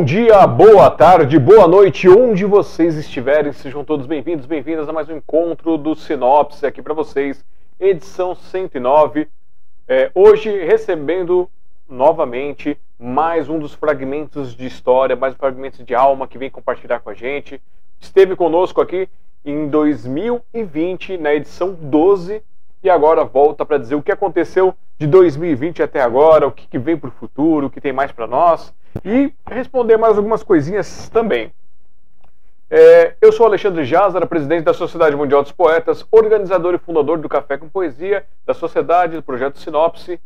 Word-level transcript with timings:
Bom 0.00 0.04
dia, 0.06 0.46
boa 0.46 0.90
tarde, 0.90 1.38
boa 1.38 1.68
noite, 1.68 2.08
onde 2.08 2.46
vocês 2.46 2.96
estiverem, 2.96 3.52
sejam 3.52 3.84
todos 3.84 4.06
bem-vindos, 4.06 4.46
bem-vindas 4.46 4.88
a 4.88 4.94
mais 4.94 5.10
um 5.10 5.16
encontro 5.18 5.76
do 5.76 5.94
Sinopse 5.94 6.64
aqui 6.64 6.80
para 6.80 6.94
vocês, 6.94 7.44
edição 7.78 8.34
109. 8.34 9.28
É, 9.86 10.10
hoje 10.14 10.64
recebendo 10.64 11.50
novamente 11.86 12.78
mais 12.98 13.50
um 13.50 13.58
dos 13.58 13.74
fragmentos 13.74 14.56
de 14.56 14.64
história, 14.64 15.14
mais 15.14 15.34
um 15.34 15.36
fragmento 15.36 15.84
de 15.84 15.94
alma 15.94 16.26
que 16.26 16.38
vem 16.38 16.48
compartilhar 16.48 17.00
com 17.00 17.10
a 17.10 17.14
gente. 17.14 17.60
Esteve 18.00 18.34
conosco 18.34 18.80
aqui 18.80 19.06
em 19.44 19.68
2020, 19.68 21.18
na 21.18 21.34
edição 21.34 21.74
12, 21.78 22.42
e 22.82 22.88
agora 22.88 23.24
volta 23.24 23.64
para 23.64 23.78
dizer 23.78 23.94
o 23.94 24.02
que 24.02 24.12
aconteceu 24.12 24.74
de 24.98 25.06
2020 25.06 25.82
até 25.82 26.00
agora, 26.00 26.46
o 26.46 26.52
que, 26.52 26.66
que 26.66 26.78
vem 26.78 26.96
para 26.96 27.08
o 27.08 27.12
futuro, 27.12 27.66
o 27.66 27.70
que 27.70 27.80
tem 27.80 27.92
mais 27.92 28.12
para 28.12 28.26
nós 28.26 28.72
e 29.04 29.32
responder 29.46 29.96
mais 29.96 30.16
algumas 30.16 30.42
coisinhas 30.42 31.08
também. 31.08 31.52
É, 32.72 33.14
eu 33.20 33.32
sou 33.32 33.46
Alexandre 33.46 33.84
Jazara, 33.84 34.26
presidente 34.26 34.64
da 34.64 34.72
Sociedade 34.72 35.16
Mundial 35.16 35.42
dos 35.42 35.52
Poetas, 35.52 36.06
organizador 36.10 36.74
e 36.74 36.78
fundador 36.78 37.18
do 37.18 37.28
Café 37.28 37.58
com 37.58 37.68
Poesia, 37.68 38.24
da 38.46 38.54
Sociedade, 38.54 39.16
do 39.16 39.22
projeto 39.22 39.58
Sinopse 39.58 40.20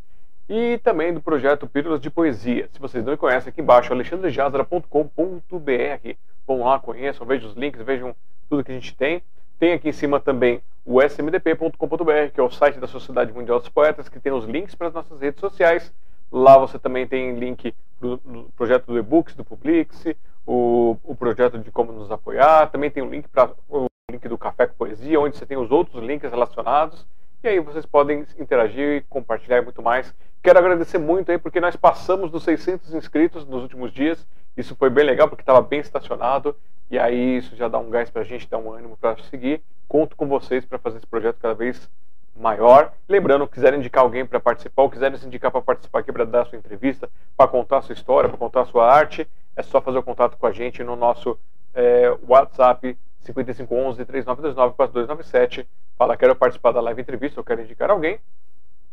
e 0.48 0.78
também 0.84 1.14
do 1.14 1.22
projeto 1.22 1.66
Pílulas 1.66 2.00
de 2.00 2.10
Poesia. 2.10 2.68
Se 2.70 2.78
vocês 2.78 3.02
não 3.02 3.12
me 3.12 3.16
conhecem, 3.16 3.48
aqui 3.48 3.62
embaixo, 3.62 3.92
alexandrejazara.com.br. 3.92 6.16
Vão 6.46 6.64
lá, 6.64 6.78
conheçam, 6.78 7.26
vejam 7.26 7.48
os 7.48 7.56
links, 7.56 7.80
vejam 7.80 8.14
tudo 8.50 8.62
que 8.62 8.70
a 8.70 8.74
gente 8.74 8.94
tem. 8.94 9.22
Tem 9.58 9.72
aqui 9.72 9.88
em 9.88 9.92
cima 9.92 10.20
também 10.20 10.60
o 10.84 11.02
smdp.com.br, 11.02 12.30
que 12.32 12.40
é 12.40 12.42
o 12.42 12.50
site 12.50 12.78
da 12.78 12.86
Sociedade 12.86 13.32
Mundial 13.32 13.58
dos 13.58 13.68
Poetas, 13.68 14.08
que 14.08 14.20
tem 14.20 14.32
os 14.32 14.44
links 14.44 14.74
para 14.74 14.88
as 14.88 14.94
nossas 14.94 15.20
redes 15.20 15.40
sociais 15.40 15.92
Lá 16.36 16.58
você 16.58 16.80
também 16.80 17.06
tem 17.06 17.38
link 17.38 17.72
do, 18.00 18.16
do 18.16 18.50
projeto 18.56 18.86
do 18.86 18.98
e-books 18.98 19.36
do 19.36 19.44
Publix, 19.44 20.04
o, 20.44 20.96
o 21.04 21.14
projeto 21.14 21.56
de 21.60 21.70
como 21.70 21.92
nos 21.92 22.10
apoiar, 22.10 22.66
também 22.72 22.90
tem 22.90 23.04
o 23.04 23.08
link 23.08 23.28
para 23.28 23.52
o 23.68 23.86
link 24.10 24.26
do 24.26 24.36
Café 24.36 24.66
com 24.66 24.74
Poesia, 24.74 25.20
onde 25.20 25.36
você 25.36 25.46
tem 25.46 25.56
os 25.56 25.70
outros 25.70 26.02
links 26.02 26.28
relacionados. 26.28 27.06
E 27.44 27.46
aí 27.46 27.60
vocês 27.60 27.86
podem 27.86 28.26
interagir, 28.36 29.04
compartilhar 29.08 29.62
muito 29.62 29.80
mais. 29.80 30.12
Quero 30.42 30.58
agradecer 30.58 30.98
muito 30.98 31.30
aí 31.30 31.38
porque 31.38 31.60
nós 31.60 31.76
passamos 31.76 32.32
dos 32.32 32.42
600 32.42 32.92
inscritos 32.94 33.46
nos 33.46 33.62
últimos 33.62 33.92
dias. 33.92 34.26
Isso 34.56 34.74
foi 34.74 34.90
bem 34.90 35.04
legal 35.04 35.28
porque 35.28 35.42
estava 35.42 35.62
bem 35.62 35.78
estacionado 35.78 36.56
e 36.90 36.98
aí 36.98 37.38
isso 37.38 37.56
já 37.56 37.68
dá 37.68 37.78
um 37.78 37.90
gás 37.90 38.10
para 38.10 38.22
a 38.22 38.24
gente, 38.24 38.48
dá 38.48 38.58
um 38.58 38.72
ânimo 38.72 38.96
para 38.96 39.16
seguir. 39.24 39.62
Conto 39.88 40.16
com 40.16 40.26
vocês 40.26 40.64
para 40.64 40.78
fazer 40.78 40.98
esse 40.98 41.06
projeto 41.06 41.38
cada 41.40 41.54
vez 41.54 41.90
maior. 42.36 42.92
Lembrando, 43.08 43.46
quiserem 43.46 43.78
indicar 43.78 44.02
alguém 44.02 44.26
para 44.26 44.40
participar, 44.40 44.82
ou 44.82 44.90
quiserem 44.90 45.16
se 45.18 45.26
indicar 45.26 45.50
para 45.50 45.62
participar 45.62 46.00
aqui 46.00 46.12
para 46.12 46.24
dar 46.24 46.46
sua 46.46 46.58
entrevista, 46.58 47.08
para 47.36 47.48
contar 47.48 47.82
sua 47.82 47.92
história, 47.92 48.28
para 48.28 48.38
contar 48.38 48.64
sua 48.66 48.92
arte, 48.92 49.28
é 49.56 49.62
só 49.62 49.80
fazer 49.80 49.98
o 49.98 50.02
contato 50.02 50.36
com 50.36 50.46
a 50.46 50.52
gente 50.52 50.82
no 50.82 50.96
nosso 50.96 51.38
é, 51.72 52.16
WhatsApp 52.26 52.96
5511 53.20 54.04
3929 54.04 54.74
4297. 54.76 55.68
Fala, 55.96 56.16
quero 56.16 56.34
participar 56.34 56.72
da 56.72 56.80
live 56.80 57.00
entrevista, 57.00 57.40
ou 57.40 57.44
quero 57.44 57.62
indicar 57.62 57.90
alguém. 57.90 58.18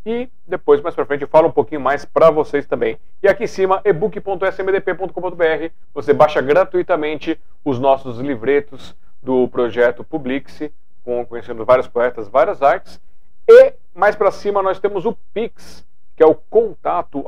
E 0.06 0.30
depois, 0.48 0.82
mais 0.82 0.96
para 0.96 1.06
frente, 1.06 1.22
eu 1.22 1.28
falo 1.28 1.48
um 1.48 1.52
pouquinho 1.52 1.80
mais 1.80 2.04
para 2.06 2.32
vocês 2.32 2.66
também. 2.66 2.98
E 3.22 3.28
aqui 3.28 3.44
em 3.44 3.48
cima, 3.48 3.82
ebook.smdp.com.br, 3.86 5.72
você 5.94 6.14
baixa 6.14 6.42
gratuitamente 6.42 7.40
os 7.64 7.80
nossos 7.80 8.20
livretos 8.20 8.96
do 9.22 9.48
projeto 9.48 10.04
Publix, 10.04 10.72
com, 11.04 11.24
conhecendo 11.26 11.64
vários 11.64 11.88
poetas, 11.88 12.28
várias 12.28 12.62
artes. 12.64 13.00
E 13.48 13.74
mais 13.94 14.16
para 14.16 14.32
cima 14.32 14.64
nós 14.64 14.80
temos 14.80 15.06
o 15.06 15.16
Pix, 15.34 15.86
que 16.16 16.24
é 16.24 16.26
o 16.26 16.34
contato 16.34 17.24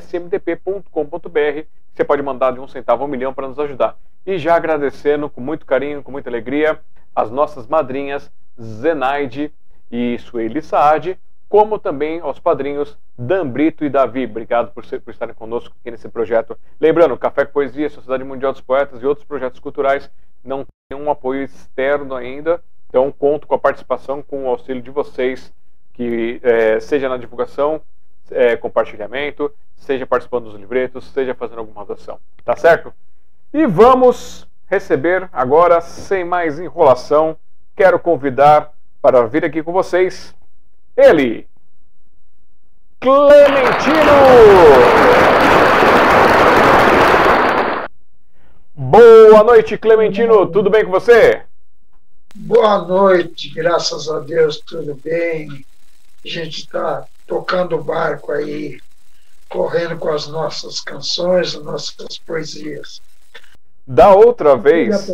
smdp.com.br. 0.00 1.66
Você 1.94 2.04
pode 2.04 2.22
mandar 2.22 2.52
de 2.52 2.60
um 2.60 2.68
centavo 2.68 3.02
a 3.02 3.06
um 3.06 3.08
milhão 3.08 3.32
para 3.32 3.48
nos 3.48 3.58
ajudar. 3.58 3.96
E 4.26 4.38
já 4.38 4.54
agradecendo 4.54 5.28
com 5.30 5.40
muito 5.40 5.64
carinho, 5.66 6.02
com 6.02 6.12
muita 6.12 6.28
alegria, 6.28 6.78
as 7.14 7.30
nossas 7.30 7.66
madrinhas 7.66 8.30
Zenaide 8.60 9.52
e 9.90 10.18
Sueli 10.18 10.62
Saad, 10.62 11.18
como 11.52 11.78
também 11.78 12.18
aos 12.20 12.40
padrinhos 12.40 12.96
Dan 13.18 13.46
Brito 13.46 13.84
e 13.84 13.90
Davi. 13.90 14.24
Obrigado 14.24 14.72
por, 14.72 14.86
ser, 14.86 15.02
por 15.02 15.10
estarem 15.10 15.34
conosco 15.34 15.76
aqui 15.78 15.90
nesse 15.90 16.08
projeto. 16.08 16.56
Lembrando, 16.80 17.14
Café 17.18 17.44
com 17.44 17.52
Poesia, 17.52 17.90
Sociedade 17.90 18.24
Mundial 18.24 18.52
dos 18.52 18.62
Poetas 18.62 19.02
e 19.02 19.06
outros 19.06 19.26
projetos 19.26 19.60
culturais 19.60 20.10
não 20.42 20.64
têm 20.88 20.98
um 20.98 21.10
apoio 21.10 21.42
externo 21.42 22.14
ainda, 22.14 22.64
então, 22.88 23.12
conto 23.12 23.46
com 23.46 23.54
a 23.54 23.58
participação, 23.58 24.22
com 24.22 24.44
o 24.44 24.48
auxílio 24.48 24.80
de 24.80 24.90
vocês, 24.90 25.52
que 25.92 26.40
é, 26.42 26.80
seja 26.80 27.06
na 27.06 27.18
divulgação, 27.18 27.82
é, 28.30 28.56
compartilhamento, 28.56 29.52
seja 29.76 30.06
participando 30.06 30.44
dos 30.44 30.58
livretos, 30.58 31.04
seja 31.12 31.34
fazendo 31.34 31.58
alguma 31.58 31.84
doação. 31.84 32.18
Tá 32.46 32.56
certo? 32.56 32.94
E 33.52 33.66
vamos 33.66 34.48
receber 34.70 35.28
agora, 35.30 35.82
sem 35.82 36.24
mais 36.24 36.58
enrolação, 36.58 37.36
quero 37.76 37.98
convidar 37.98 38.72
para 39.02 39.26
vir 39.26 39.44
aqui 39.44 39.62
com 39.62 39.70
vocês 39.70 40.34
ele, 40.96 41.46
Clementino! 43.00 44.12
Boa 48.74 49.42
noite, 49.42 49.76
Clementino. 49.76 50.46
Tudo 50.46 50.70
bem 50.70 50.84
com 50.84 50.90
você? 50.90 51.42
Boa 52.34 52.78
noite, 52.78 53.52
graças 53.52 54.08
a 54.08 54.20
Deus, 54.20 54.58
tudo 54.60 54.94
bem. 54.94 55.64
A 56.24 56.28
gente 56.28 56.60
está 56.60 57.04
tocando 57.26 57.76
o 57.76 57.82
barco 57.82 58.30
aí, 58.30 58.78
correndo 59.48 59.98
com 59.98 60.10
as 60.10 60.28
nossas 60.28 60.80
canções, 60.80 61.56
as 61.56 61.62
nossas 61.62 62.18
poesias. 62.18 63.02
Da 63.86 64.14
outra 64.14 64.56
vez. 64.56 65.08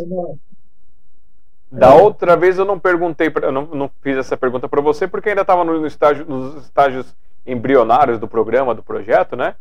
Da 1.71 1.89
é. 1.89 2.01
outra 2.01 2.35
vez 2.35 2.57
eu 2.57 2.65
não 2.65 2.79
perguntei, 2.79 3.31
eu 3.41 3.51
não, 3.51 3.65
não 3.67 3.91
fiz 4.01 4.17
essa 4.17 4.35
pergunta 4.35 4.67
para 4.67 4.81
você, 4.81 5.07
porque 5.07 5.29
ainda 5.29 5.41
estava 5.41 5.63
no 5.63 5.85
estágio, 5.85 6.25
nos 6.25 6.63
estágios 6.63 7.15
embrionários 7.45 8.19
do 8.19 8.27
programa, 8.27 8.73
do 8.73 8.81
projeto, 8.81 9.35
né? 9.35 9.55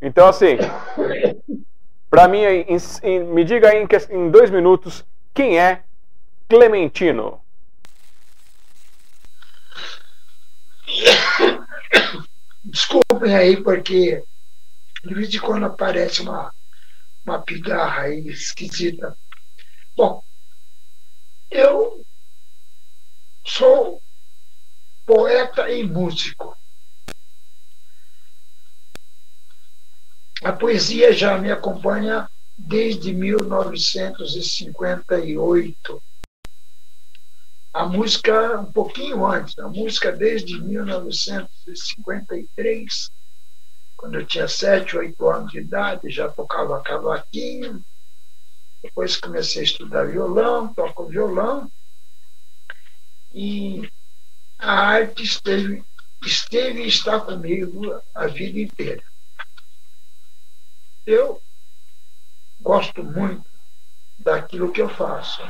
Então, 0.00 0.26
assim, 0.26 0.56
para 2.08 2.26
mim, 2.26 2.38
em, 2.38 2.66
em, 3.02 3.24
me 3.24 3.44
diga 3.44 3.68
aí 3.68 3.82
em, 3.82 3.88
em 4.16 4.30
dois 4.30 4.50
minutos 4.50 5.04
quem 5.34 5.58
é 5.58 5.82
Clementino. 6.48 7.40
Desculpem 12.64 13.34
aí, 13.34 13.62
porque 13.62 14.22
de 15.04 15.14
vez 15.14 15.34
em 15.34 15.38
quando 15.38 15.66
aparece 15.66 16.22
uma, 16.22 16.52
uma 17.24 17.38
pigarra 17.40 18.02
aí 18.02 18.28
esquisita. 18.28 19.16
Bom, 19.96 20.22
eu 21.50 22.02
sou 23.46 24.02
poeta 25.04 25.70
e 25.70 25.84
músico. 25.84 26.56
A 30.42 30.52
poesia 30.52 31.12
já 31.12 31.36
me 31.38 31.52
acompanha 31.52 32.26
desde 32.56 33.12
1958 33.12 36.02
a 37.72 37.86
música 37.86 38.58
um 38.58 38.72
pouquinho 38.72 39.24
antes, 39.24 39.56
a 39.58 39.68
música 39.68 40.10
desde 40.10 40.60
1953, 40.60 43.12
quando 43.96 44.16
eu 44.16 44.26
tinha 44.26 44.48
sete, 44.48 44.96
oito 44.96 45.24
anos 45.28 45.52
de 45.52 45.60
idade, 45.60 46.10
já 46.10 46.28
tocava 46.28 46.82
cavaquinho, 46.82 47.80
depois 48.82 49.16
comecei 49.16 49.62
a 49.62 49.64
estudar 49.64 50.06
violão, 50.06 50.72
toco 50.72 51.06
violão, 51.06 51.70
e 53.32 53.88
a 54.58 54.72
arte 54.72 55.22
esteve, 55.22 55.84
esteve 56.24 56.82
e 56.82 56.88
está 56.88 57.20
comigo 57.20 58.00
a 58.14 58.26
vida 58.26 58.58
inteira. 58.58 59.02
Eu 61.06 61.40
gosto 62.60 63.02
muito 63.02 63.48
daquilo 64.18 64.72
que 64.72 64.82
eu 64.82 64.88
faço. 64.88 65.42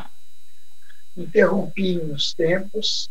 Interrompi 1.17 1.99
uns 1.99 2.33
tempos, 2.35 3.11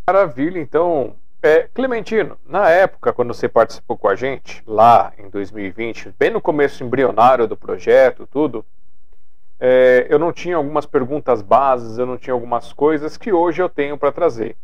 Maravilha, 0.07 0.59
então. 0.59 1.15
É, 1.43 1.67
Clementino, 1.73 2.37
na 2.45 2.69
época, 2.69 3.11
quando 3.11 3.33
você 3.33 3.49
participou 3.49 3.97
com 3.97 4.07
a 4.07 4.15
gente, 4.15 4.61
lá 4.67 5.11
em 5.17 5.27
2020, 5.27 6.13
bem 6.17 6.29
no 6.29 6.39
começo 6.39 6.83
embrionário 6.83 7.47
do 7.47 7.57
projeto, 7.57 8.27
tudo, 8.27 8.63
é, 9.59 10.05
eu 10.07 10.19
não 10.19 10.31
tinha 10.31 10.55
algumas 10.55 10.85
perguntas 10.85 11.41
bases, 11.41 11.97
eu 11.97 12.05
não 12.05 12.15
tinha 12.17 12.33
algumas 12.33 12.71
coisas 12.73 13.17
que 13.17 13.33
hoje 13.33 13.59
eu 13.59 13.67
tenho 13.67 13.97
para 13.97 14.11
trazer. 14.11 14.55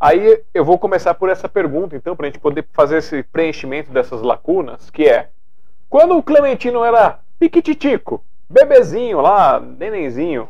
Aí 0.00 0.42
eu 0.54 0.64
vou 0.64 0.78
começar 0.78 1.14
por 1.14 1.28
essa 1.28 1.48
pergunta, 1.48 1.96
então, 1.96 2.14
para 2.14 2.26
a 2.26 2.30
gente 2.30 2.40
poder 2.40 2.64
fazer 2.72 2.98
esse 2.98 3.22
preenchimento 3.22 3.90
dessas 3.90 4.22
lacunas, 4.22 4.90
que 4.90 5.08
é: 5.08 5.28
quando 5.90 6.16
o 6.16 6.22
Clementino 6.22 6.84
era 6.84 7.18
piquititico, 7.38 8.24
bebezinho 8.48 9.20
lá, 9.20 9.58
nenenzinho, 9.58 10.48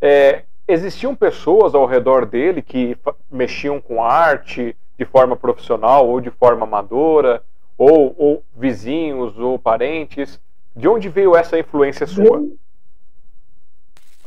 é, 0.00 0.42
existiam 0.66 1.14
pessoas 1.14 1.74
ao 1.74 1.86
redor 1.86 2.26
dele 2.26 2.60
que 2.60 2.96
mexiam 3.30 3.80
com 3.80 4.02
arte 4.02 4.76
de 4.98 5.04
forma 5.04 5.34
profissional 5.34 6.06
ou 6.06 6.20
de 6.20 6.30
forma 6.30 6.64
amadora, 6.64 7.42
ou, 7.78 8.14
ou 8.18 8.42
vizinhos 8.54 9.38
ou 9.38 9.58
parentes. 9.58 10.40
De 10.74 10.88
onde 10.88 11.08
veio 11.08 11.36
essa 11.36 11.58
influência 11.58 12.06
sua? 12.06 12.42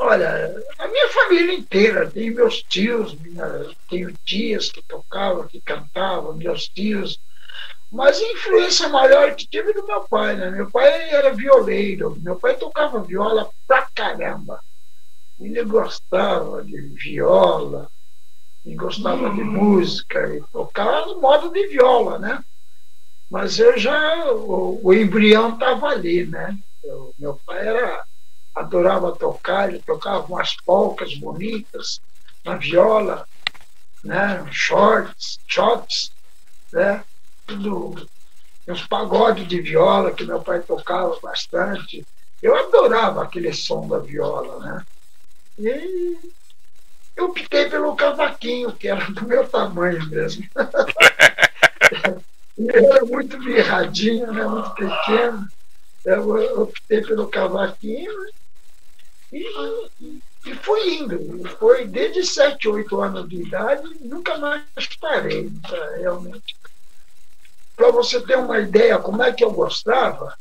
Olha, 0.04 0.52
a 0.80 0.88
minha 0.88 1.10
família 1.10 1.54
inteira, 1.54 2.10
tem 2.10 2.32
meus 2.32 2.64
tios, 2.64 3.14
minha, 3.20 3.46
tenho 3.88 4.12
tias 4.26 4.72
que 4.72 4.82
tocavam, 4.82 5.48
que 5.48 5.62
cantavam, 5.62 6.36
meus 6.36 6.68
tios, 6.68 7.20
mas 7.92 8.18
a 8.20 8.32
influência 8.32 8.90
maior 8.90 9.36
que 9.36 9.48
tive 9.48 9.74
do 9.74 9.86
meu 9.86 10.02
pai, 10.10 10.36
né? 10.36 10.50
Meu 10.50 10.72
pai 10.72 11.12
era 11.12 11.32
violeiro, 11.36 12.18
meu 12.20 12.36
pai 12.36 12.56
tocava 12.56 13.04
viola 13.04 13.48
pra 13.68 13.88
caramba. 13.94 14.60
Ele 15.40 15.64
gostava 15.66 16.64
de 16.64 16.82
viola, 16.82 17.88
e 18.66 18.74
gostava 18.74 19.30
de 19.30 19.42
uhum. 19.42 19.52
música, 19.52 20.36
e 20.36 20.42
tocava 20.52 21.06
no 21.06 21.22
modo 21.22 21.52
de 21.52 21.68
viola, 21.68 22.18
né? 22.18 22.44
Mas 23.30 23.60
eu 23.60 23.78
já, 23.78 24.32
o, 24.34 24.80
o 24.84 24.94
embrião 24.96 25.54
estava 25.54 25.90
ali, 25.90 26.26
né? 26.26 26.58
Eu, 26.84 27.14
meu 27.20 27.40
pai 27.46 27.68
era, 27.68 28.04
adorava 28.56 29.16
tocar, 29.16 29.70
ele 29.70 29.80
tocava 29.80 30.26
umas 30.26 30.56
polcas 30.58 31.14
bonitas 31.16 32.02
na 32.44 32.56
viola, 32.56 33.28
né? 34.04 34.46
Shorts, 34.52 35.40
shots, 35.48 36.12
né? 36.72 37.04
Tudo, 37.46 38.08
uns 38.68 38.86
pagodes 38.88 39.48
de 39.48 39.62
viola 39.62 40.12
que 40.12 40.26
meu 40.26 40.42
pai 40.42 40.62
tocava 40.62 41.18
bastante. 41.22 42.06
Eu 42.42 42.56
adorava 42.56 43.24
aquele 43.24 43.54
som 43.54 43.88
da 43.88 44.00
viola, 44.00 44.60
né? 44.60 44.86
E 45.60 46.18
eu 47.16 47.26
optei 47.26 47.70
pelo 47.70 47.96
cavaquinho, 47.96 48.72
que 48.74 48.88
era 48.88 49.06
do 49.12 49.28
meu 49.28 49.48
tamanho 49.48 50.06
mesmo. 50.08 50.46
Era 52.70 53.04
muito 53.06 53.40
mirradinho, 53.40 54.32
né, 54.32 54.46
muito 54.46 54.72
pequeno. 54.76 55.48
Eu 56.06 56.62
optei 56.62 57.02
pelo 57.02 57.28
cavaquinho 57.28 58.12
e, 59.32 60.22
e 60.46 60.56
fui 60.56 60.96
indo. 60.96 61.48
Foi 61.58 61.86
desde 61.86 62.26
7, 62.26 62.68
8 62.68 63.02
anos 63.02 63.30
de 63.30 63.38
idade, 63.38 63.84
nunca 64.02 64.38
mais 64.38 64.64
parei, 65.00 65.52
realmente. 65.98 66.56
Para 67.76 67.92
você 67.92 68.22
ter 68.22 68.38
uma 68.38 68.60
ideia 68.60 69.00
como 69.00 69.24
é 69.24 69.32
que 69.32 69.44
eu 69.44 69.52
gostava, 69.52 70.36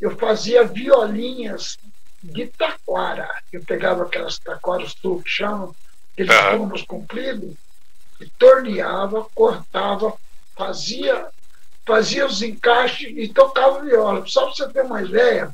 eu 0.00 0.16
fazia 0.16 0.64
violinhas 0.64 1.76
de 2.22 2.46
taquara. 2.46 3.28
Eu 3.52 3.62
pegava 3.64 4.04
aquelas 4.04 4.38
taquaras 4.38 4.94
tu 4.94 5.20
que 5.22 5.28
chamam, 5.28 5.74
aqueles 6.12 6.36
pombos 6.52 6.82
compridos, 6.82 7.54
e 8.20 8.26
torneava, 8.30 9.26
cortava, 9.34 10.14
fazia, 10.56 11.28
fazia 11.86 12.26
os 12.26 12.42
encaixes 12.42 13.12
e 13.16 13.28
tocava 13.28 13.82
viola. 13.82 14.26
Só 14.26 14.46
para 14.46 14.54
você 14.54 14.68
ter 14.68 14.82
uma 14.82 15.02
ideia, 15.02 15.52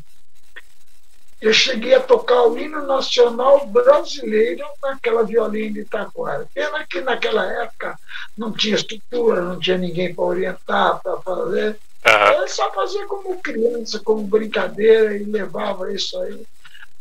eu 1.44 1.52
cheguei 1.52 1.94
a 1.94 2.00
tocar 2.00 2.42
o 2.44 2.58
hino 2.58 2.86
nacional 2.86 3.66
brasileiro 3.66 4.64
naquela 4.82 5.24
violinha 5.24 5.70
de 5.70 5.84
taquara. 5.84 6.48
Pena 6.54 6.86
que 6.88 7.00
naquela 7.00 7.44
época 7.62 7.98
não 8.36 8.50
tinha 8.52 8.74
estrutura, 8.74 9.42
não 9.42 9.58
tinha 9.58 9.76
ninguém 9.76 10.14
para 10.14 10.24
orientar, 10.24 11.00
para 11.02 11.16
fazer. 11.18 11.78
Uhum. 12.06 12.32
Eu 12.40 12.48
só 12.48 12.72
fazia 12.72 13.06
como 13.06 13.40
criança, 13.42 14.00
como 14.02 14.22
brincadeira 14.22 15.16
e 15.16 15.24
levava 15.24 15.92
isso 15.92 16.18
aí 16.20 16.46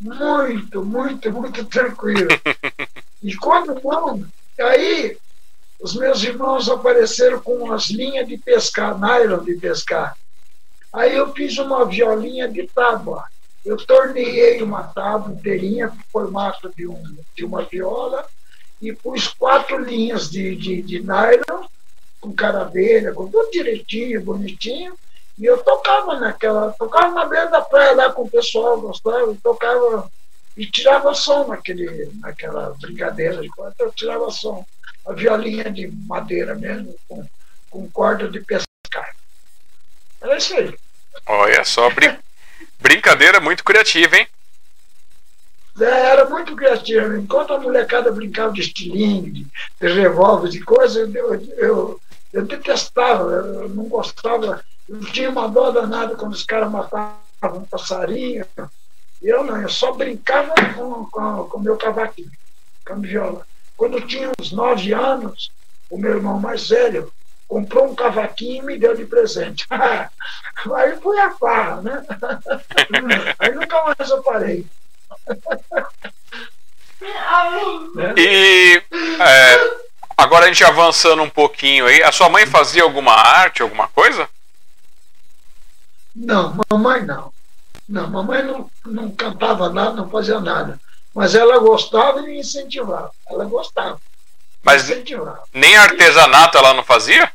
muito, 0.03 0.83
muito, 0.83 1.31
muito 1.31 1.65
tranquilo. 1.65 2.27
E 3.25 3.37
quando 3.37 3.79
não, 3.81 4.21
aí 4.59 5.17
os 5.79 5.95
meus 5.95 6.21
irmãos 6.23 6.67
apareceram 6.67 7.39
com 7.39 7.53
umas 7.53 7.89
linhas 7.89 8.27
de 8.27 8.37
pescar, 8.37 8.99
nylon 8.99 9.41
de 9.41 9.53
pescar. 9.53 10.17
Aí 10.91 11.15
eu 11.15 11.31
fiz 11.31 11.57
uma 11.57 11.85
violinha 11.85 12.49
de 12.49 12.67
tábua. 12.67 13.23
Eu 13.65 13.77
torneei 13.77 14.61
uma 14.61 14.83
tábua 14.83 15.33
inteirinha, 15.33 15.91
formato 16.11 16.71
de, 16.75 16.85
um, 16.85 17.17
de 17.35 17.45
uma 17.45 17.63
viola, 17.63 18.27
e 18.81 18.91
pus 18.91 19.27
quatro 19.29 19.77
linhas 19.77 20.29
de, 20.29 20.55
de, 20.55 20.81
de 20.81 20.99
nylon, 20.99 21.65
com 22.19 22.33
caravelha, 22.33 23.13
com 23.13 23.29
tudo 23.29 23.51
direitinho, 23.51 24.21
bonitinho, 24.21 24.93
e 25.37 25.45
eu 25.45 25.57
tocava 25.63 26.19
naquela, 26.19 26.71
tocava 26.73 27.13
na 27.13 27.25
beira 27.25 27.47
da 27.47 27.61
praia 27.61 27.95
lá 27.95 28.11
com 28.11 28.23
o 28.23 28.29
pessoal, 28.29 28.79
gostava, 28.79 29.35
tocava 29.41 30.11
e 30.55 30.65
tirava 30.65 31.13
som 31.13 31.47
naquele, 31.47 32.11
naquela 32.19 32.75
brincadeira 32.79 33.41
de 33.41 33.49
corda, 33.49 33.75
eu 33.79 33.91
tirava 33.91 34.29
som. 34.29 34.65
A 35.05 35.13
violinha 35.13 35.69
de 35.71 35.87
madeira 35.87 36.55
mesmo, 36.55 36.95
com, 37.07 37.25
com 37.69 37.89
corda 37.89 38.29
de 38.29 38.39
pescar. 38.41 39.15
Era 40.21 40.37
isso 40.37 40.53
aí. 40.53 40.73
Olha 41.25 41.63
só, 41.65 41.89
brin 41.89 42.17
brincadeira 42.83 43.39
muito 43.39 43.63
criativa, 43.63 44.17
hein? 44.17 44.27
É, 45.79 45.85
era 45.85 46.29
muito 46.29 46.55
criativa. 46.55 47.17
Enquanto 47.17 47.53
a 47.53 47.59
molecada 47.59 48.11
brincava 48.11 48.53
de 48.53 48.61
estilingue, 48.61 49.47
de, 49.81 49.87
revólver, 49.87 50.49
de 50.49 50.59
coisa, 50.59 50.99
eu, 50.99 51.33
eu, 51.57 52.01
eu, 52.31 52.45
detestava, 52.45 53.23
eu 53.31 53.69
não 53.69 53.85
gostava 53.85 54.63
eu 54.87 54.99
tinha 54.99 55.29
uma 55.29 55.47
dó 55.47 55.71
danada 55.71 56.15
quando 56.15 56.33
os 56.33 56.43
caras 56.43 56.69
matavam 56.69 57.17
um 57.55 57.65
passarinho. 57.65 58.45
Eu 59.21 59.43
não, 59.43 59.61
eu 59.61 59.69
só 59.69 59.93
brincava 59.93 60.53
com 61.09 61.57
o 61.57 61.59
meu 61.59 61.77
cavaquinho, 61.77 62.29
com 62.85 62.93
a 62.93 62.97
viola. 62.97 63.47
Quando 63.77 63.97
eu 63.97 64.05
tinha 64.05 64.29
uns 64.37 64.51
nove 64.51 64.93
anos, 64.93 65.51
o 65.89 65.97
meu 65.97 66.15
irmão 66.15 66.37
mais 66.37 66.67
velho 66.67 67.11
comprou 67.47 67.91
um 67.91 67.95
cavaquinho 67.95 68.63
e 68.63 68.65
me 68.65 68.79
deu 68.79 68.95
de 68.95 69.05
presente. 69.05 69.67
Aí 69.71 70.95
foi 71.01 71.19
a 71.19 71.31
farra, 71.31 71.81
né? 71.81 72.05
Aí 73.39 73.51
nunca 73.53 73.83
mais 73.83 74.09
eu 74.09 74.21
parei. 74.23 74.65
E 78.17 78.81
é, 79.19 79.77
agora 80.17 80.45
a 80.45 80.47
gente 80.47 80.63
avançando 80.63 81.21
um 81.21 81.29
pouquinho 81.29 81.85
aí, 81.85 82.01
a 82.01 82.11
sua 82.11 82.29
mãe 82.29 82.45
fazia 82.45 82.83
alguma 82.83 83.13
arte, 83.13 83.61
alguma 83.61 83.87
coisa? 83.89 84.29
Não, 86.15 86.57
mamãe 86.71 87.03
não. 87.03 87.33
Não, 87.87 88.09
mamãe 88.09 88.43
não, 88.43 88.69
não 88.85 89.11
cantava 89.11 89.69
nada, 89.69 89.93
não 89.93 90.09
fazia 90.09 90.39
nada. 90.39 90.79
Mas 91.13 91.35
ela 91.35 91.59
gostava 91.59 92.21
e 92.21 92.23
me 92.23 92.39
incentivava. 92.39 93.11
Ela 93.27 93.45
gostava. 93.45 93.99
Mas 94.63 94.87
nem 95.53 95.77
artesanato 95.77 96.57
ela 96.57 96.73
não 96.73 96.83
fazia? 96.83 97.31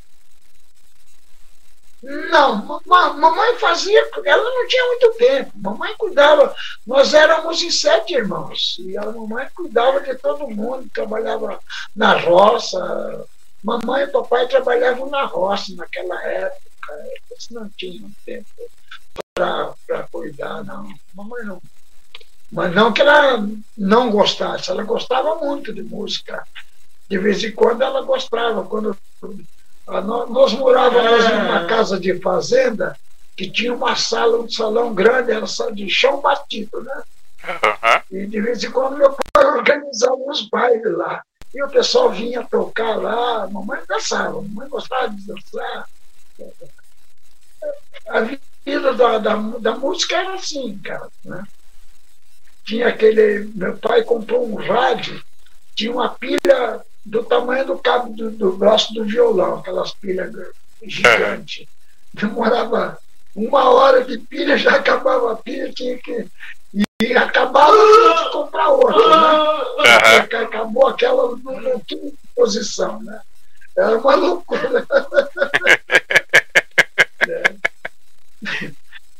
Não, 2.02 2.80
mamãe 2.86 3.58
fazia, 3.58 4.08
ela 4.24 4.42
não 4.42 4.68
tinha 4.68 4.86
muito 4.86 5.14
tempo. 5.18 5.50
Mamãe 5.56 5.94
cuidava, 5.98 6.54
nós 6.86 7.12
éramos 7.12 7.60
em 7.60 7.70
sete 7.70 8.14
irmãos. 8.14 8.76
E 8.78 8.96
a 8.96 9.04
mamãe 9.04 9.46
cuidava 9.54 10.00
de 10.00 10.14
todo 10.14 10.48
mundo, 10.48 10.88
trabalhava 10.94 11.58
na 11.94 12.18
roça. 12.18 13.26
Mamãe 13.62 14.04
e 14.04 14.06
papai 14.06 14.46
trabalhavam 14.46 15.10
na 15.10 15.24
roça 15.24 15.74
naquela 15.74 16.22
época 16.22 16.70
Eles 17.30 17.48
não 17.50 17.68
tinham 17.70 18.08
tempo 18.24 18.46
para 19.34 20.02
cuidar, 20.12 20.64
não. 20.64 20.88
Mamãe 21.14 21.44
não. 21.44 21.60
Mas 22.50 22.74
não 22.74 22.92
que 22.92 23.02
ela 23.02 23.44
não 23.76 24.10
gostasse, 24.10 24.70
ela 24.70 24.84
gostava 24.84 25.34
muito 25.44 25.72
de 25.74 25.82
música. 25.82 26.46
De 27.08 27.18
vez 27.18 27.42
em 27.42 27.52
quando 27.52 27.82
ela 27.82 28.02
gostava. 28.02 28.64
Quando 28.64 28.96
nós 30.28 30.52
morávamos 30.52 31.24
em 31.24 31.46
uma 31.46 31.66
casa 31.66 31.98
de 31.98 32.18
fazenda 32.20 32.96
que 33.36 33.50
tinha 33.50 33.72
uma 33.72 33.94
sala, 33.96 34.40
um 34.40 34.50
salão 34.50 34.92
grande, 34.92 35.30
era 35.30 35.46
só 35.46 35.70
de 35.70 35.88
chão 35.88 36.20
batido, 36.20 36.82
né? 36.82 37.02
E 38.10 38.26
de 38.26 38.40
vez 38.40 38.62
em 38.64 38.70
quando 38.70 38.98
meu 38.98 39.16
pai 39.32 39.44
organizava 39.44 40.16
uns 40.16 40.48
bailes 40.48 40.96
lá. 40.96 41.22
E 41.54 41.62
o 41.62 41.68
pessoal 41.68 42.10
vinha 42.10 42.44
tocar 42.44 42.96
lá, 42.96 43.44
a 43.44 43.48
mamãe 43.48 43.80
dançava, 43.88 44.38
a 44.38 44.42
mamãe 44.42 44.68
gostava 44.68 45.08
de 45.08 45.26
dançar. 45.26 45.88
A 48.08 48.20
vida 48.20 48.92
da, 48.94 49.18
da, 49.18 49.36
da 49.36 49.74
música 49.76 50.16
era 50.16 50.34
assim, 50.34 50.76
cara. 50.78 51.08
Né? 51.24 51.42
Tinha 52.64 52.88
aquele. 52.88 53.50
Meu 53.54 53.76
pai 53.78 54.02
comprou 54.02 54.46
um 54.46 54.56
rádio, 54.56 55.22
tinha 55.74 55.92
uma 55.92 56.08
pilha 56.10 56.84
do 57.08 57.24
tamanho 57.24 57.66
do 57.66 57.78
cabo 57.78 58.12
do, 58.12 58.30
do 58.30 58.52
braço 58.52 58.92
do 58.92 59.04
violão, 59.04 59.58
aquelas 59.58 59.92
pilhas 59.94 60.30
gigantes. 60.82 61.66
Demorava 62.12 62.98
uma 63.34 63.70
hora 63.70 64.04
de 64.04 64.18
pilha, 64.18 64.58
já 64.58 64.76
acabava 64.76 65.32
a 65.32 65.36
pilha, 65.36 65.72
tinha 65.72 65.96
que 65.98 66.26
e 67.00 67.16
acabava 67.16 67.72
de 67.72 68.30
comprar 68.32 68.70
outra, 68.70 68.98
né? 68.98 69.38
Uhum. 69.38 70.42
Acabou 70.42 70.88
aquela, 70.88 71.36
não, 71.36 71.60
não 71.60 71.78
tinha 71.80 72.12
posição, 72.34 73.00
né? 73.02 73.20
Era 73.76 73.98
uma 73.98 74.16
loucura. 74.16 74.84
é. 77.28 77.54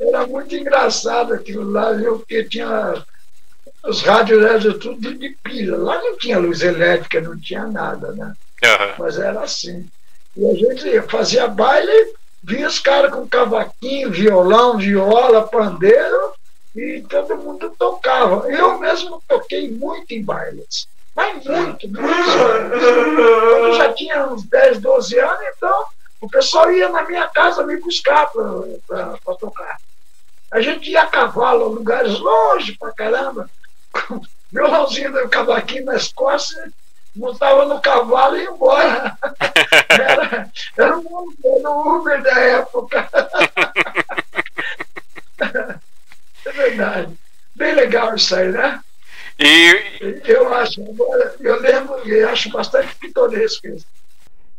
Era 0.00 0.26
muito 0.26 0.52
engraçado 0.54 1.32
aquilo 1.32 1.70
lá, 1.70 1.92
viu? 1.92 2.18
Porque 2.18 2.44
tinha 2.44 3.04
os 3.88 4.02
rádios 4.02 4.44
eram 4.44 4.78
tudo 4.78 5.14
de, 5.14 5.30
pilha. 5.42 5.76
Lá 5.76 6.00
não 6.02 6.18
tinha 6.18 6.38
luz 6.38 6.60
elétrica, 6.62 7.20
não 7.20 7.38
tinha 7.38 7.66
nada, 7.66 8.12
né? 8.12 8.34
Uhum. 8.62 8.94
Mas 8.98 9.18
era 9.18 9.40
assim. 9.40 9.88
E 10.36 10.46
a 10.46 10.54
gente 10.54 11.02
fazia 11.08 11.48
baile, 11.48 12.14
via 12.42 12.66
os 12.66 12.78
caras 12.78 13.10
com 13.10 13.26
cavaquinho, 13.26 14.10
violão, 14.10 14.76
viola, 14.76 15.48
pandeiro, 15.48 16.32
e 16.76 17.02
todo 17.08 17.36
mundo 17.38 17.74
tocava. 17.78 18.48
Eu 18.50 18.78
mesmo 18.78 19.22
toquei 19.26 19.70
muito 19.70 20.12
em 20.12 20.22
bailes, 20.22 20.86
mas 21.16 21.44
muito, 21.44 21.88
muito. 21.88 22.02
Eu 22.02 23.74
já 23.74 23.92
tinha 23.94 24.26
uns 24.26 24.44
10, 24.44 24.80
12 24.80 25.18
anos, 25.18 25.44
então 25.56 25.84
o 26.20 26.28
pessoal 26.28 26.70
ia 26.70 26.88
na 26.88 27.04
minha 27.04 27.26
casa 27.28 27.64
me 27.64 27.76
buscar 27.78 28.30
para 28.86 29.34
tocar. 29.40 29.76
A 30.50 30.60
gente 30.60 30.90
ia 30.90 31.02
a 31.02 31.06
cavalo 31.06 31.64
a 31.64 31.68
lugares 31.68 32.18
longe 32.18 32.76
pra 32.78 32.92
caramba, 32.92 33.50
violãozinho 34.52 35.12
do 35.12 35.28
cavaquinho 35.28 35.86
nas 35.86 36.12
costas, 36.12 36.70
montava 37.14 37.64
no 37.66 37.80
cavalo 37.80 38.36
e 38.36 38.42
ia 38.42 38.50
embora. 38.50 39.18
Era, 39.88 40.50
era, 40.76 40.98
um, 40.98 41.34
era 41.44 41.70
um 41.70 41.96
Uber 41.96 42.22
da 42.22 42.38
época. 42.38 43.08
É 46.46 46.52
verdade. 46.52 47.18
Bem 47.56 47.74
legal 47.74 48.14
isso 48.14 48.34
aí, 48.36 48.48
né? 48.52 48.80
E 49.38 50.20
eu 50.24 50.52
acho, 50.54 50.80
eu 51.40 51.60
lembro 51.60 52.08
e 52.08 52.22
acho 52.22 52.50
bastante 52.50 52.94
pitoresco 52.96 53.66
isso. 53.68 53.86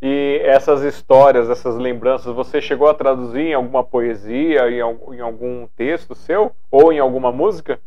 E 0.02 0.42
essas 0.46 0.82
histórias, 0.82 1.50
essas 1.50 1.76
lembranças, 1.76 2.34
você 2.34 2.62
chegou 2.62 2.88
a 2.88 2.94
traduzir 2.94 3.42
em 3.42 3.54
alguma 3.54 3.84
poesia, 3.84 4.70
em 4.70 5.20
algum 5.20 5.68
texto 5.76 6.16
seu? 6.16 6.54
Ou 6.72 6.94
em 6.94 7.00
alguma 7.00 7.32
música? 7.32 7.80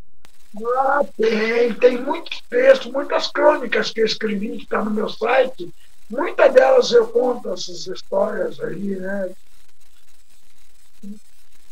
Ah, 0.77 1.01
tem, 1.17 1.73
tem 1.75 1.99
muitos 1.99 2.43
textos, 2.43 2.93
muitas 2.93 3.29
crônicas 3.29 3.91
que 3.91 4.01
eu 4.01 4.07
escrevi 4.07 4.59
que 4.59 4.65
está 4.65 4.85
no 4.85 4.91
meu 4.91 5.09
site. 5.09 5.73
Muitas 6.11 6.53
delas 6.53 6.93
eu 6.93 7.09
conto 7.09 7.53
essas 7.53 7.87
histórias 7.87 8.61
aí, 8.61 8.97
né? 8.97 9.31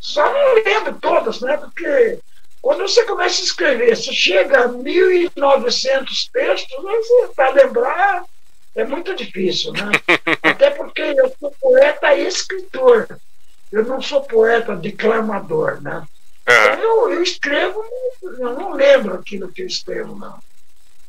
Só 0.00 0.32
não 0.32 0.54
lembro 0.54 0.94
todas, 1.00 1.40
né? 1.42 1.58
Porque 1.58 2.18
quando 2.62 2.82
você 2.82 3.04
começa 3.04 3.42
a 3.42 3.44
escrever, 3.44 3.96
você 3.96 4.12
chega 4.12 4.64
a 4.64 4.68
1.900 4.68 6.30
textos, 6.32 6.76
para 7.34 7.50
lembrar 7.50 8.24
é 8.74 8.84
muito 8.84 9.14
difícil, 9.14 9.72
né? 9.72 9.90
Até 10.42 10.70
porque 10.70 11.02
eu 11.02 11.34
sou 11.38 11.54
poeta 11.60 12.14
e 12.14 12.26
escritor. 12.26 13.08
Eu 13.70 13.84
não 13.84 14.00
sou 14.00 14.22
poeta 14.22 14.76
declamador, 14.76 15.80
né? 15.82 16.06
É. 16.50 16.84
Eu, 16.84 17.12
eu 17.12 17.22
escrevo, 17.22 17.82
eu 18.22 18.54
não 18.54 18.72
lembro 18.72 19.14
aquilo 19.14 19.52
que 19.52 19.62
eu 19.62 19.66
escrevo, 19.66 20.16
não. 20.16 20.38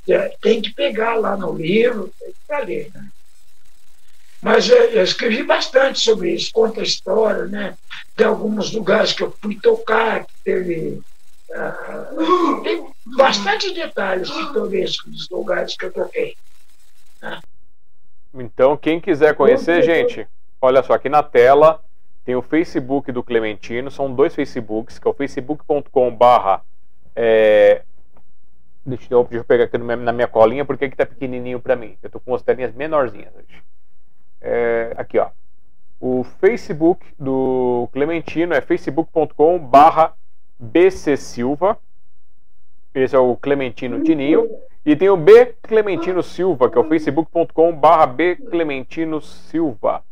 É, 0.07 0.35
tem 0.41 0.61
que 0.61 0.73
pegar 0.73 1.15
lá 1.15 1.37
no 1.37 1.55
livro, 1.55 2.11
tem 2.19 2.33
que 2.33 2.65
ler, 2.65 2.91
né? 2.93 3.07
Mas 4.41 4.67
eu, 4.67 4.77
eu 4.77 5.03
escrevi 5.03 5.43
bastante 5.43 5.99
sobre 5.99 6.33
isso, 6.33 6.51
conta 6.51 6.81
a 6.81 6.83
história, 6.83 7.45
né? 7.45 7.77
De 8.15 8.23
alguns 8.23 8.71
lugares 8.71 9.13
que 9.13 9.23
eu 9.23 9.35
fui 9.41 9.59
tocar, 9.59 10.25
que 10.25 10.33
teve. 10.43 11.01
Uh, 11.49 12.63
tem 12.63 12.91
bastante 13.05 13.73
detalhes 13.73 14.31
pitorescos 14.31 15.11
dos 15.11 15.29
lugares 15.29 15.75
que 15.75 15.85
eu 15.85 15.91
toquei. 15.91 16.35
Né? 17.21 17.39
Então, 18.33 18.77
quem 18.77 18.99
quiser 18.99 19.35
conhecer, 19.35 19.83
gente, 19.83 20.27
olha 20.61 20.81
só, 20.81 20.93
aqui 20.93 21.09
na 21.09 21.21
tela 21.21 21.83
tem 22.23 22.35
o 22.35 22.41
Facebook 22.41 23.11
do 23.11 23.23
Clementino, 23.23 23.89
são 23.89 24.13
dois 24.13 24.35
Facebooks, 24.35 24.99
que 24.99 25.07
é 25.07 25.11
o 25.11 25.13
facebook.com/barra. 25.13 26.61
É, 27.15 27.81
deixa, 28.85 29.13
eu, 29.13 29.23
deixa 29.23 29.41
eu 29.41 29.45
pegar 29.45 29.65
aqui 29.65 29.77
na 29.77 30.11
minha 30.11 30.27
colinha, 30.27 30.63
porque 30.63 30.85
aqui 30.85 30.95
tá 30.95 31.05
pequenininho 31.05 31.59
para 31.59 31.75
mim. 31.75 31.97
Eu 32.01 32.09
tô 32.09 32.19
com 32.19 32.35
as 32.35 32.41
telinhas 32.41 32.73
menorzinhas 32.73 33.33
hoje. 33.35 33.63
É, 34.39 34.93
aqui, 34.97 35.17
ó. 35.17 35.29
O 35.99 36.23
Facebook 36.23 37.05
do 37.19 37.87
Clementino 37.91 38.53
é 38.53 38.61
facebook.com 38.61 39.59
barra 39.59 40.13
bcsilva. 40.59 41.77
Esse 42.93 43.15
é 43.15 43.19
o 43.19 43.35
Clementino 43.35 44.03
Tininho. 44.03 44.49
E 44.83 44.95
tem 44.95 45.09
o 45.09 45.17
B 45.17 45.53
Clementino 45.61 46.23
Silva, 46.23 46.69
que 46.69 46.77
é 46.77 46.81
o 46.81 46.87
facebook.com 46.87 47.75
barra 47.75 48.07
B 48.07 48.35
Clementino 48.35 49.21
Silva. 49.21 50.03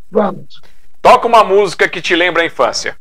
Vamos. 0.10 0.62
Toca 1.01 1.27
uma 1.27 1.44
música 1.44 1.89
que 1.89 2.01
te 2.01 2.15
lembra 2.15 2.44
a 2.44 2.46
infância. 2.46 2.98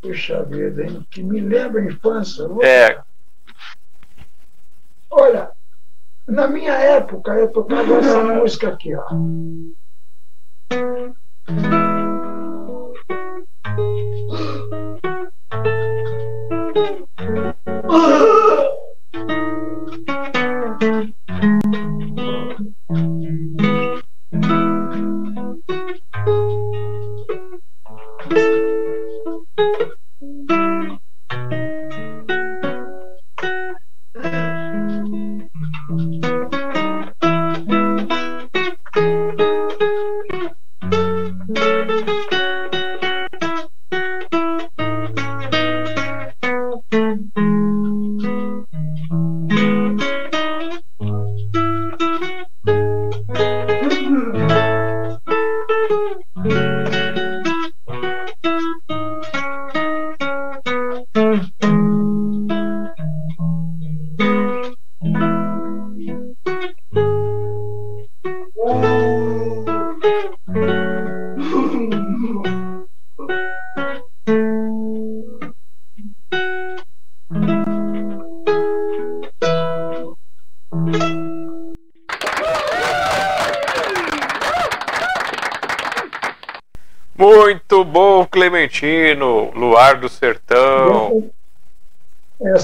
Puxa 0.00 0.42
vida, 0.44 0.84
hein? 0.84 1.06
Que 1.10 1.22
me 1.22 1.40
lembra 1.40 1.80
a 1.80 1.84
infância. 1.84 2.44
É. 2.62 3.00
Olha, 5.10 5.50
na 6.26 6.46
minha 6.46 6.74
época 6.74 7.32
eu 7.32 7.48
tocava 7.48 7.98
essa 7.98 8.22
música 8.24 8.68
aqui, 8.68 8.94
ó. 8.94 9.12
Muito 9.12 9.76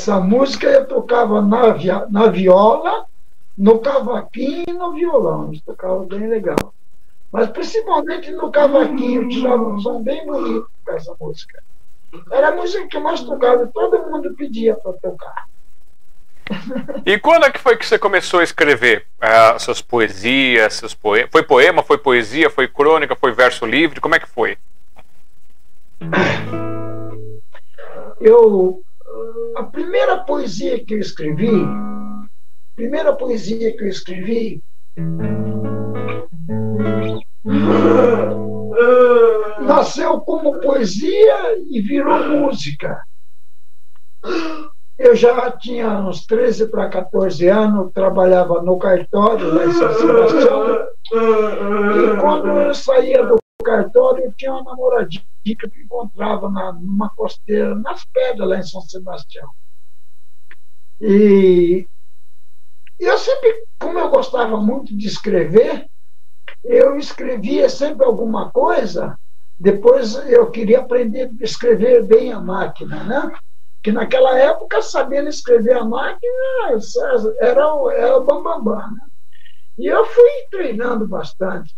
Essa 0.07 0.21
música 0.21 0.69
eu 0.69 0.87
tocava 0.87 1.43
na, 1.43 1.71
via, 1.71 2.07
na 2.09 2.29
viola, 2.29 3.07
no 3.59 3.81
cavaquinho 3.81 4.65
e 4.69 4.73
no 4.73 4.93
violão. 4.93 5.53
Eu 5.53 5.61
tocava 5.67 6.05
bem 6.05 6.29
legal. 6.29 6.73
Mas 7.33 7.51
principalmente 7.51 8.31
no 8.31 8.53
cavaquinho, 8.53 9.23
eu 9.23 9.29
tirava 9.29 9.65
um 9.65 9.81
som 9.81 10.01
bem 10.01 10.25
bonito 10.25 10.71
com 10.85 10.93
essa 10.93 11.13
música. 11.21 11.61
Era 12.31 12.51
a 12.51 12.55
música 12.55 12.87
que 12.87 13.01
mais 13.01 13.21
tocava 13.25 13.65
e 13.65 13.67
todo 13.67 14.09
mundo 14.09 14.33
pedia 14.35 14.77
para 14.77 14.93
tocar. 14.93 15.49
E 17.05 17.19
quando 17.19 17.47
é 17.47 17.51
que 17.51 17.59
foi 17.59 17.77
que 17.77 17.85
você 17.85 17.99
começou 17.99 18.39
a 18.39 18.45
escrever 18.45 19.09
uh, 19.21 19.59
suas 19.59 19.83
poesias, 19.83 20.75
seus 20.75 20.95
poemas? 20.95 21.31
Foi 21.33 21.43
poema, 21.43 21.83
foi 21.83 21.99
poesia, 21.99 22.49
foi 22.49 22.69
crônica, 22.69 23.17
foi 23.17 23.33
verso 23.33 23.67
livre? 23.67 24.01
Como 24.01 24.15
é 24.15 24.21
que 24.21 24.29
foi? 24.29 24.57
Eu 28.21 28.86
a 29.57 29.63
primeira 29.65 30.19
poesia 30.19 30.85
que 30.85 30.95
eu 30.95 30.99
escrevi, 30.99 31.51
primeira 32.75 33.13
poesia 33.15 33.77
que 33.77 33.85
eu 33.85 33.89
escrevi 33.89 34.63
nasceu 39.61 40.21
como 40.21 40.61
poesia 40.61 41.59
e 41.71 41.81
virou 41.81 42.29
música. 42.29 43.03
Eu 44.99 45.15
já 45.15 45.51
tinha 45.51 45.89
uns 46.01 46.25
13 46.27 46.69
para 46.69 46.89
14 46.89 47.47
anos, 47.49 47.93
trabalhava 47.93 48.63
no 48.63 48.79
cartório 48.79 49.53
Sebastião. 49.73 50.87
E 51.13 52.21
quando 52.21 52.49
eu 52.49 52.75
saía 52.75 53.25
do 53.25 53.37
cartório, 53.65 54.25
eu 54.25 54.33
tinha 54.33 54.53
uma 54.53 54.63
namoradinha 54.63 55.25
que 55.45 55.57
eu 55.63 55.71
encontrava 55.83 56.51
na, 56.51 56.73
numa 56.73 57.11
costeira, 57.11 57.75
nas 57.75 58.05
pedras 58.05 58.49
lá 58.49 58.59
em 58.59 58.63
São 58.63 58.81
Sebastião. 58.81 59.49
E 61.01 61.87
eu 62.99 63.19
sempre, 63.19 63.67
como 63.79 63.99
eu 63.99 64.09
gostava 64.11 64.57
muito 64.57 64.97
de 64.97 65.07
escrever, 65.07 65.87
eu 66.65 66.97
escrevia 66.97 67.69
sempre 67.69 68.07
alguma 68.07 68.51
coisa, 68.51 69.19
depois 69.59 70.15
eu 70.29 70.51
queria 70.51 70.81
aprender 70.81 71.31
a 71.41 71.45
escrever 71.45 72.07
bem 72.07 72.33
a 72.33 72.41
máquina, 72.41 73.05
né? 73.05 73.33
que 73.87 73.93
naquela 73.93 74.37
época, 74.37 74.83
sabendo 74.83 75.29
escrever 75.29 75.75
a 75.75 75.85
máquina, 75.85 76.33
era, 77.41 77.63
era 77.95 78.19
o 78.19 78.25
bambambam. 78.25 78.65
Bam, 78.65 78.65
bam, 78.65 78.91
né? 78.91 79.01
E 79.79 79.87
eu 79.87 80.05
fui 80.07 80.31
treinando 80.51 81.07
bastante. 81.07 81.73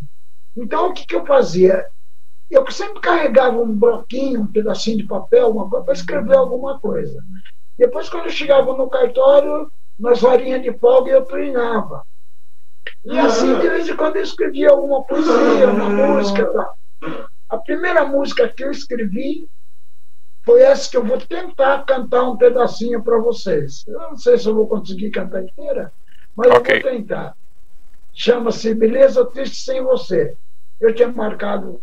Então, 0.58 0.88
o 0.88 0.92
que, 0.92 1.06
que 1.06 1.14
eu 1.14 1.24
fazia? 1.24 1.86
Eu 2.50 2.68
sempre 2.70 3.00
carregava 3.00 3.60
um 3.60 3.74
bloquinho, 3.74 4.40
um 4.40 4.46
pedacinho 4.46 4.96
de 4.98 5.04
papel, 5.04 5.50
uma 5.50 5.68
coisa, 5.68 5.84
para 5.84 5.94
escrever 5.94 6.36
alguma 6.36 6.78
coisa. 6.80 7.22
Depois, 7.78 8.08
quando 8.08 8.24
eu 8.24 8.30
chegava 8.30 8.76
no 8.76 8.88
cartório, 8.88 9.70
nas 9.98 10.20
varinhas 10.20 10.62
de 10.62 10.72
folga, 10.78 11.12
eu 11.12 11.24
treinava. 11.24 12.02
E 13.04 13.16
assim, 13.18 13.58
de 13.60 13.68
vez 13.68 13.88
em 13.88 13.96
quando, 13.96 14.16
eu 14.16 14.22
escrevia 14.22 14.70
alguma 14.70 15.04
poesia, 15.04 15.68
uma 15.68 15.88
música. 15.88 16.46
Tá? 16.46 16.74
A 17.50 17.58
primeira 17.58 18.04
música 18.04 18.48
que 18.48 18.64
eu 18.64 18.70
escrevi 18.70 19.48
foi 20.44 20.62
essa 20.62 20.90
que 20.90 20.96
eu 20.96 21.04
vou 21.04 21.18
tentar 21.18 21.84
cantar 21.84 22.22
um 22.22 22.36
pedacinho 22.36 23.02
para 23.02 23.18
vocês. 23.18 23.84
Eu 23.86 24.00
não 24.00 24.16
sei 24.16 24.38
se 24.38 24.48
eu 24.48 24.54
vou 24.54 24.66
conseguir 24.66 25.10
cantar 25.10 25.44
inteira, 25.44 25.92
mas 26.34 26.50
okay. 26.50 26.78
eu 26.78 26.82
vou 26.82 26.90
tentar. 26.90 27.36
Chama-se 28.12 28.74
Beleza 28.74 29.24
Triste 29.26 29.58
Sem 29.58 29.82
Você. 29.82 30.36
Eu 30.80 30.94
tinha 30.94 31.10
marcado 31.10 31.82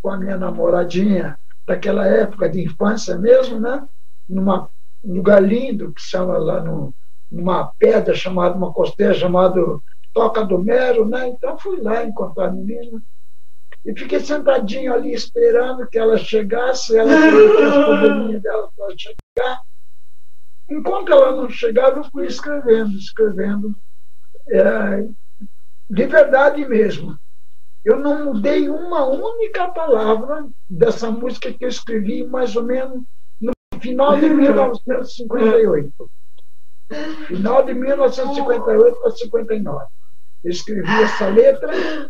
com 0.00 0.10
a 0.10 0.16
minha 0.16 0.36
namoradinha 0.36 1.38
daquela 1.66 2.06
época 2.06 2.48
de 2.48 2.62
infância 2.62 3.16
mesmo, 3.16 3.60
né? 3.60 3.86
Numa, 4.28 4.68
um 5.04 5.14
lugar 5.14 5.42
lindo 5.42 5.92
que 5.92 6.00
chama 6.00 6.36
lá 6.38 6.62
no, 6.62 6.94
numa 7.30 7.72
pedra 7.78 8.14
chamada, 8.14 8.56
uma 8.56 8.72
costeira 8.72 9.14
chamada 9.14 9.60
Toca 10.12 10.44
do 10.44 10.58
Mero, 10.58 11.08
né? 11.08 11.28
Então 11.28 11.56
fui 11.58 11.80
lá 11.80 12.04
encontrar 12.04 12.48
a 12.48 12.52
menina 12.52 13.02
e 13.84 13.98
fiquei 13.98 14.20
sentadinho 14.20 14.92
ali 14.92 15.12
esperando 15.12 15.86
que 15.88 15.98
ela 15.98 16.16
chegasse, 16.16 16.96
ela 16.96 17.10
tinha 18.26 18.40
dela 18.40 18.70
para 18.76 18.94
chegar. 18.96 19.60
Enquanto 20.68 21.12
ela 21.12 21.36
não 21.36 21.50
chegava, 21.50 21.98
eu 21.98 22.04
fui 22.04 22.26
escrevendo, 22.26 22.96
escrevendo, 22.96 23.74
é, 24.48 25.06
de 25.90 26.06
verdade 26.06 26.64
mesmo. 26.66 27.18
Eu 27.84 27.98
não 27.98 28.26
mudei 28.26 28.68
uma 28.68 29.04
única 29.06 29.68
palavra 29.68 30.46
dessa 30.70 31.10
música 31.10 31.52
que 31.52 31.64
eu 31.64 31.68
escrevi 31.68 32.24
mais 32.24 32.54
ou 32.54 32.62
menos 32.62 33.02
no 33.40 33.52
final 33.80 34.16
de 34.18 34.28
1958. 34.28 36.10
Final 37.26 37.64
de 37.64 37.74
1958 37.74 39.00
para 39.00 39.10
59. 39.10 39.86
Eu 40.44 40.50
escrevi 40.50 41.02
essa 41.02 41.26
letra 41.28 41.74
e 41.74 42.08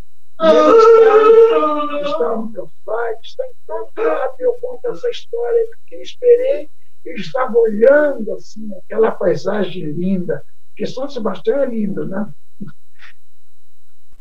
está, 2.01 2.35
no 2.35 2.49
meu 2.49 2.69
site, 2.85 3.19
está 3.23 3.45
em 3.45 3.53
todo 3.65 3.91
lado. 3.97 4.33
Eu 4.39 4.53
conto 4.61 4.87
essa 4.89 5.09
história 5.09 5.67
que 5.87 5.95
eu 5.95 6.01
esperei. 6.01 6.69
Eu 7.05 7.15
estava 7.15 7.57
olhando 7.57 8.33
assim, 8.33 8.69
aquela 8.85 9.11
paisagem 9.11 9.83
linda, 9.91 10.43
porque 10.69 10.85
São 10.85 11.09
Sebastião 11.09 11.61
é 11.61 11.65
lindo, 11.65 12.05
né? 12.05 12.27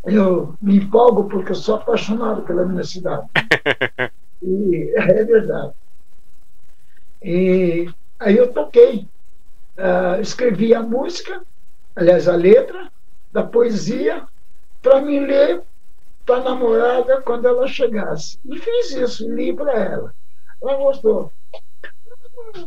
Eu 0.04 0.54
me 0.60 0.76
empolgo 0.78 1.28
porque 1.28 1.52
eu 1.52 1.56
sou 1.56 1.76
apaixonado 1.76 2.42
pela 2.42 2.66
minha 2.66 2.84
cidade. 2.84 3.26
E 4.44 4.92
é 4.96 5.24
verdade. 5.24 5.72
E 7.22 7.88
aí 8.18 8.36
eu 8.36 8.52
toquei, 8.52 9.06
uh, 9.78 10.20
escrevi 10.20 10.74
a 10.74 10.82
música, 10.82 11.40
aliás, 11.94 12.26
a 12.26 12.34
letra 12.34 12.90
da 13.32 13.44
poesia, 13.44 14.26
para 14.82 15.00
me 15.00 15.20
ler 15.20 15.62
para 16.26 16.36
a 16.36 16.44
namorada 16.44 17.22
quando 17.22 17.46
ela 17.46 17.68
chegasse. 17.68 18.38
E 18.44 18.58
fiz 18.58 18.90
isso, 18.90 19.32
li 19.32 19.54
para 19.54 19.72
ela. 19.72 20.14
Ela 20.60 20.76
gostou. 20.76 21.32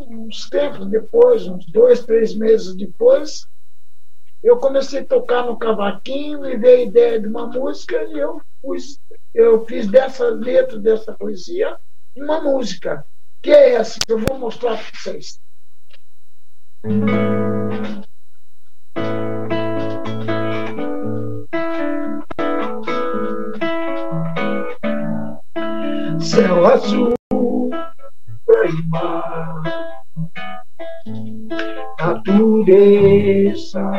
Uns 0.09 0.49
tempos 0.49 0.87
depois, 0.87 1.45
uns 1.45 1.65
dois, 1.65 2.05
três 2.05 2.33
meses 2.33 2.73
depois, 2.73 3.47
eu 4.45 4.57
comecei 4.57 4.99
a 4.99 5.05
tocar 5.05 5.43
no 5.43 5.57
cavaquinho 5.57 6.45
e 6.45 6.55
veio 6.55 6.81
a 6.81 6.83
ideia 6.83 7.19
de 7.19 7.27
uma 7.27 7.47
música 7.47 7.95
e 8.03 8.19
eu, 8.19 8.39
fiz, 8.61 8.99
eu 9.33 9.65
fiz 9.65 9.87
dessa 9.87 10.29
letra, 10.29 10.77
dessa 10.77 11.13
poesia, 11.13 11.75
uma 12.15 12.39
música, 12.39 13.03
que 13.41 13.49
é 13.49 13.71
essa 13.71 13.99
que 14.05 14.13
eu 14.13 14.19
vou 14.19 14.37
mostrar 14.37 14.77
para 14.77 14.85
vocês. 14.93 15.39
Céu 26.19 26.65
azul 26.67 27.13
e 28.67 28.89
mar, 28.89 29.94
natureza 31.99 33.91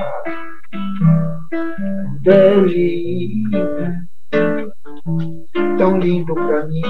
belíssima, 2.20 4.08
tão 5.78 5.98
lindo 5.98 6.34
para 6.34 6.66
mim. 6.66 6.82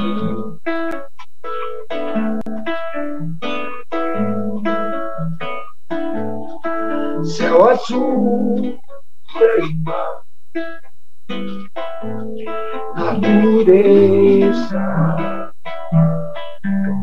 Céu 7.25 7.69
azul 7.69 8.79
mar, 9.85 10.23
natureza 12.97 14.85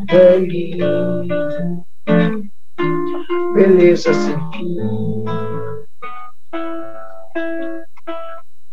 feliz, 0.10 0.84
beleza 3.53 4.13
sem 4.13 4.35
fim. 4.51 5.25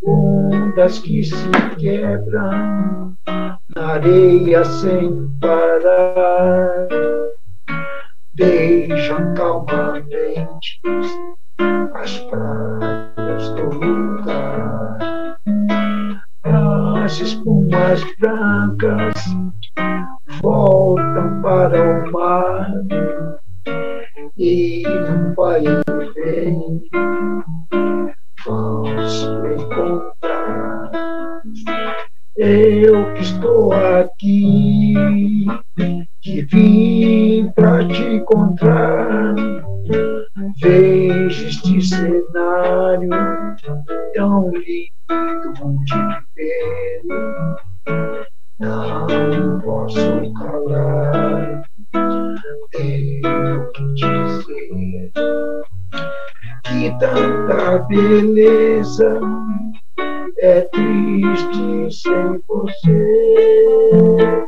Ondas 0.03 0.99
que 1.01 1.23
se 1.23 1.51
quebram 1.79 3.15
na 3.77 3.87
areia 3.93 4.65
sem 4.65 5.29
parar, 5.41 6.89
beijam 8.35 9.35
calmamente 9.35 10.81
as 11.95 12.19
praias 12.19 13.49
do 13.51 13.65
lugar. 13.67 14.99
As 17.05 17.21
espumas 17.21 18.03
brancas 18.19 19.15
voltam 20.41 21.43
para 21.43 22.07
o 22.07 22.13
mar 22.13 22.73
e 24.41 24.83
vai 25.37 25.63
vem 26.15 26.83
vão 28.47 28.85
se 29.07 29.27
encontrar. 29.27 30.91
Eu 32.39 33.13
que 33.13 33.21
estou 33.21 33.75
aqui, 33.75 34.95
que 36.23 36.43
vim 36.47 37.53
para 37.55 37.87
te 37.87 38.03
encontrar. 38.03 39.35
Vejo 40.63 41.47
este 41.47 41.83
cenário 41.83 43.11
tão 44.15 44.51
lindo 44.53 45.85
de 45.85 45.95
ver 46.35 47.03
não 48.99 49.61
posso 49.61 50.33
calar, 50.35 51.63
tenho 52.71 53.73
que 53.73 53.83
dizer 53.95 55.13
que 56.65 56.99
tanta 56.99 57.79
beleza 57.89 59.21
é 60.39 60.61
triste 60.63 62.03
sem 62.03 62.43
você. 62.49 64.47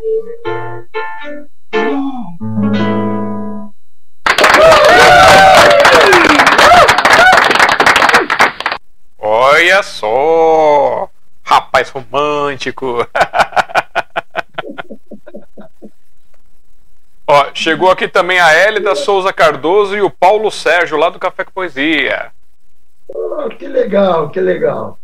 Olha 9.18 9.82
só! 9.82 11.08
Rapaz 11.44 11.90
romântico! 11.90 13.06
Ó, 17.26 17.52
chegou 17.62 17.92
aqui 17.92 18.09
também 18.09 18.40
a 18.40 18.53
Hélida 18.53 18.96
Souza 18.96 19.33
Cardoso 19.33 19.96
e 19.96 20.03
o 20.03 20.11
Paulo 20.11 20.51
Sérgio, 20.51 20.96
lá 20.96 21.09
do 21.09 21.18
Café 21.18 21.44
com 21.44 21.53
Poesia. 21.53 22.33
Oh, 23.09 23.48
que 23.48 23.68
legal, 23.68 24.31
que 24.31 24.40
legal. 24.40 24.98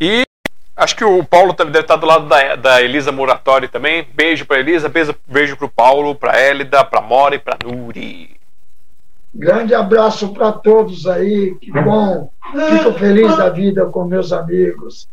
E 0.00 0.22
acho 0.76 0.94
que 0.94 1.04
o 1.04 1.24
Paulo 1.24 1.52
deve 1.52 1.80
estar 1.80 1.96
do 1.96 2.06
lado 2.06 2.28
da, 2.28 2.54
da 2.54 2.80
Elisa 2.80 3.10
Muratori 3.10 3.66
também. 3.66 4.06
Beijo 4.14 4.46
para 4.46 4.60
Elisa, 4.60 4.88
beijo, 4.88 5.14
beijo 5.26 5.56
para 5.56 5.66
o 5.66 5.70
Paulo, 5.70 6.14
para 6.14 6.38
Hélida, 6.38 6.84
para 6.84 7.00
Mora 7.00 7.34
e 7.34 7.38
para 7.40 7.58
Nuri. 7.64 8.36
Grande 9.34 9.74
abraço 9.74 10.32
para 10.32 10.52
todos 10.52 11.08
aí, 11.08 11.56
que 11.60 11.72
bom. 11.72 12.30
Fico 12.52 12.92
feliz 12.92 13.36
da 13.36 13.48
vida 13.48 13.86
com 13.86 14.04
meus 14.04 14.32
amigos, 14.32 15.08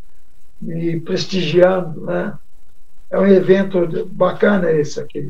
me 0.61 0.99
prestigiando, 0.99 2.01
né? 2.01 2.33
É 3.11 3.19
um 3.19 3.27
evento 3.27 4.07
bacana 4.07 4.71
esse 4.71 4.99
aqui. 4.99 5.29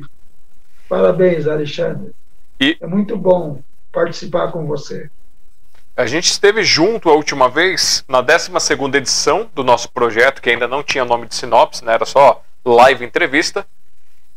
Parabéns, 0.88 1.48
Alexandre. 1.48 2.12
E 2.60 2.78
é 2.80 2.86
muito 2.86 3.18
bom 3.18 3.62
participar 3.92 4.52
com 4.52 4.68
você. 4.68 5.10
A 5.98 6.06
gente 6.06 6.26
esteve 6.26 6.64
junto 6.64 7.10
a 7.10 7.14
última 7.14 7.50
vez 7.50 8.06
na 8.08 8.22
12 8.22 8.52
edição 8.96 9.50
do 9.54 9.64
nosso 9.64 9.90
projeto, 9.92 10.42
que 10.42 10.50
ainda 10.50 10.68
não 10.68 10.84
tinha 10.84 11.04
nome 11.04 11.28
de 11.28 11.36
sinopse, 11.36 11.84
né? 11.84 11.94
era 11.94 12.06
só 12.06 12.44
live 12.64 13.04
entrevista. 13.04 13.66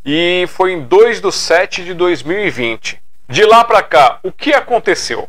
E 0.05 0.47
foi 0.49 0.73
em 0.73 0.83
2 0.83 1.21
de 1.21 1.33
7 1.33 1.85
de 1.85 1.95
2020. 1.95 3.01
De 3.29 3.45
lá 3.45 3.65
para 3.65 3.83
cá, 3.83 4.19
o 4.23 4.33
que 4.33 4.53
aconteceu? 4.53 5.29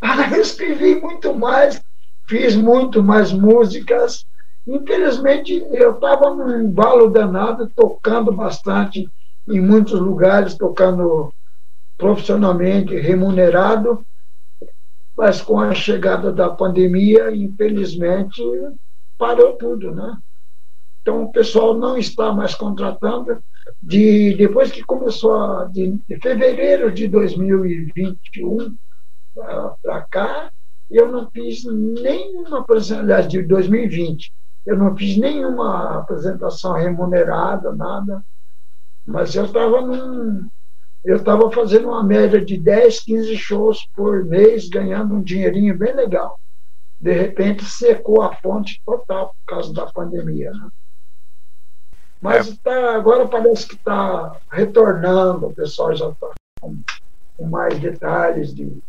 Ah, 0.00 0.28
eu 0.30 0.42
escrevi 0.42 0.96
muito 0.96 1.34
mais, 1.34 1.80
fiz 2.26 2.54
muito 2.54 3.02
mais 3.02 3.32
músicas, 3.32 4.26
Infelizmente, 4.66 5.64
eu 5.72 5.94
estava 5.94 6.34
num 6.34 6.62
embalo 6.62 7.10
danado, 7.10 7.70
tocando 7.74 8.32
bastante 8.32 9.08
em 9.48 9.60
muitos 9.60 10.00
lugares, 10.00 10.56
tocando 10.56 11.32
profissionalmente, 11.98 12.96
remunerado, 12.96 14.04
mas 15.16 15.40
com 15.40 15.60
a 15.60 15.74
chegada 15.74 16.32
da 16.32 16.48
pandemia, 16.48 17.30
infelizmente, 17.30 18.42
parou 19.18 19.52
tudo, 19.52 19.94
né? 19.94 20.16
Então, 21.02 21.24
o 21.24 21.30
pessoal 21.30 21.74
não 21.74 21.98
está 21.98 22.32
mais 22.32 22.54
contratando. 22.54 23.38
De, 23.82 24.34
depois 24.34 24.70
que 24.70 24.82
começou, 24.82 25.34
a, 25.34 25.64
de, 25.66 25.98
de 26.08 26.18
fevereiro 26.20 26.90
de 26.90 27.06
2021 27.06 28.74
para 29.82 30.02
cá, 30.10 30.50
eu 30.90 31.10
não 31.10 31.30
fiz 31.30 31.64
nenhuma 31.64 32.60
apresentação, 32.60 33.28
de 33.28 33.42
2020, 33.42 34.32
eu 34.66 34.76
não 34.76 34.96
fiz 34.96 35.16
nenhuma 35.18 35.98
apresentação 35.98 36.72
remunerada, 36.72 37.72
nada, 37.74 38.24
mas 39.06 39.34
eu 39.34 39.44
estava 39.44 39.80
num. 39.82 40.48
Eu 41.04 41.16
estava 41.16 41.50
fazendo 41.50 41.88
uma 41.88 42.02
média 42.02 42.42
de 42.42 42.56
10, 42.56 43.00
15 43.00 43.36
shows 43.36 43.86
por 43.94 44.24
mês, 44.24 44.70
ganhando 44.70 45.14
um 45.14 45.22
dinheirinho 45.22 45.76
bem 45.76 45.94
legal. 45.94 46.40
De 46.98 47.12
repente 47.12 47.62
secou 47.66 48.22
a 48.22 48.34
fonte 48.36 48.80
total 48.86 49.28
por 49.28 49.54
causa 49.54 49.74
da 49.74 49.84
pandemia. 49.92 50.50
Né? 50.50 50.68
Mas 52.22 52.50
é. 52.50 52.54
tá, 52.62 52.94
agora 52.94 53.28
parece 53.28 53.68
que 53.68 53.74
está 53.74 54.34
retornando, 54.50 55.48
o 55.48 55.54
pessoal 55.54 55.94
já 55.94 56.08
está 56.08 56.30
com, 56.58 56.78
com, 57.36 57.46
mais 57.50 57.78
detalhes. 57.78 58.54
De... 58.54 58.82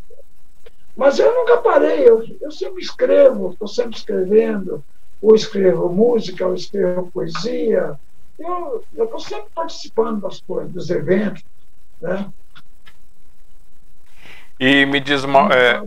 Mas 0.95 1.19
eu 1.19 1.35
nunca 1.35 1.57
parei, 1.57 2.07
eu, 2.07 2.25
eu 2.39 2.49
sempre 2.49 2.81
escrevo, 2.81 3.51
estou 3.51 3.67
sempre 3.67 3.97
escrevendo 3.97 4.81
ou 5.21 5.36
escrevo 5.36 5.89
música, 5.89 6.45
ou 6.45 6.54
escrevo 6.54 7.12
poesia. 7.12 7.99
Eu 8.38 8.84
estou 8.93 9.19
sempre 9.19 9.47
participando 9.54 10.21
das 10.21 10.41
coisas, 10.41 10.71
dos 10.71 10.89
eventos. 10.89 11.43
Né? 12.01 12.30
E 14.60 14.86
me 14.86 14.99
diz 14.99 15.23
uma. 15.23 15.49
É, 15.54 15.82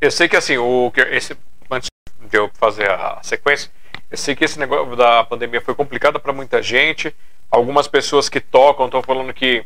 eu 0.00 0.10
sei 0.10 0.28
que 0.28 0.36
assim, 0.36 0.56
o, 0.58 0.92
esse, 1.10 1.36
antes 1.70 1.88
de 2.28 2.38
eu 2.38 2.50
fazer 2.54 2.90
a 2.90 3.20
sequência, 3.22 3.70
eu 4.10 4.16
sei 4.16 4.34
que 4.34 4.44
esse 4.44 4.58
negócio 4.58 4.96
da 4.96 5.24
pandemia 5.24 5.60
foi 5.60 5.74
complicado 5.74 6.18
para 6.18 6.32
muita 6.32 6.62
gente. 6.62 7.14
Algumas 7.50 7.88
pessoas 7.88 8.28
que 8.28 8.40
tocam 8.40 8.86
estão 8.86 9.02
falando 9.02 9.32
que 9.32 9.64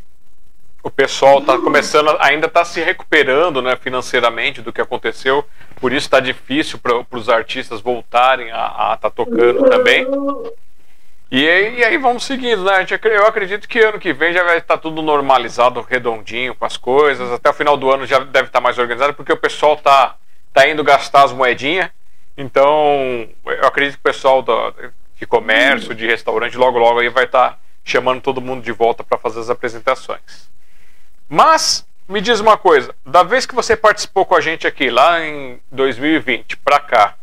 o 0.82 0.90
pessoal 0.90 1.38
está 1.38 1.58
começando, 1.58 2.16
ainda 2.18 2.46
está 2.46 2.64
se 2.64 2.80
recuperando 2.80 3.62
né, 3.62 3.76
financeiramente 3.76 4.60
do 4.60 4.72
que 4.72 4.80
aconteceu, 4.80 5.44
por 5.82 5.92
isso 5.92 6.06
está 6.06 6.20
difícil 6.20 6.78
para 6.78 7.04
os 7.10 7.28
artistas 7.28 7.80
voltarem 7.80 8.52
a 8.52 8.92
estar 8.94 8.96
tá 8.98 9.10
tocando 9.10 9.68
também. 9.68 10.06
E, 11.28 11.40
e 11.40 11.84
aí 11.84 11.98
vamos 11.98 12.22
seguindo, 12.22 12.62
né? 12.62 12.86
Eu 13.02 13.26
acredito 13.26 13.66
que 13.66 13.80
ano 13.80 13.98
que 13.98 14.12
vem 14.12 14.32
já 14.32 14.44
vai 14.44 14.58
estar 14.58 14.78
tudo 14.78 15.02
normalizado, 15.02 15.80
redondinho 15.80 16.54
com 16.54 16.64
as 16.64 16.76
coisas. 16.76 17.32
Até 17.32 17.50
o 17.50 17.52
final 17.52 17.76
do 17.76 17.90
ano 17.90 18.06
já 18.06 18.20
deve 18.20 18.46
estar 18.46 18.60
mais 18.60 18.78
organizado, 18.78 19.12
porque 19.12 19.32
o 19.32 19.36
pessoal 19.36 19.76
tá, 19.76 20.14
tá 20.54 20.68
indo 20.68 20.84
gastar 20.84 21.24
as 21.24 21.32
moedinhas. 21.32 21.90
Então, 22.38 23.28
eu 23.44 23.66
acredito 23.66 23.94
que 23.94 24.08
o 24.08 24.12
pessoal 24.12 24.40
do, 24.40 24.72
de 25.18 25.26
comércio, 25.26 25.96
de 25.96 26.06
restaurante, 26.06 26.56
logo 26.56 26.78
logo 26.78 27.00
aí 27.00 27.08
vai 27.08 27.24
estar 27.24 27.58
chamando 27.82 28.20
todo 28.20 28.40
mundo 28.40 28.62
de 28.62 28.70
volta 28.70 29.02
para 29.02 29.18
fazer 29.18 29.40
as 29.40 29.50
apresentações. 29.50 30.48
Mas, 31.28 31.84
me 32.08 32.20
diz 32.20 32.40
uma 32.40 32.56
coisa, 32.56 32.94
da 33.04 33.22
vez 33.22 33.46
que 33.46 33.54
você 33.54 33.76
participou 33.76 34.26
com 34.26 34.34
a 34.34 34.40
gente 34.40 34.66
aqui, 34.66 34.90
lá 34.90 35.24
em 35.24 35.60
2020, 35.70 36.56
para 36.58 36.80
cá, 36.80 37.16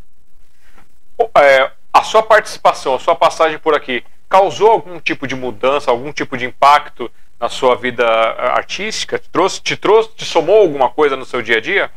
é, 1.38 1.72
a 1.94 2.04
sua 2.04 2.24
participação, 2.24 2.96
a 2.96 3.00
sua 3.00 3.16
passagem 3.16 3.60
por 3.60 3.76
aqui, 3.76 4.04
causou 4.30 4.70
algum 4.72 5.00
tipo 5.00 5.28
de 5.28 5.36
mudança, 5.36 5.92
algum 5.92 6.14
tipo 6.14 6.38
de 6.38 6.46
impacto 6.46 7.12
na 7.40 7.50
sua 7.50 7.76
vida 7.76 8.06
artística? 8.06 9.18
Te 9.18 9.30
trouxe, 9.30 9.62
te 9.62 9.76
trouxe, 9.76 10.10
te 10.16 10.26
somou 10.26 10.62
alguma 10.62 10.90
coisa 10.90 11.16
no 11.16 11.26
seu 11.26 11.42
dia 11.42 11.58
a 11.58 11.62
dia? 11.62 11.92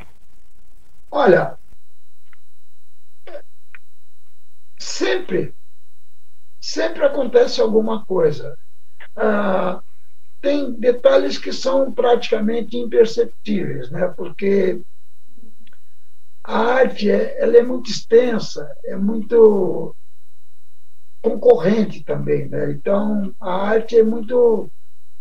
Olha, 1.11 1.59
sempre, 4.79 5.55
sempre 6.61 7.05
acontece 7.05 7.61
alguma 7.61 8.05
coisa. 8.05 8.57
Ah, 9.15 9.83
tem 10.43 10.73
detalhes 10.73 11.39
que 11.39 11.53
são 11.53 11.93
praticamente 11.93 12.77
imperceptíveis, 12.77 13.91
né? 13.93 14.09
Porque 14.09 14.83
a 16.43 16.59
arte 16.59 17.09
é, 17.09 17.41
ela 17.41 17.57
é 17.57 17.63
muito 17.63 17.89
extensa, 17.89 18.69
é 18.85 18.97
muito 18.97 19.95
concorrente 21.23 22.03
também, 22.03 22.49
né? 22.49 22.73
Então 22.73 23.33
a 23.41 23.55
arte 23.55 23.97
é 23.97 24.03
muito 24.03 24.69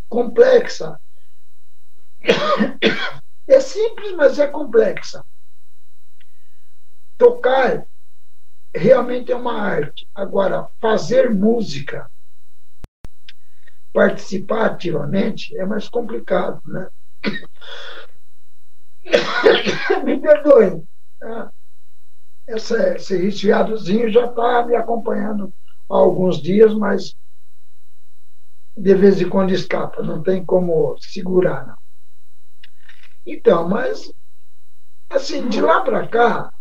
complexa. 0.08 0.98
É 3.46 3.60
simples, 3.60 4.12
mas 4.16 4.38
é 4.38 4.46
complexa. 4.48 5.24
Tocar 7.16 7.86
realmente 8.74 9.30
é 9.30 9.36
uma 9.36 9.60
arte. 9.60 10.06
Agora, 10.14 10.68
fazer 10.80 11.30
música, 11.30 12.10
participar 13.92 14.66
ativamente, 14.72 15.56
é 15.56 15.64
mais 15.66 15.88
complicado, 15.88 16.60
né? 16.66 16.88
Me 20.04 20.20
perdoem. 20.20 20.84
É, 21.22 21.48
essa, 22.48 22.94
esse 22.96 23.16
resfriadozinho 23.16 24.10
já 24.10 24.26
está 24.26 24.66
me 24.66 24.74
acompanhando 24.74 25.52
há 25.88 25.94
alguns 25.94 26.40
dias, 26.40 26.74
mas 26.74 27.14
de 28.76 28.94
vez 28.94 29.20
em 29.20 29.28
quando 29.28 29.52
escapa, 29.52 30.02
não 30.02 30.22
tem 30.22 30.44
como 30.44 30.96
segurar. 30.98 31.66
Não. 31.66 31.76
Então, 33.26 33.68
mas, 33.68 34.12
assim, 35.10 35.48
de 35.48 35.60
lá 35.60 35.82
para 35.82 36.08
cá, 36.08 36.52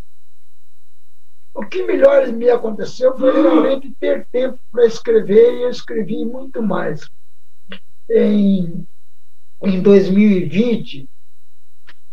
o 1.53 1.65
que 1.65 1.83
melhor 1.83 2.27
me 2.27 2.49
aconteceu 2.49 3.17
foi 3.17 3.31
realmente 3.41 3.93
ter 3.99 4.27
tempo 4.27 4.59
para 4.71 4.85
escrever, 4.85 5.53
e 5.53 5.63
eu 5.63 5.69
escrevi 5.69 6.25
muito 6.25 6.61
mais. 6.61 7.09
Em, 8.13 8.85
em 9.63 9.81
2020, 9.81 11.09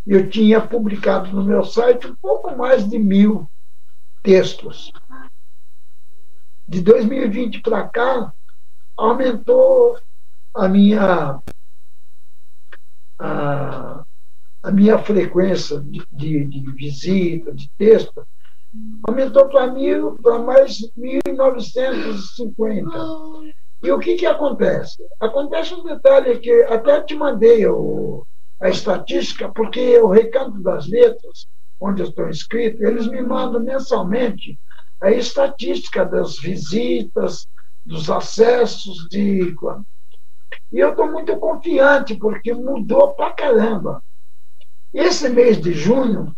eu 0.07 0.31
tinha 0.31 0.61
publicado 0.61 1.33
no 1.33 1.45
meu 1.45 1.65
site 1.65 2.07
um 2.07 2.15
pouco 2.15 2.57
mais 2.57 2.89
de 2.89 2.97
mil 2.99 3.51
textos. 4.23 4.93
De 6.67 6.81
2020 6.81 7.61
para 7.63 7.89
cá, 7.89 8.33
aumentou 8.97 9.99
a 10.55 10.69
minha 10.69 11.41
a, 13.19 14.05
a 14.63 14.71
minha 14.71 14.99
frequência 14.99 15.81
de, 15.81 16.07
de, 16.13 16.45
de 16.45 16.71
visita, 16.73 17.53
de 17.53 17.69
texto, 17.77 18.25
aumentou 19.07 19.49
para 19.49 19.67
mais 20.39 20.79
1.950. 20.97 23.53
E 23.81 23.93
o 23.93 23.99
que, 23.99 24.17
que 24.17 24.27
acontece? 24.27 25.05
Acontece 25.21 25.73
um 25.73 25.85
detalhe 25.85 26.39
que 26.39 26.51
até 26.65 27.01
te 27.01 27.15
mandei 27.15 27.65
o, 27.67 28.27
a 28.61 28.69
estatística, 28.69 29.49
porque 29.51 29.99
o 29.99 30.09
Recanto 30.09 30.61
das 30.61 30.89
Letras, 30.89 31.47
onde 31.81 32.03
eu 32.03 32.09
estou 32.09 32.29
inscrito, 32.29 32.85
eles 32.85 33.07
me 33.07 33.23
mandam 33.23 33.61
mensalmente 33.61 34.59
a 35.01 35.13
estatística 35.13 36.05
das 36.05 36.39
visitas, 36.39 37.47
dos 37.87 38.11
acessos 38.11 39.07
de. 39.09 39.55
E 40.73 40.79
eu 40.79 40.91
estou 40.91 41.11
muito 41.11 41.37
confiante, 41.37 42.17
porque 42.17 42.53
mudou 42.53 43.15
pra 43.15 43.31
caramba. 43.31 44.03
Esse 44.93 45.29
mês 45.29 45.61
de 45.61 45.73
junho, 45.73 46.35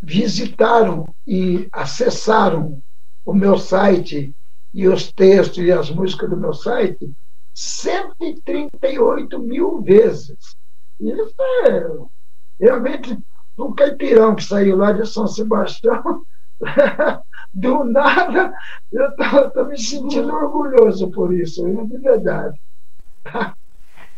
visitaram 0.00 1.06
e 1.26 1.68
acessaram 1.70 2.82
o 3.26 3.34
meu 3.34 3.58
site 3.58 4.34
e 4.72 4.88
os 4.88 5.12
textos 5.12 5.58
e 5.58 5.70
as 5.70 5.90
músicas 5.90 6.30
do 6.30 6.36
meu 6.38 6.54
site 6.54 7.12
138 7.52 9.38
mil 9.38 9.82
vezes. 9.82 10.56
Isso 10.98 11.34
é 11.66 12.64
realmente 12.64 13.18
um 13.58 13.74
caipirão 13.74 14.34
que 14.34 14.44
saiu 14.44 14.78
lá 14.78 14.92
de 14.92 15.06
São 15.06 15.26
Sebastião 15.26 16.22
do 17.52 17.84
nada, 17.84 18.52
eu 18.92 19.08
estou 19.08 19.64
me 19.66 19.78
sentindo 19.78 20.32
orgulhoso 20.34 21.10
por 21.10 21.32
isso, 21.32 21.64
de 21.86 21.98
verdade. 21.98 22.58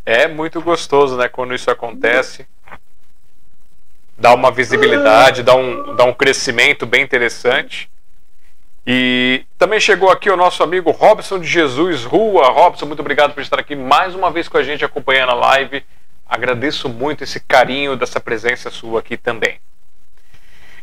É 0.04 0.26
muito 0.26 0.60
gostoso, 0.60 1.16
né, 1.16 1.28
quando 1.28 1.54
isso 1.54 1.70
acontece. 1.70 2.46
Dá 4.18 4.34
uma 4.34 4.50
visibilidade, 4.50 5.42
dá 5.42 5.54
um, 5.54 5.94
dá 5.96 6.04
um 6.04 6.12
crescimento 6.12 6.84
bem 6.84 7.02
interessante. 7.02 7.90
E 8.86 9.44
também 9.58 9.78
chegou 9.78 10.10
aqui 10.10 10.30
o 10.30 10.36
nosso 10.36 10.62
amigo 10.62 10.90
Robson 10.90 11.38
de 11.38 11.46
Jesus 11.46 12.04
Rua. 12.04 12.50
Robson, 12.50 12.86
muito 12.86 13.00
obrigado 13.00 13.32
por 13.32 13.40
estar 13.40 13.58
aqui 13.58 13.76
mais 13.76 14.14
uma 14.14 14.30
vez 14.30 14.48
com 14.48 14.56
a 14.56 14.62
gente 14.62 14.84
acompanhando 14.84 15.30
a 15.30 15.34
live. 15.34 15.84
Agradeço 16.26 16.88
muito 16.88 17.24
esse 17.24 17.40
carinho 17.40 17.96
dessa 17.96 18.20
presença 18.20 18.70
sua 18.70 19.00
aqui 19.00 19.16
também. 19.16 19.60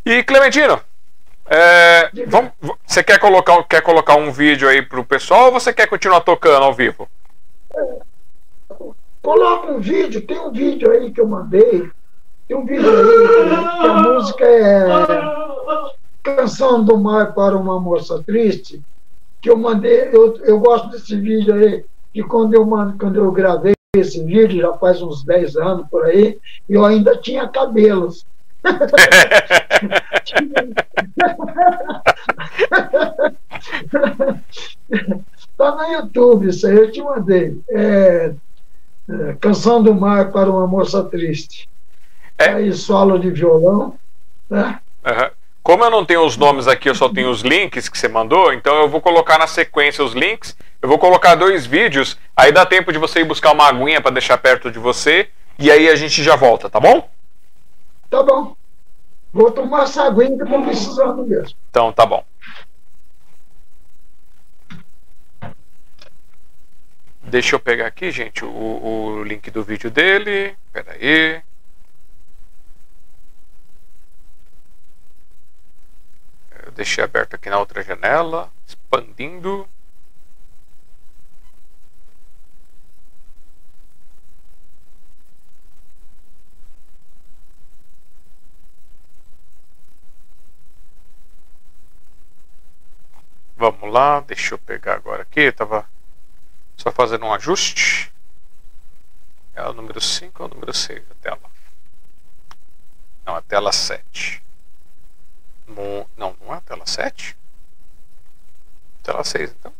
E 0.05 0.23
Clementino, 0.23 0.79
é, 1.49 2.09
vamos, 2.27 2.51
você 2.85 3.03
quer 3.03 3.19
colocar, 3.19 3.63
quer 3.63 3.81
colocar 3.81 4.15
um 4.15 4.31
vídeo 4.31 4.67
aí 4.67 4.81
pro 4.81 5.03
pessoal 5.03 5.45
ou 5.45 5.51
você 5.51 5.73
quer 5.73 5.87
continuar 5.87 6.21
tocando 6.21 6.63
ao 6.63 6.73
vivo? 6.73 7.07
É, 7.73 7.97
coloca 9.21 9.71
um 9.71 9.79
vídeo, 9.79 10.25
tem 10.25 10.39
um 10.39 10.51
vídeo 10.51 10.91
aí 10.91 11.11
que 11.11 11.21
eu 11.21 11.27
mandei. 11.27 11.89
Tem 12.47 12.57
um 12.57 12.65
vídeo 12.65 12.89
aí 12.89 13.79
que, 13.79 13.87
a 13.87 13.93
música 13.93 14.45
é 14.45 14.85
Canção 16.23 16.83
do 16.83 16.97
Mar 16.97 17.33
para 17.33 17.57
uma 17.57 17.79
Moça 17.79 18.21
Triste. 18.23 18.81
Que 19.41 19.49
eu 19.49 19.57
mandei, 19.57 20.09
eu, 20.11 20.37
eu 20.43 20.59
gosto 20.59 20.89
desse 20.89 21.15
vídeo 21.15 21.53
aí, 21.53 21.85
que 22.13 22.23
quando 22.23 22.53
eu, 22.53 22.65
quando 22.99 23.15
eu 23.15 23.31
gravei 23.31 23.73
esse 23.95 24.23
vídeo, 24.23 24.61
já 24.61 24.73
faz 24.73 25.01
uns 25.01 25.23
10 25.23 25.55
anos 25.57 25.87
por 25.89 26.05
aí, 26.05 26.37
eu 26.67 26.85
ainda 26.85 27.17
tinha 27.17 27.47
cabelos. 27.47 28.25
Está 35.49 35.71
no 35.71 35.93
YouTube, 35.93 36.49
isso 36.49 36.67
aí 36.67 36.75
eu 36.75 36.91
te 36.91 37.01
mandei. 37.01 37.59
É, 37.69 38.33
é, 39.09 39.33
Canção 39.39 39.81
do 39.81 39.93
Mar 39.93 40.31
para 40.31 40.49
uma 40.49 40.67
Moça 40.67 41.03
Triste. 41.03 41.67
É. 42.37 42.49
Aí 42.49 42.71
solo 42.73 43.17
de 43.17 43.31
violão. 43.31 43.95
Né? 44.49 44.79
Uhum. 45.05 45.29
Como 45.63 45.83
eu 45.83 45.89
não 45.89 46.05
tenho 46.05 46.25
os 46.25 46.37
nomes 46.37 46.67
aqui, 46.67 46.89
eu 46.89 46.95
só 46.95 47.09
tenho 47.09 47.29
os 47.29 47.41
links 47.41 47.89
que 47.89 47.97
você 47.97 48.07
mandou, 48.07 48.53
então 48.53 48.75
eu 48.77 48.87
vou 48.87 49.01
colocar 49.01 49.37
na 49.37 49.47
sequência 49.47 50.03
os 50.03 50.13
links. 50.13 50.55
Eu 50.81 50.87
vou 50.87 50.99
colocar 50.99 51.35
dois 51.35 51.65
vídeos, 51.65 52.17
aí 52.35 52.51
dá 52.51 52.65
tempo 52.65 52.93
de 52.93 52.99
você 52.99 53.21
ir 53.21 53.25
buscar 53.25 53.51
uma 53.51 53.67
aguinha 53.67 53.99
para 53.99 54.11
deixar 54.11 54.37
perto 54.37 54.71
de 54.71 54.77
você, 54.77 55.27
e 55.57 55.71
aí 55.71 55.89
a 55.89 55.95
gente 55.95 56.23
já 56.23 56.35
volta, 56.35 56.69
tá 56.69 56.79
bom? 56.79 57.09
Tá 58.09 58.23
bom. 58.23 58.55
Vou 59.33 59.51
tomar 59.51 59.83
essa 59.83 60.03
aguinha 60.03 60.35
que 60.35 60.43
eu 60.43 60.47
tô 60.47 60.63
precisando 60.63 61.25
mesmo. 61.25 61.57
Então 61.69 61.91
tá 61.91 62.05
bom. 62.05 62.23
Deixa 67.23 67.55
eu 67.55 67.59
pegar 67.59 67.87
aqui, 67.87 68.09
gente, 68.09 68.45
o, 68.45 68.49
o 68.49 69.23
link 69.23 69.51
do 69.51 69.61
vídeo 69.61 69.91
dele. 69.91 70.55
Pera 70.71 70.93
aí. 70.93 71.41
Eu 76.65 76.71
deixei 76.71 77.03
aberto 77.03 77.33
aqui 77.33 77.49
na 77.49 77.59
outra 77.59 77.83
janela, 77.83 78.49
expandindo. 78.65 79.67
Vamos 93.57 93.91
lá, 93.91 94.19
deixa 94.19 94.53
eu 94.53 94.59
pegar 94.59 94.93
agora 94.93 95.23
aqui. 95.23 95.39
Eu 95.39 95.53
tava 95.53 95.89
só 96.77 96.91
fazendo 96.91 97.25
um 97.25 97.33
ajuste. 97.33 98.13
É 99.55 99.63
o 99.67 99.73
número 99.73 99.99
5 99.99 100.43
ou 100.43 100.47
o 100.47 100.53
número 100.53 100.71
6 100.71 101.03
a 101.09 101.15
tela? 101.15 101.41
Não, 103.25 103.35
a 103.35 103.41
tela 103.41 103.71
7. 103.71 104.43
No, 105.67 106.07
não, 106.15 106.37
não 106.39 106.53
é 106.53 106.57
a 106.57 106.61
tela 106.61 106.85
7? 106.85 107.35
Tela 109.01 109.23
6 109.23 109.49
então. 109.51 109.73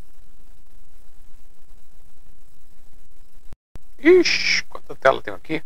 Ixi, 4.00 4.64
quanta 4.64 4.96
tela 4.96 5.22
tem 5.22 5.32
aqui? 5.34 5.62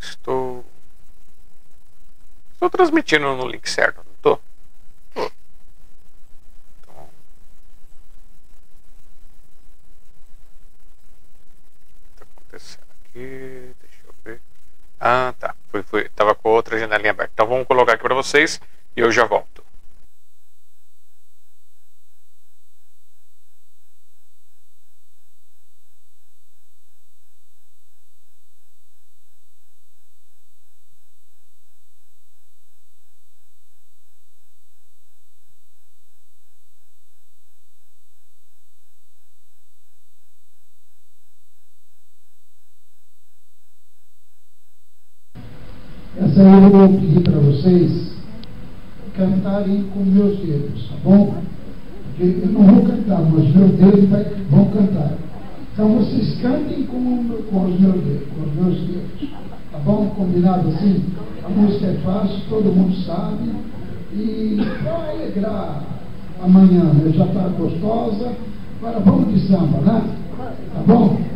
Estou. 0.00 0.64
Estou 2.60 2.68
transmitindo 2.68 3.34
no 3.36 3.48
link 3.48 3.68
certo, 3.68 4.02
não 4.04 4.12
estou? 4.14 4.40
aqui, 13.10 13.74
deixa 13.80 14.06
eu 14.06 14.14
ver. 14.24 14.40
Ah, 14.98 15.34
tá. 15.38 15.54
Foi, 15.70 15.82
foi, 15.82 16.08
tava 16.10 16.34
com 16.34 16.50
outra 16.50 16.78
janelinha 16.78 17.10
aberta. 17.10 17.32
Então 17.34 17.46
vamos 17.46 17.66
colocar 17.66 17.94
aqui 17.94 18.02
para 18.02 18.14
vocês 18.14 18.60
e 18.96 19.00
eu 19.00 19.10
já 19.10 19.24
volto. 19.24 19.59
Com 49.64 50.04
meus 50.04 50.38
dedos, 50.38 50.88
tá 50.88 50.94
bom? 51.04 51.34
Porque 52.16 52.40
eu 52.42 52.52
não 52.52 52.62
vou 52.62 52.82
cantar, 52.84 53.20
mas 53.22 53.54
meus 53.54 53.72
dedos 53.72 54.08
vai, 54.08 54.24
vão 54.50 54.64
cantar. 54.66 55.12
Então 55.72 55.88
vocês 55.96 56.40
cantem 56.40 56.84
com, 56.84 57.28
com, 57.50 57.64
os 57.64 57.80
meus 57.80 57.94
dedos, 57.94 58.28
com 58.28 58.42
os 58.42 58.54
meus 58.54 58.80
dedos. 58.86 59.30
Tá 59.72 59.78
bom? 59.78 60.06
Combinado 60.16 60.68
assim? 60.68 61.04
A 61.44 61.48
música 61.48 61.86
é 61.86 61.94
fácil, 62.04 62.40
todo 62.48 62.74
mundo 62.74 62.94
sabe. 63.04 63.50
E 64.12 64.58
para 64.82 65.10
alegrar 65.10 65.82
amanhã, 66.42 66.84
né? 66.84 67.12
já 67.14 67.24
está 67.26 67.48
gostosa. 67.48 68.32
Agora 68.82 69.00
vamos 69.00 69.34
de 69.34 69.46
samba, 69.46 69.78
né? 69.80 70.02
Tá 70.74 70.82
bom? 70.86 71.29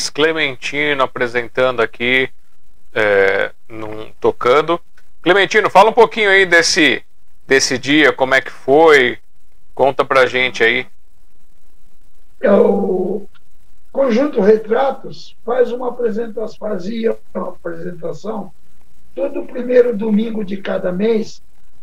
Três, 0.00 0.08
Clementino 0.08 1.02
apresentando 1.02 1.80
aqui, 1.80 2.30
é, 2.94 3.52
num, 3.68 4.10
tocando. 4.20 4.80
Clementino, 5.20 5.68
fala 5.68 5.90
um 5.90 5.92
pouquinho 5.92 6.30
aí 6.30 6.46
desse, 6.46 7.02
desse 7.46 7.76
dia, 7.76 8.12
como 8.12 8.34
é 8.34 8.40
que 8.40 8.50
foi, 8.50 9.18
conta 9.74 10.04
pra 10.04 10.26
gente 10.26 10.64
aí. 10.64 10.86
É 12.40 12.50
o 12.52 13.26
Conjunto 13.92 14.40
Retratos 14.40 15.36
faz 15.44 15.70
uma 15.70 15.88
apresentação, 15.88 16.56
fazia 16.58 17.18
uma 17.34 17.48
apresentação 17.48 18.50
todo 19.14 19.44
primeiro 19.44 19.94
domingo 19.94 20.42
de 20.44 20.56
cada 20.56 20.90
mês 20.90 21.42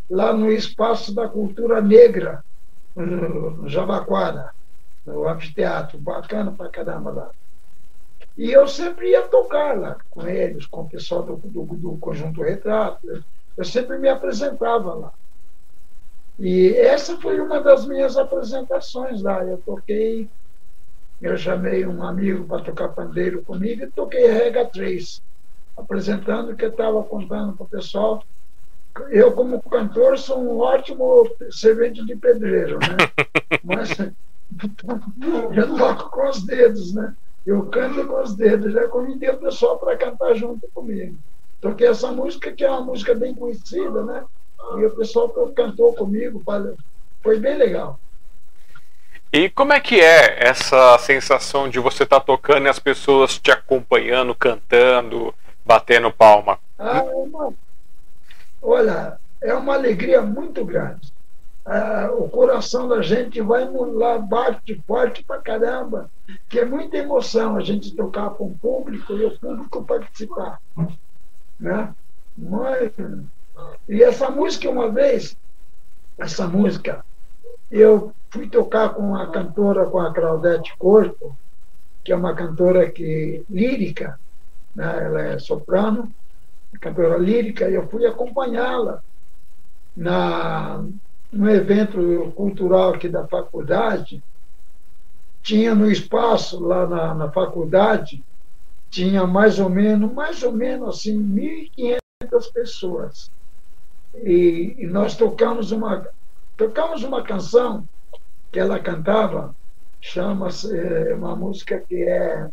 lá 0.10 0.34
no 0.34 0.52
Espaço 0.52 1.14
da 1.14 1.28
Cultura 1.28 1.82
Negra, 1.82 2.44
no 2.96 3.70
Jabaquara, 3.70 4.52
no 5.06 5.28
anfiteatro, 5.28 6.00
bacana 6.00 6.52
pra 6.52 6.70
caramba 6.70 7.12
lá. 7.12 7.32
E 8.48 8.52
eu 8.54 8.66
sempre 8.66 9.10
ia 9.10 9.24
tocar 9.24 9.78
lá 9.78 9.98
com 10.10 10.26
eles, 10.26 10.66
com 10.66 10.82
o 10.82 10.90
pessoal 10.90 11.22
do, 11.22 11.36
do, 11.36 11.64
do 11.66 11.98
Conjunto 11.98 12.42
Retrato. 12.42 13.24
Eu 13.58 13.66
sempre 13.66 13.98
me 13.98 14.08
apresentava 14.08 14.94
lá. 14.94 15.14
E 16.40 16.70
essa 16.78 17.18
foi 17.18 17.42
uma 17.42 17.60
das 17.60 17.86
minhas 17.86 18.16
apresentações 18.16 19.22
lá. 19.22 19.44
Eu 19.44 19.58
toquei, 19.58 20.30
eu 21.22 21.38
chamei 21.38 21.86
um 21.86 22.02
amigo 22.02 22.46
para 22.46 22.64
tocar 22.64 22.88
pandeiro 22.88 23.44
comigo 23.44 23.84
e 23.84 23.92
toquei 23.92 24.32
Rega 24.32 24.64
3, 24.64 25.22
apresentando 25.76 26.56
que 26.56 26.64
eu 26.64 26.70
estava 26.70 27.04
contando 27.04 27.52
para 27.52 27.66
o 27.66 27.70
pessoal 27.70 28.24
eu, 29.10 29.32
como 29.34 29.62
cantor, 29.62 30.18
sou 30.18 30.42
um 30.42 30.60
ótimo 30.60 31.30
servente 31.52 32.04
de 32.06 32.16
pedreiro, 32.16 32.80
né? 32.80 32.98
Mas 33.64 33.92
eu 34.00 35.78
toco 35.78 36.10
com 36.10 36.30
os 36.30 36.44
dedos, 36.44 36.94
né? 36.94 37.14
Eu 37.48 37.66
canto 37.68 37.97
com 38.08 38.22
os 38.22 38.36
dedos. 38.36 38.74
Já 38.74 38.88
convidei 38.88 39.30
o 39.30 39.38
pessoal 39.38 39.78
para 39.78 39.98
cantar 39.98 40.34
junto 40.36 40.68
comigo. 40.74 41.16
Toquei 41.62 41.88
essa 41.88 42.12
música, 42.12 42.52
que 42.52 42.64
é 42.64 42.70
uma 42.70 42.82
música 42.82 43.14
bem 43.14 43.34
conhecida, 43.34 44.04
né? 44.04 44.24
E 44.78 44.86
o 44.86 44.96
pessoal 44.96 45.30
cantou 45.56 45.94
comigo, 45.94 46.42
foi 47.22 47.40
bem 47.40 47.58
legal. 47.58 48.00
E 49.32 49.50
como 49.50 49.74
é 49.74 49.80
que 49.80 50.00
é 50.00 50.48
essa 50.48 50.98
sensação 51.00 51.70
de 51.70 51.80
você 51.80 52.04
estar 52.04 52.20
tá 52.20 52.26
tocando 52.26 52.66
e 52.66 52.70
as 52.70 52.80
pessoas 52.80 53.38
te 53.38 53.52
acompanhando, 53.52 54.34
cantando, 54.34 55.34
batendo 55.66 56.12
palma? 56.12 56.60
Ah, 56.80 57.00
é 57.00 57.14
uma, 57.14 57.54
Olha, 58.62 59.20
é 59.42 59.54
uma 59.54 59.74
alegria 59.74 60.22
muito 60.22 60.64
grande. 60.66 61.14
Ah, 61.70 62.10
o 62.18 62.30
coração 62.30 62.88
da 62.88 63.02
gente 63.02 63.42
vai 63.42 63.70
lá, 63.70 64.18
bate 64.18 64.82
forte 64.88 65.22
pra 65.22 65.42
caramba, 65.42 66.10
que 66.48 66.60
é 66.60 66.64
muita 66.64 66.96
emoção 66.96 67.58
a 67.58 67.62
gente 67.62 67.94
tocar 67.94 68.30
com 68.30 68.46
o 68.46 68.58
público 68.58 69.12
e 69.12 69.26
o 69.26 69.38
público 69.38 69.84
participar. 69.84 70.62
Né? 71.60 71.94
Mas, 72.38 72.94
e 73.90 74.02
essa 74.02 74.30
música, 74.30 74.70
uma 74.70 74.90
vez, 74.90 75.36
essa 76.18 76.48
música, 76.48 77.04
eu 77.70 78.14
fui 78.30 78.48
tocar 78.48 78.94
com 78.94 79.14
a 79.14 79.30
cantora, 79.30 79.88
com 79.88 80.00
a 80.00 80.14
Claudete 80.14 80.74
Corpo, 80.78 81.36
que 82.02 82.14
é 82.14 82.16
uma 82.16 82.34
cantora 82.34 82.90
que 82.90 83.44
lírica, 83.50 84.18
né? 84.74 85.04
ela 85.04 85.22
é 85.22 85.40
soprano, 85.40 86.10
cantora 86.80 87.18
lírica, 87.18 87.70
e 87.70 87.74
eu 87.74 87.90
fui 87.90 88.06
acompanhá-la 88.06 89.04
na 89.98 90.82
no 91.32 91.50
evento 91.50 92.32
cultural 92.36 92.94
aqui 92.94 93.10
da 93.10 93.28
faculdade. 93.28 94.24
Tinha 95.42 95.74
no 95.74 95.90
espaço 95.90 96.60
lá 96.60 96.88
na, 96.88 97.14
na 97.14 97.32
faculdade, 97.32 98.24
tinha 98.90 99.26
mais 99.26 99.60
ou 99.60 99.70
menos, 99.70 100.12
mais 100.14 100.44
ou 100.44 100.52
menos 100.52 100.98
assim, 100.98 101.18
1.500 101.18 102.54
pessoas. 102.54 103.32
E, 104.16 104.76
e, 104.80 104.88
nós 104.88 105.16
tocamos 105.16 105.72
uma, 105.72 106.08
tocamos 106.58 107.04
uma 107.04 107.22
canção 107.22 107.88
que 108.52 108.60
ela 108.60 108.80
cantava, 108.80 109.56
chama-se 110.02 110.76
é, 110.76 111.14
uma 111.14 111.36
música 111.36 111.80
que 111.80 112.04
é 112.04 112.50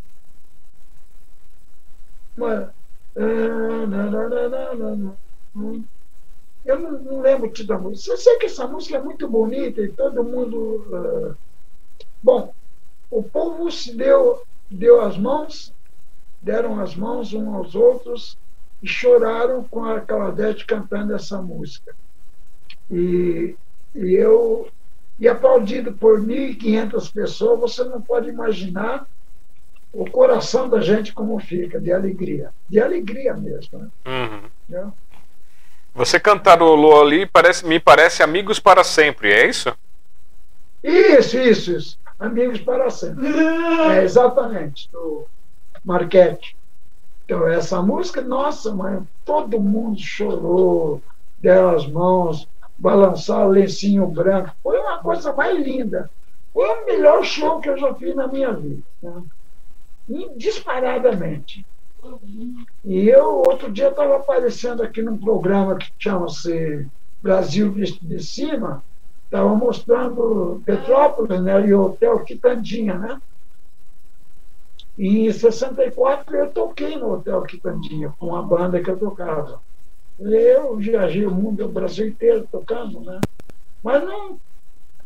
uma, 2.36 2.74
eu 6.64 6.78
não, 6.78 7.20
lembro 7.20 7.50
te 7.50 7.64
da 7.64 7.78
música. 7.78 8.12
Eu 8.12 8.16
sei 8.16 8.38
que 8.38 8.46
essa 8.46 8.66
música 8.66 8.96
é 8.96 9.02
muito 9.02 9.28
bonita 9.28 9.80
e 9.80 9.88
todo 9.88 10.24
mundo. 10.24 10.86
Uh... 10.88 11.36
Bom, 12.22 12.54
o 13.10 13.22
povo 13.22 13.70
se 13.70 13.94
deu, 13.94 14.42
deu 14.70 15.00
as 15.02 15.18
mãos, 15.18 15.72
deram 16.40 16.80
as 16.80 16.96
mãos 16.96 17.34
uns 17.34 17.54
aos 17.54 17.74
outros 17.74 18.38
e 18.82 18.86
choraram 18.86 19.64
com 19.64 19.84
a 19.84 20.00
Claudete 20.00 20.64
cantando 20.64 21.14
essa 21.14 21.40
música. 21.40 21.94
E, 22.90 23.56
e 23.94 24.14
eu. 24.14 24.68
E 25.20 25.28
aplaudido 25.28 25.92
por 25.92 26.20
1.500 26.20 27.12
pessoas, 27.12 27.60
você 27.60 27.84
não 27.84 28.00
pode 28.00 28.28
imaginar 28.28 29.06
o 29.92 30.10
coração 30.10 30.68
da 30.68 30.80
gente 30.80 31.12
como 31.14 31.38
fica, 31.38 31.80
de 31.80 31.92
alegria. 31.92 32.50
De 32.68 32.80
alegria 32.80 33.32
mesmo. 33.34 33.78
Né? 33.78 33.88
Uhum. 34.06 34.90
Você 35.94 36.18
cantarolou 36.18 37.00
ali, 37.00 37.24
parece, 37.24 37.64
me 37.64 37.78
parece 37.78 38.22
Amigos 38.22 38.58
para 38.58 38.82
Sempre, 38.82 39.32
é 39.32 39.46
isso? 39.46 39.72
Isso, 40.82 41.38
isso, 41.38 41.72
isso. 41.72 41.98
Amigos 42.18 42.60
para 42.60 42.90
Sempre. 42.90 43.28
É, 43.28 44.02
exatamente, 44.02 44.90
do 44.90 45.26
Marquete. 45.84 46.56
Então, 47.24 47.46
essa 47.46 47.80
música, 47.80 48.20
nossa, 48.20 48.74
mãe, 48.74 49.06
todo 49.24 49.60
mundo 49.60 49.98
chorou, 50.00 51.00
deu 51.40 51.70
as 51.70 51.86
mãos, 51.86 52.48
balançar 52.76 53.46
o 53.46 53.50
lencinho 53.50 54.06
branco. 54.06 54.54
Foi 54.62 54.78
uma 54.78 54.98
coisa 54.98 55.32
mais 55.32 55.58
linda. 55.58 56.10
Foi 56.52 56.68
o 56.68 56.86
melhor 56.86 57.24
show 57.24 57.60
que 57.60 57.68
eu 57.68 57.78
já 57.78 57.94
fiz 57.94 58.14
na 58.14 58.26
minha 58.26 58.52
vida. 58.52 58.82
Né? 59.02 59.22
disparadamente. 60.36 61.64
E 62.84 63.08
eu, 63.08 63.42
outro 63.46 63.72
dia, 63.72 63.88
estava 63.88 64.16
aparecendo 64.16 64.82
aqui 64.82 65.00
num 65.02 65.16
programa 65.16 65.76
que 65.76 65.90
chama-se 65.98 66.86
Brasil 67.22 67.72
Visto 67.72 68.04
de 68.04 68.22
Cima, 68.22 68.82
estava 69.24 69.54
mostrando 69.54 70.62
Petrópolis 70.64 71.40
né, 71.40 71.66
e 71.66 71.74
o 71.74 71.86
Hotel 71.86 72.20
Quitandinha, 72.20 72.94
né? 72.94 73.20
E 74.96 75.26
em 75.26 75.32
64 75.32 76.36
eu 76.36 76.50
toquei 76.50 76.96
no 76.96 77.14
Hotel 77.14 77.42
Quitandinha 77.42 78.14
com 78.18 78.36
a 78.36 78.42
banda 78.42 78.80
que 78.80 78.90
eu 78.90 78.98
tocava. 78.98 79.60
Eu 80.20 80.76
viajei 80.76 81.26
o 81.26 81.30
mundo, 81.30 81.64
o 81.64 81.68
Brasil 81.68 82.08
inteiro 82.08 82.46
tocando, 82.50 83.00
né? 83.00 83.20
Mas 83.82 84.04
não, 84.04 84.38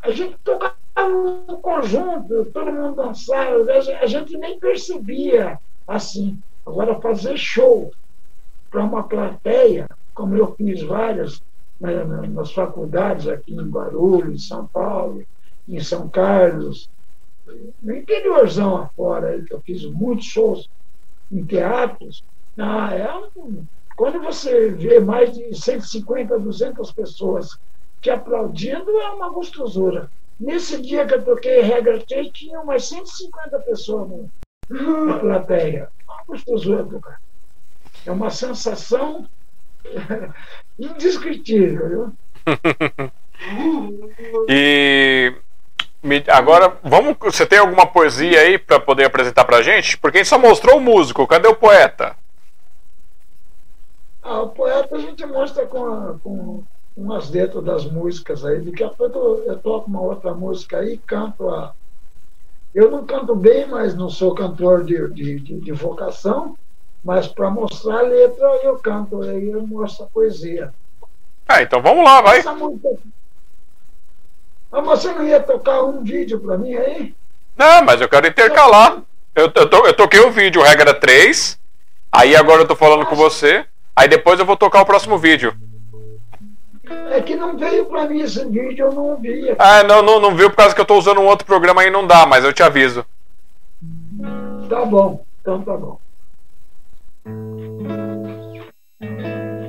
a 0.02 0.10
gente 0.10 0.36
tocava 0.44 0.74
no 1.08 1.58
conjunto, 1.58 2.44
todo 2.52 2.72
mundo 2.72 2.96
dançava, 2.96 3.64
a 4.00 4.06
gente 4.06 4.36
nem 4.36 4.58
percebia 4.58 5.58
assim. 5.86 6.38
Agora, 6.68 7.00
fazer 7.00 7.36
show 7.36 7.90
para 8.70 8.84
uma 8.84 9.08
plateia, 9.08 9.86
como 10.14 10.36
eu 10.36 10.54
fiz 10.54 10.82
várias 10.82 11.40
né, 11.80 12.04
nas 12.04 12.52
faculdades 12.52 13.26
aqui 13.26 13.54
em 13.54 13.68
Barulho, 13.68 14.32
em 14.32 14.38
São 14.38 14.68
Paulo, 14.68 15.22
em 15.66 15.80
São 15.80 16.08
Carlos, 16.08 16.88
no 17.80 17.96
interiorzão 17.96 18.76
afora, 18.76 19.42
eu 19.50 19.60
fiz 19.64 19.84
muitos 19.84 20.26
shows 20.26 20.68
em 21.30 21.44
teatros. 21.46 22.22
Ah, 22.58 22.94
é 22.94 23.10
um, 23.36 23.64
quando 23.96 24.20
você 24.20 24.70
vê 24.70 25.00
mais 25.00 25.32
de 25.32 25.54
150, 25.54 26.38
200 26.38 26.92
pessoas 26.92 27.48
te 28.02 28.10
aplaudindo, 28.10 28.90
é 28.90 29.10
uma 29.10 29.30
gostosura. 29.30 30.10
Nesse 30.38 30.80
dia 30.80 31.06
que 31.06 31.14
eu 31.14 31.24
toquei 31.24 31.62
regra 31.62 32.04
3, 32.06 32.30
tinha 32.32 32.60
umas 32.60 32.84
150 32.84 33.58
pessoas 33.60 34.28
na 34.68 35.18
plateia. 35.18 35.90
Gostosura 36.28 36.84
tocar. 36.84 37.20
É 38.06 38.12
uma 38.12 38.30
sensação 38.30 39.26
indescritível. 40.78 41.88
Viu? 41.88 42.12
e 44.48 45.34
agora, 46.28 46.76
vamos, 46.82 47.16
você 47.20 47.46
tem 47.46 47.58
alguma 47.58 47.86
poesia 47.86 48.40
aí 48.40 48.58
para 48.58 48.78
poder 48.78 49.04
apresentar 49.04 49.44
para 49.44 49.62
gente? 49.62 49.96
Porque 49.98 50.18
a 50.18 50.20
gente 50.20 50.28
só 50.28 50.38
mostrou 50.38 50.76
o 50.76 50.80
músico, 50.80 51.26
cadê 51.26 51.48
o 51.48 51.56
poeta? 51.56 52.14
Ah, 54.22 54.42
o 54.42 54.50
poeta 54.50 54.94
a 54.94 54.98
gente 54.98 55.24
mostra 55.24 55.66
com, 55.66 55.86
a, 55.86 56.18
com 56.22 56.62
umas 56.96 57.30
letras 57.30 57.64
das 57.64 57.84
músicas 57.86 58.44
aí. 58.44 58.60
Daqui 58.60 58.84
a 58.84 58.90
pouco 58.90 59.42
eu 59.46 59.58
toco 59.58 59.88
uma 59.88 60.02
outra 60.02 60.34
música 60.34 60.78
aí, 60.78 60.98
canto 60.98 61.48
a. 61.48 61.74
Eu 62.74 62.90
não 62.90 63.04
canto 63.04 63.34
bem, 63.34 63.66
mas 63.66 63.94
não 63.94 64.08
sou 64.08 64.34
cantor 64.34 64.84
de, 64.84 65.08
de, 65.12 65.40
de, 65.40 65.60
de 65.60 65.72
vocação, 65.72 66.56
mas 67.04 67.26
para 67.26 67.50
mostrar 67.50 68.00
a 68.00 68.02
letra 68.02 68.46
eu 68.62 68.76
canto, 68.78 69.22
aí 69.22 69.50
eu 69.50 69.66
mostro 69.66 70.04
a 70.04 70.08
poesia. 70.08 70.72
Ah, 71.46 71.62
então 71.62 71.80
vamos 71.80 72.04
lá, 72.04 72.20
vai. 72.20 72.38
Essa 72.38 72.52
música... 72.52 72.88
Ah, 74.70 74.80
você 74.82 75.12
não 75.12 75.26
ia 75.26 75.40
tocar 75.40 75.82
um 75.82 76.04
vídeo 76.04 76.38
para 76.40 76.58
mim 76.58 76.74
aí? 76.74 77.14
Não, 77.56 77.82
mas 77.84 78.00
eu 78.00 78.08
quero 78.08 78.26
intercalar. 78.26 79.02
Eu, 79.34 79.50
eu, 79.54 79.68
to, 79.68 79.76
eu 79.86 79.94
toquei 79.94 80.20
o 80.20 80.30
vídeo, 80.30 80.62
regra 80.62 80.92
3. 80.92 81.58
Aí 82.12 82.36
agora 82.36 82.62
eu 82.62 82.68
tô 82.68 82.76
falando 82.76 83.06
com 83.06 83.16
você. 83.16 83.64
Aí 83.96 84.06
depois 84.06 84.38
eu 84.38 84.46
vou 84.46 84.56
tocar 84.56 84.82
o 84.82 84.86
próximo 84.86 85.16
vídeo. 85.16 85.54
É 87.10 87.20
que 87.20 87.34
não 87.34 87.56
veio 87.56 87.86
pra 87.86 88.06
mim 88.06 88.20
esse 88.20 88.44
vídeo, 88.46 88.86
eu 88.86 88.92
não 88.92 89.16
vi. 89.16 89.54
Ah, 89.58 89.82
não, 89.82 90.02
não, 90.02 90.20
não 90.20 90.34
viu 90.34 90.50
por 90.50 90.56
causa 90.56 90.74
que 90.74 90.80
eu 90.80 90.86
tô 90.86 90.96
usando 90.96 91.20
um 91.20 91.26
outro 91.26 91.46
programa 91.46 91.82
aí, 91.82 91.90
não 91.90 92.06
dá, 92.06 92.24
mas 92.26 92.44
eu 92.44 92.52
te 92.52 92.62
aviso. 92.62 93.04
Tá 94.68 94.84
bom, 94.84 95.24
então 95.40 95.62
tá 95.62 95.76
bom. 95.76 95.98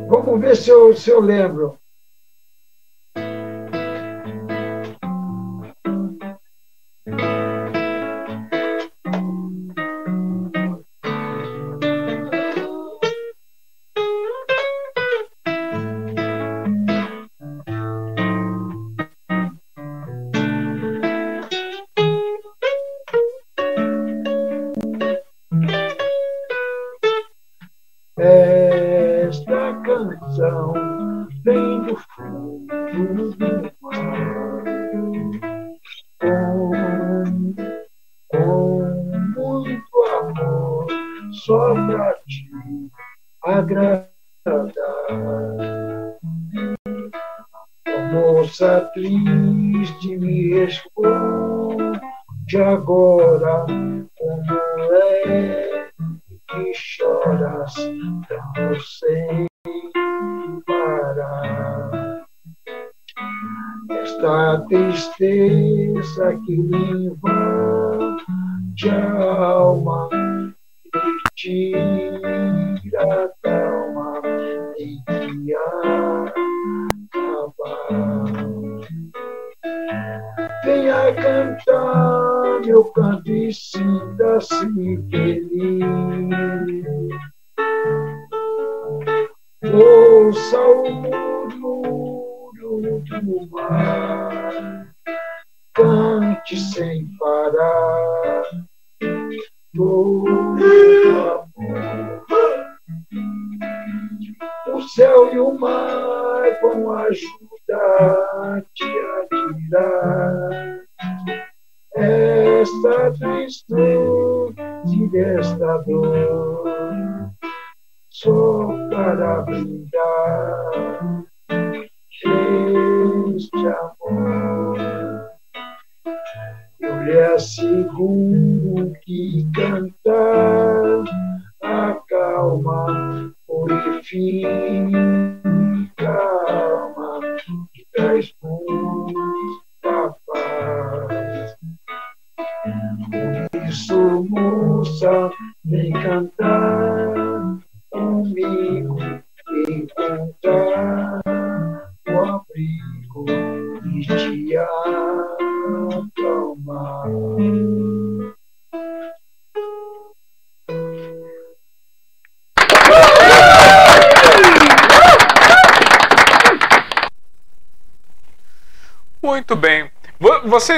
Vamos 0.07 0.41
ver 0.41 0.55
se 0.55 0.69
eu, 0.69 0.95
se 0.95 1.09
eu 1.09 1.19
lembro. 1.19 1.77
Tristeza 66.37 66.68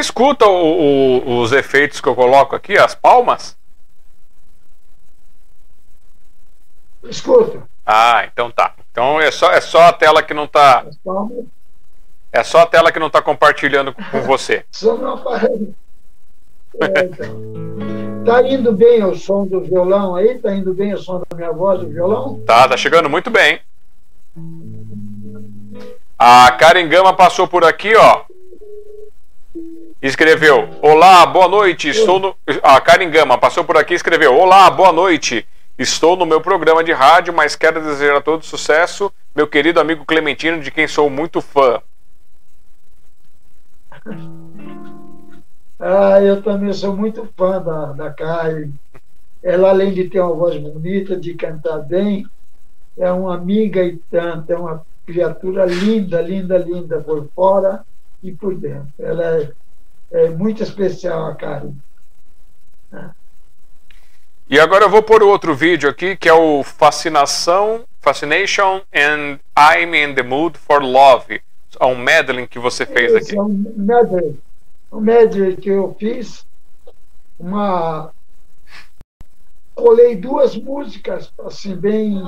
escuta 0.02 0.46
o- 0.48 1.22
o- 1.24 1.40
os 1.42 1.52
efeitos 1.54 2.02
que 2.02 2.08
eu 2.10 2.16
coloco 2.16 2.56
aqui, 2.56 2.78
as 2.78 2.94
palmas? 2.94 3.58
Escuta, 7.04 7.64
Ah, 7.86 8.26
então 8.32 8.52
tá. 8.52 8.74
Então 8.92 9.20
é 9.20 9.32
só, 9.32 9.52
é 9.52 9.60
só 9.60 9.88
a 9.88 9.94
tela 9.94 10.22
que 10.22 10.34
não 10.34 10.46
tá. 10.48 10.86
É 12.32 12.44
só 12.44 12.60
a 12.62 12.66
tela 12.66 12.92
que 12.92 13.00
não 13.00 13.10
tá 13.10 13.22
compartilhando 13.22 13.92
com 13.94 14.04
com 14.04 14.22
você. 14.22 14.66
só 14.72 14.96
não 14.96 15.16
aparece. 15.16 15.74
É, 16.80 17.04
então. 17.04 17.52
Tá 18.24 18.48
indo 18.48 18.72
bem 18.72 19.04
o 19.04 19.16
som 19.16 19.46
do 19.48 19.62
violão 19.62 20.16
aí? 20.16 20.38
Tá 20.38 20.54
indo 20.54 20.74
bem 20.74 20.94
o 20.94 20.98
som 20.98 21.24
da 21.28 21.36
minha 21.36 21.52
voz 21.52 21.80
do 21.80 21.90
violão? 21.90 22.40
Tá, 22.46 22.68
tá 22.68 22.78
chegando 22.78 23.10
muito 23.10 23.30
bem. 23.32 23.60
A 26.20 26.52
Karen 26.52 26.88
Gama 26.88 27.14
passou 27.16 27.48
por 27.48 27.66
aqui, 27.66 27.96
ó. 27.96 28.22
Escreveu: 30.02 30.68
Olá, 30.82 31.24
boa 31.28 31.48
noite. 31.48 31.90
Estou 31.90 32.20
no. 32.20 32.36
A 32.64 32.82
Karen 32.82 33.12
Gama 33.12 33.38
passou 33.38 33.64
por 33.64 33.78
aqui 33.78 33.94
e 33.94 33.96
escreveu: 33.96 34.36
Olá, 34.36 34.68
boa 34.72 34.92
noite. 34.92 35.48
Estou 35.78 36.16
no 36.16 36.26
meu 36.26 36.42
programa 36.42 36.84
de 36.84 36.92
rádio, 36.92 37.32
mas 37.32 37.56
quero 37.56 37.80
desejar 37.80 38.18
a 38.18 38.22
todos 38.22 38.48
sucesso, 38.48 39.14
meu 39.36 39.48
querido 39.48 39.80
amigo 39.80 40.04
Clementino, 40.04 40.60
de 40.60 40.72
quem 40.72 40.88
sou 40.88 41.08
muito 41.08 41.40
fã. 41.40 41.82
Ah, 45.80 46.20
eu 46.22 46.42
também 46.42 46.74
sou 46.74 46.96
muito 46.96 47.30
fã 47.38 47.62
da, 47.62 47.92
da 47.94 48.10
Karen. 48.12 48.72
Ela, 49.44 49.70
além 49.70 49.94
de 49.94 50.10
ter 50.10 50.20
uma 50.20 50.34
voz 50.34 50.58
bonita, 50.58 51.16
de 51.16 51.36
cantar 51.36 51.78
bem, 51.80 52.26
é 52.98 53.12
uma 53.12 53.36
amiga 53.36 53.84
e 53.84 53.98
tanto, 54.10 54.52
é 54.52 54.58
uma 54.58 54.84
criatura 55.06 55.66
linda, 55.66 56.22
linda, 56.22 56.58
linda 56.58 57.00
por 57.02 57.28
fora 57.36 57.84
e 58.22 58.32
por 58.32 58.56
dentro. 58.56 58.94
Ela 59.00 59.42
é, 59.42 59.52
é 60.12 60.30
muito 60.30 60.62
especial, 60.62 61.28
a 61.28 61.36
Karen. 61.36 61.74
E 64.50 64.60
agora 64.60 64.84
eu 64.84 64.90
vou 64.90 65.02
pôr 65.02 65.24
outro 65.24 65.56
vídeo 65.56 65.90
aqui, 65.90 66.18
que 66.18 66.28
é 66.28 66.34
o 66.34 66.62
Fascinação, 66.62 67.86
Fascination 68.02 68.82
and 68.94 69.40
I'm 69.58 69.96
in 69.96 70.14
the 70.14 70.24
Mood 70.24 70.58
for 70.58 70.84
Love. 70.84 71.42
É 71.80 71.86
um 71.86 71.98
medley 71.98 72.48
que 72.48 72.60
você 72.60 72.86
fez 72.86 73.14
Esse 73.14 73.32
aqui. 73.32 73.38
é 73.38 73.42
um 73.42 73.74
medley, 73.78 74.38
um 74.92 75.00
medley 75.00 75.56
que 75.56 75.70
eu 75.70 75.96
fiz, 75.98 76.46
uma 77.40 78.12
colei 79.74 80.18
duas 80.18 80.56
músicas 80.56 81.32
assim 81.40 81.76
bem 81.76 82.22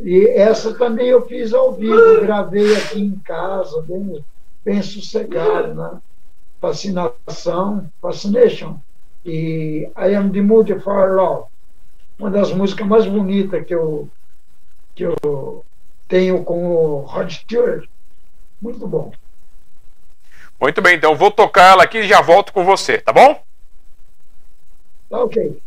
e 0.00 0.26
essa 0.28 0.74
também 0.74 1.08
eu 1.08 1.26
fiz 1.26 1.52
ao 1.52 1.72
vivo, 1.72 2.20
gravei 2.20 2.76
aqui 2.76 3.00
em 3.00 3.18
casa, 3.20 3.80
bem, 3.82 4.24
bem 4.64 4.82
sossegado, 4.82 5.74
né? 5.74 6.00
Fascinação, 6.60 7.90
Fascination 8.00 8.78
e 9.24 9.90
I 9.96 10.14
Am 10.14 10.30
the 10.30 10.40
Mood 10.40 10.78
for 10.80 11.14
Love, 11.14 11.46
uma 12.18 12.30
das 12.30 12.52
músicas 12.52 12.86
mais 12.86 13.06
bonitas 13.06 13.64
que 13.66 13.74
eu 13.74 14.08
que 14.94 15.04
eu 15.04 15.64
tenho 16.08 16.42
com 16.42 16.66
o 16.66 17.00
Rod 17.02 17.30
Stewart, 17.30 17.86
muito 18.60 18.86
bom. 18.86 19.12
Muito 20.60 20.82
bem, 20.82 20.96
então 20.96 21.14
vou 21.14 21.30
tocar 21.30 21.72
ela 21.72 21.84
aqui 21.84 21.98
e 21.98 22.08
já 22.08 22.20
volto 22.20 22.52
com 22.52 22.64
você, 22.64 22.98
tá 22.98 23.12
bom? 23.12 23.40
Tá 25.08 25.22
ok. 25.22 25.62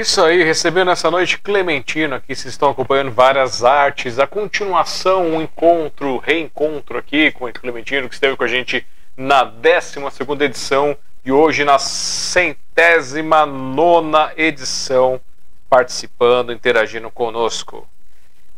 Isso 0.00 0.24
aí, 0.24 0.42
recebendo 0.42 0.90
essa 0.90 1.10
noite 1.10 1.36
Clementino 1.36 2.14
aqui, 2.14 2.34
vocês 2.34 2.54
estão 2.54 2.70
acompanhando 2.70 3.10
várias 3.10 3.62
artes, 3.62 4.18
a 4.18 4.26
continuação, 4.26 5.26
um 5.26 5.42
encontro, 5.42 6.16
reencontro 6.16 6.96
aqui 6.96 7.30
com 7.32 7.44
o 7.44 7.52
Clementino, 7.52 8.08
que 8.08 8.14
esteve 8.14 8.34
com 8.34 8.42
a 8.42 8.48
gente 8.48 8.86
na 9.14 9.44
12 9.44 9.98
edição 10.42 10.96
e 11.22 11.30
hoje 11.30 11.64
na 11.64 11.78
centésima 11.78 13.44
nona 13.44 14.32
edição, 14.38 15.20
participando, 15.68 16.50
interagindo 16.50 17.10
conosco. 17.10 17.86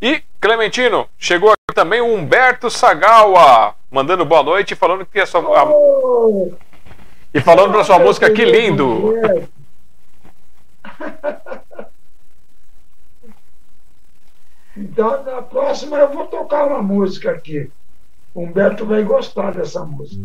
E, 0.01 0.23
Clementino, 0.41 1.09
chegou 1.19 1.51
aqui 1.51 1.75
também 1.75 2.01
o 2.01 2.15
Humberto 2.15 2.71
Sagawa, 2.71 3.75
mandando 3.91 4.25
boa 4.25 4.45
noite 4.45 4.75
e 4.75 4.77
falando 4.77 5.05
que 5.05 5.19
a 5.19 5.27
sua. 5.27 5.41
A... 5.41 5.67
E 7.35 7.41
falando 7.41 7.73
pra 7.73 7.83
sua 7.83 7.99
música, 7.99 8.31
que 8.31 8.45
lindo! 8.45 9.13
Então, 14.77 15.23
na 15.23 15.43
próxima 15.43 15.99
eu 15.99 16.09
vou 16.09 16.27
tocar 16.27 16.67
uma 16.67 16.83
música 16.83 17.31
aqui. 17.31 17.71
O 18.35 18.43
Humberto 18.43 18.87
vai 18.87 19.03
gostar 19.03 19.53
dessa 19.53 19.85
música. 19.85 20.23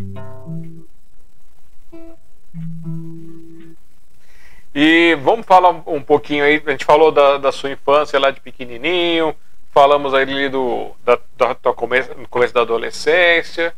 E 4.73 5.15
vamos 5.21 5.45
falar 5.45 5.69
um 5.85 6.01
pouquinho 6.01 6.45
aí. 6.45 6.61
A 6.65 6.71
gente 6.71 6.85
falou 6.85 7.11
da, 7.11 7.37
da 7.37 7.51
sua 7.51 7.71
infância 7.71 8.19
lá 8.19 8.31
de 8.31 8.39
pequenininho, 8.39 9.35
falamos 9.73 10.13
ali 10.13 10.47
do 10.49 10.91
da, 11.03 11.19
da, 11.35 11.57
da 11.61 11.73
começo, 11.73 12.09
começo 12.29 12.53
da 12.53 12.61
adolescência. 12.61 13.73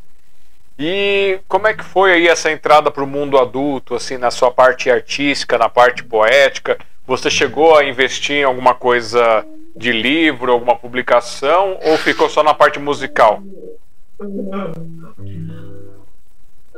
E 0.77 1.39
como 1.47 1.67
é 1.67 1.73
que 1.73 1.83
foi 1.83 2.13
aí 2.13 2.27
essa 2.27 2.51
entrada 2.51 2.89
para 2.91 3.03
o 3.03 3.07
mundo 3.07 3.37
adulto, 3.37 3.95
assim, 3.95 4.17
na 4.17 4.31
sua 4.31 4.51
parte 4.51 4.89
artística, 4.89 5.57
na 5.57 5.67
parte 5.67 6.03
poética? 6.03 6.77
Você 7.09 7.27
chegou 7.27 7.75
a 7.75 7.83
investir 7.83 8.35
em 8.35 8.43
alguma 8.43 8.75
coisa 8.75 9.43
de 9.75 9.91
livro, 9.91 10.51
alguma 10.51 10.75
publicação, 10.75 11.79
ou 11.83 11.97
ficou 11.97 12.29
só 12.29 12.43
na 12.43 12.53
parte 12.53 12.77
musical? 12.77 13.41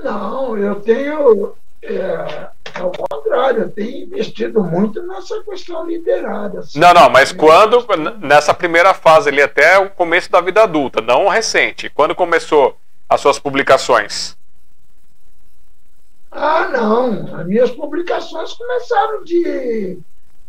Não, 0.02 0.58
eu 0.58 0.76
tenho 0.76 1.54
É, 1.84 2.48
ao 2.76 2.92
contrário, 2.92 3.64
eu 3.64 3.70
tenho 3.72 4.06
investido 4.06 4.64
muito 4.64 5.06
nessa 5.06 5.44
questão 5.44 5.86
literária. 5.86 6.60
Assim. 6.62 6.80
Não, 6.80 6.94
não, 6.94 7.10
mas 7.10 7.34
quando, 7.34 7.86
nessa 8.20 8.54
primeira 8.54 8.94
fase 8.94 9.28
ali, 9.28 9.42
até 9.42 9.80
o 9.80 9.90
começo 9.90 10.32
da 10.32 10.40
vida 10.40 10.64
adulta, 10.64 11.02
não 11.02 11.28
recente, 11.28 11.90
quando 11.90 12.16
começou 12.16 12.78
as 13.10 13.20
suas 13.20 13.38
publicações? 13.38 14.38
Ah, 16.32 16.70
não, 16.72 17.36
as 17.36 17.46
minhas 17.46 17.72
publicações 17.72 18.54
começaram 18.54 19.24
de, 19.26 20.00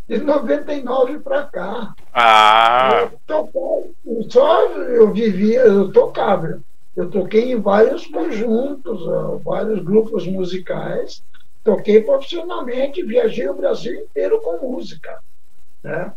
de 0.09 0.19
99 0.19 1.21
para 1.21 1.45
cá. 1.45 1.95
Ah. 2.13 3.09
Eu, 3.29 3.91
só 4.29 4.67
eu 4.67 5.13
vivia, 5.13 5.61
eu 5.61 5.93
tocava 5.93 6.61
eu 6.97 7.11
toquei 7.11 7.53
em 7.53 7.61
vários 7.61 8.07
conjuntos, 8.07 9.01
vários 9.43 9.83
grupos 9.83 10.27
musicais, 10.27 11.23
toquei 11.65 12.03
profissionalmente, 12.03 13.03
viajei 13.03 13.49
o 13.49 13.55
Brasil 13.55 13.95
inteiro 13.95 14.41
com 14.41 14.71
música. 14.71 15.19
Né? 15.83 16.13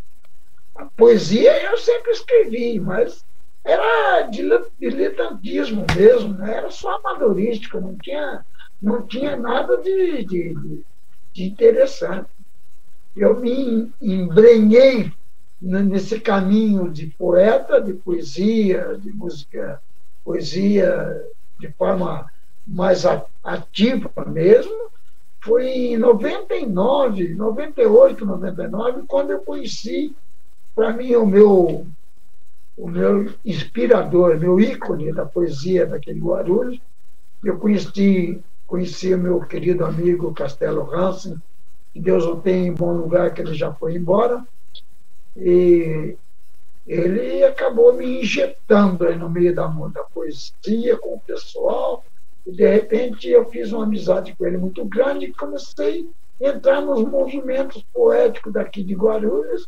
A 0.76 0.86
poesia 0.86 1.72
eu 1.72 1.78
sempre 1.78 2.12
escrevi, 2.12 2.80
mas 2.80 3.24
era 3.64 4.30
diletantismo 4.78 5.86
mesmo, 5.96 6.34
né? 6.34 6.58
era 6.58 6.70
só 6.70 6.98
amadorístico, 6.98 7.80
não 7.80 7.96
tinha, 7.96 8.46
não 8.82 9.02
tinha 9.08 9.38
nada 9.38 9.78
de, 9.78 10.26
de, 10.26 10.84
de 11.32 11.44
interessante. 11.46 12.28
Eu 13.16 13.40
me 13.40 13.94
embrenhei 14.02 15.12
nesse 15.62 16.20
caminho 16.20 16.92
de 16.92 17.08
poeta, 17.08 17.82
de 17.82 17.94
poesia, 17.94 18.98
de 19.00 19.12
música 19.12 19.82
poesia 20.24 21.24
de 21.60 21.72
forma 21.74 22.30
mais 22.68 23.06
ativa 23.44 24.12
mesmo, 24.26 24.90
foi 25.42 25.68
em 25.68 25.98
99, 25.98 27.36
98, 27.36 28.26
99, 28.26 29.04
quando 29.08 29.30
eu 29.30 29.40
conheci, 29.40 30.16
para 30.76 30.92
mim, 30.92 31.16
o 31.16 31.26
meu, 31.26 31.86
o 32.76 32.90
meu 32.90 33.32
inspirador, 33.46 34.40
meu 34.40 34.60
ícone 34.60 35.14
da 35.14 35.26
poesia 35.26 35.86
daquele 35.86 36.20
Guarulhos. 36.20 36.82
Eu 37.44 37.60
conheci, 37.60 38.42
conheci 38.66 39.14
o 39.14 39.20
meu 39.20 39.40
querido 39.42 39.86
amigo 39.86 40.34
Castelo 40.34 40.92
Hansen, 40.92 41.38
que 41.96 42.02
Deus 42.02 42.26
o 42.26 42.36
tenha 42.36 42.68
em 42.68 42.74
bom 42.74 42.92
lugar, 42.92 43.34
que 43.34 43.40
ele 43.40 43.54
já 43.54 43.74
foi 43.74 43.96
embora. 43.96 44.46
E 45.34 46.18
ele 46.86 47.42
acabou 47.42 47.94
me 47.94 48.20
injetando 48.20 49.08
aí 49.08 49.18
no 49.18 49.30
meio 49.30 49.56
da, 49.56 49.66
da 49.66 50.04
poesia 50.04 50.98
com 50.98 51.16
o 51.16 51.20
pessoal. 51.22 52.04
E, 52.46 52.52
de 52.52 52.68
repente, 52.68 53.30
eu 53.30 53.46
fiz 53.46 53.72
uma 53.72 53.86
amizade 53.86 54.36
com 54.36 54.46
ele 54.46 54.58
muito 54.58 54.84
grande 54.84 55.28
e 55.28 55.34
comecei 55.34 56.10
a 56.44 56.50
entrar 56.50 56.82
nos 56.82 57.02
movimentos 57.08 57.82
poéticos 57.94 58.52
daqui 58.52 58.84
de 58.84 58.94
Guarulhos. 58.94 59.66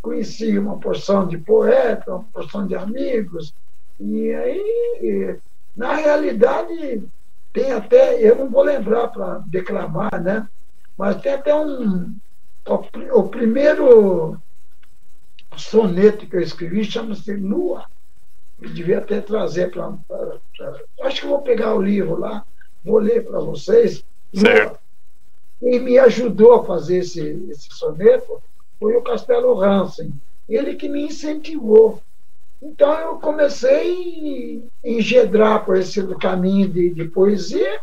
Conheci 0.00 0.58
uma 0.58 0.80
porção 0.80 1.28
de 1.28 1.36
poetas, 1.36 2.08
uma 2.08 2.24
porção 2.32 2.66
de 2.66 2.74
amigos. 2.74 3.52
E 4.00 4.32
aí, 4.32 5.38
na 5.76 5.92
realidade, 5.92 7.06
tem 7.52 7.70
até, 7.70 8.18
eu 8.18 8.34
não 8.34 8.48
vou 8.48 8.62
lembrar 8.62 9.08
para 9.08 9.42
declamar, 9.46 10.22
né? 10.22 10.48
Mas 11.00 11.18
tem 11.22 11.32
até 11.32 11.54
um. 11.54 12.14
O, 13.14 13.22
primeiro 13.22 14.38
soneto 15.56 16.26
que 16.26 16.36
eu 16.36 16.42
escrevi 16.42 16.84
chama-se 16.84 17.32
Lua. 17.32 17.86
Eu 18.60 18.68
devia 18.68 18.98
até 18.98 19.18
trazer 19.22 19.70
para. 19.70 19.94
Acho 21.00 21.22
que 21.22 21.26
vou 21.26 21.40
pegar 21.40 21.74
o 21.74 21.80
livro 21.80 22.18
lá, 22.18 22.44
vou 22.84 22.98
ler 22.98 23.24
para 23.24 23.40
vocês. 23.40 24.04
Certo. 24.34 24.78
Quem 25.58 25.80
me 25.80 25.98
ajudou 25.98 26.60
a 26.60 26.66
fazer 26.66 26.98
esse, 26.98 27.46
esse 27.48 27.70
soneto 27.70 28.42
foi 28.78 28.94
o 28.94 29.02
Castelo 29.02 29.58
Hansen. 29.58 30.12
Ele 30.46 30.74
que 30.74 30.86
me 30.86 31.04
incentivou. 31.04 32.02
Então 32.60 32.92
eu 32.92 33.18
comecei 33.18 34.68
a 34.84 34.88
engedrar 34.88 35.64
por 35.64 35.78
esse 35.78 36.06
caminho 36.16 36.68
de, 36.68 36.90
de 36.90 37.06
poesia 37.06 37.80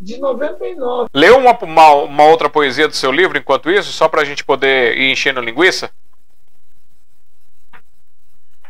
de 0.00 0.18
99. 0.18 1.08
Leu 1.14 1.38
uma, 1.38 1.56
uma, 1.58 1.92
uma, 1.94 2.24
outra 2.24 2.50
poesia 2.50 2.88
do 2.88 2.94
seu 2.94 3.12
livro 3.12 3.38
enquanto 3.38 3.70
isso, 3.70 3.92
só 3.92 4.08
para 4.08 4.22
a 4.22 4.24
gente 4.24 4.44
poder 4.44 4.96
ir 4.98 5.12
enchendo 5.12 5.40
linguiça? 5.40 5.90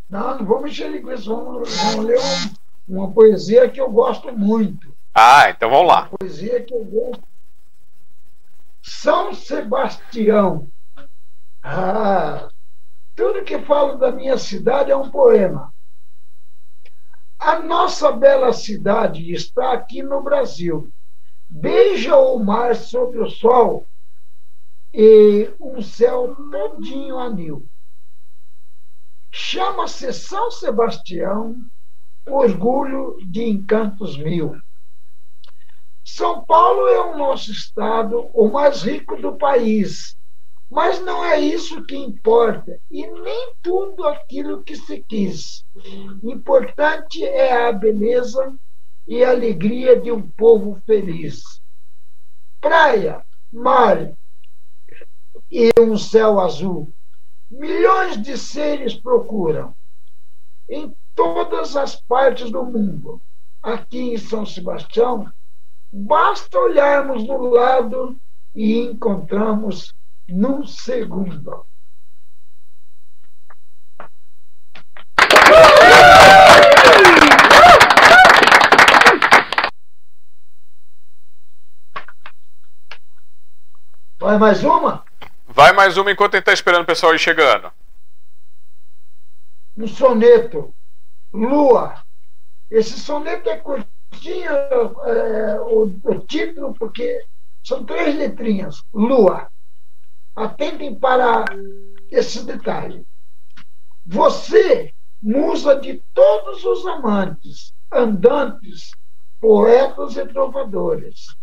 Não, 0.08 0.38
não 0.38 0.44
vamos 0.44 0.70
encher 0.70 0.90
linguiça, 0.90 1.24
vamos, 1.24 1.74
vamos 1.76 2.04
ler 2.04 2.18
uma, 2.18 3.02
uma 3.04 3.12
poesia 3.12 3.68
que 3.68 3.80
eu 3.80 3.90
gosto 3.90 4.30
muito. 4.36 4.94
Ah, 5.14 5.50
então 5.50 5.70
vamos 5.70 5.88
lá. 5.88 6.08
Uma 6.10 6.18
poesia 6.18 6.62
que 6.62 6.74
eu 6.74 6.84
gosto. 6.84 7.22
São 8.82 9.32
Sebastião. 9.32 10.68
Ah, 11.62 12.48
tudo 13.14 13.44
que 13.44 13.58
falo 13.60 13.96
da 13.96 14.10
minha 14.10 14.36
cidade 14.36 14.90
é 14.90 14.96
um 14.96 15.10
poema. 15.10 15.72
A 17.38 17.58
nossa 17.58 18.10
bela 18.12 18.52
cidade 18.52 19.32
está 19.32 19.72
aqui 19.72 20.02
no 20.02 20.22
Brasil. 20.22 20.92
Beija 21.54 22.16
o 22.16 22.38
mar 22.38 22.74
sobre 22.74 23.20
o 23.20 23.28
sol 23.28 23.86
e 24.92 25.52
um 25.60 25.82
céu 25.82 26.34
todinho 26.50 27.18
anil 27.18 27.68
chama-se 29.30 30.10
São 30.14 30.50
Sebastião, 30.50 31.56
orgulho 32.26 33.18
de 33.26 33.42
encantos 33.42 34.16
mil. 34.16 34.56
São 36.02 36.42
Paulo 36.42 36.88
é 36.88 37.00
o 37.12 37.18
nosso 37.18 37.52
estado, 37.52 38.30
o 38.32 38.48
mais 38.48 38.82
rico 38.82 39.14
do 39.16 39.36
país, 39.36 40.16
mas 40.70 41.00
não 41.00 41.22
é 41.22 41.38
isso 41.38 41.84
que 41.84 41.96
importa, 41.96 42.80
e 42.90 43.06
nem 43.06 43.54
tudo 43.62 44.08
aquilo 44.08 44.62
que 44.62 44.74
se 44.74 45.04
quis. 45.06 45.66
Importante 46.22 47.22
é 47.22 47.66
a 47.66 47.72
beleza 47.72 48.54
e 49.06 49.24
alegria 49.24 50.00
de 50.00 50.10
um 50.10 50.22
povo 50.22 50.80
feliz. 50.86 51.42
Praia, 52.60 53.24
mar 53.52 54.12
e 55.50 55.70
um 55.78 55.96
céu 55.98 56.40
azul 56.40 56.92
milhões 57.52 58.20
de 58.22 58.38
seres 58.38 58.94
procuram 58.94 59.74
em 60.68 60.96
todas 61.14 61.76
as 61.76 61.94
partes 61.94 62.50
do 62.50 62.64
mundo. 62.64 63.20
Aqui 63.62 64.14
em 64.14 64.16
São 64.16 64.46
Sebastião, 64.46 65.30
basta 65.92 66.58
olharmos 66.58 67.26
no 67.26 67.50
lado 67.50 68.18
e 68.54 68.78
encontramos 68.78 69.94
num 70.26 70.66
segundo. 70.66 71.66
Vai 84.22 84.38
mais 84.38 84.62
uma? 84.62 85.04
Vai 85.48 85.72
mais 85.72 85.96
uma 85.96 86.12
enquanto 86.12 86.34
a 86.34 86.36
gente 86.36 86.44
está 86.44 86.52
esperando 86.52 86.84
o 86.84 86.86
pessoal 86.86 87.12
ir 87.12 87.18
chegando. 87.18 87.72
Um 89.76 89.88
soneto. 89.88 90.72
Lua. 91.32 92.00
Esse 92.70 93.00
soneto 93.00 93.50
é 93.50 93.56
curtinho, 93.56 94.52
é, 94.52 95.60
o, 95.62 95.92
o 96.04 96.18
título, 96.20 96.72
porque 96.72 97.24
são 97.64 97.84
três 97.84 98.16
letrinhas. 98.16 98.84
Lua. 98.94 99.48
Atentem 100.36 100.94
para 100.94 101.44
esse 102.08 102.44
detalhe. 102.44 103.04
Você, 104.06 104.94
musa 105.20 105.80
de 105.80 106.00
todos 106.14 106.64
os 106.64 106.86
amantes, 106.86 107.74
andantes, 107.90 108.92
poetas 109.40 110.16
e 110.16 110.24
trovadores. 110.28 111.36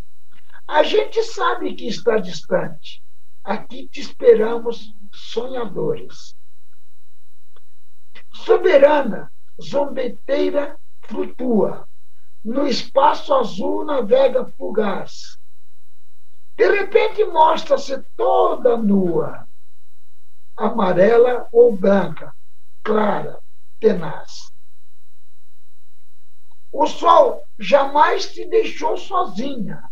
A 0.69 0.83
gente 0.83 1.23
sabe 1.23 1.73
que 1.73 1.87
está 1.87 2.19
distante, 2.19 3.01
Aqui 3.43 3.87
te 3.87 4.01
esperamos, 4.01 4.93
sonhadores. 5.11 6.37
Soberana, 8.31 9.31
zombeteira, 9.59 10.77
flutua. 11.01 11.89
No 12.45 12.67
espaço 12.67 13.33
azul 13.33 13.83
navega 13.83 14.45
fugaz. 14.45 15.39
De 16.55 16.69
repente 16.69 17.25
mostra-se 17.25 17.99
toda 18.15 18.77
nua, 18.77 19.47
amarela 20.55 21.47
ou 21.51 21.75
branca, 21.75 22.31
clara, 22.83 23.39
tenaz. 23.79 24.53
O 26.71 26.85
sol 26.85 27.43
jamais 27.57 28.31
te 28.31 28.45
deixou 28.45 28.95
sozinha. 28.95 29.88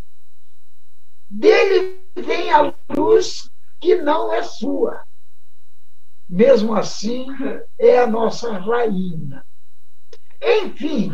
Dele 1.29 2.01
vem 2.15 2.51
a 2.51 2.73
luz 2.89 3.49
que 3.79 3.95
não 3.95 4.33
é 4.33 4.43
sua. 4.43 5.03
Mesmo 6.29 6.73
assim, 6.73 7.27
é 7.77 7.99
a 7.99 8.07
nossa 8.07 8.57
rainha. 8.57 9.43
Enfim, 10.41 11.11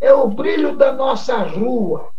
é 0.00 0.12
o 0.12 0.28
brilho 0.28 0.76
da 0.76 0.92
nossa 0.92 1.36
rua, 1.38 2.12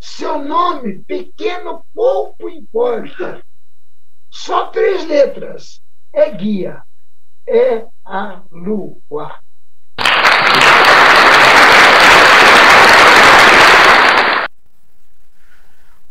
Seu 0.00 0.38
nome, 0.44 1.02
pequeno, 1.04 1.84
pouco 1.92 2.48
importa. 2.48 3.42
Só 4.30 4.68
três 4.68 5.04
letras. 5.06 5.82
É 6.12 6.30
guia. 6.30 6.82
É 7.46 7.86
a 8.04 8.42
lua. 8.50 9.38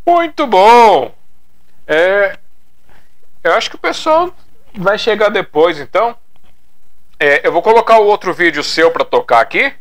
Muito 0.08 0.48
bom! 0.48 1.14
É, 1.86 2.40
eu 3.44 3.52
acho 3.56 3.70
que 3.70 3.76
o 3.76 3.80
pessoal 3.80 4.34
vai 4.74 4.98
chegar 4.98 5.28
depois, 5.28 5.82
então. 5.82 6.16
É, 7.20 7.46
eu 7.46 7.52
vou 7.52 7.62
colocar 7.62 8.00
o 8.00 8.06
outro 8.06 8.34
vídeo 8.34 8.64
seu 8.64 8.90
para 8.90 9.04
tocar 9.04 9.42
aqui. 9.42 9.74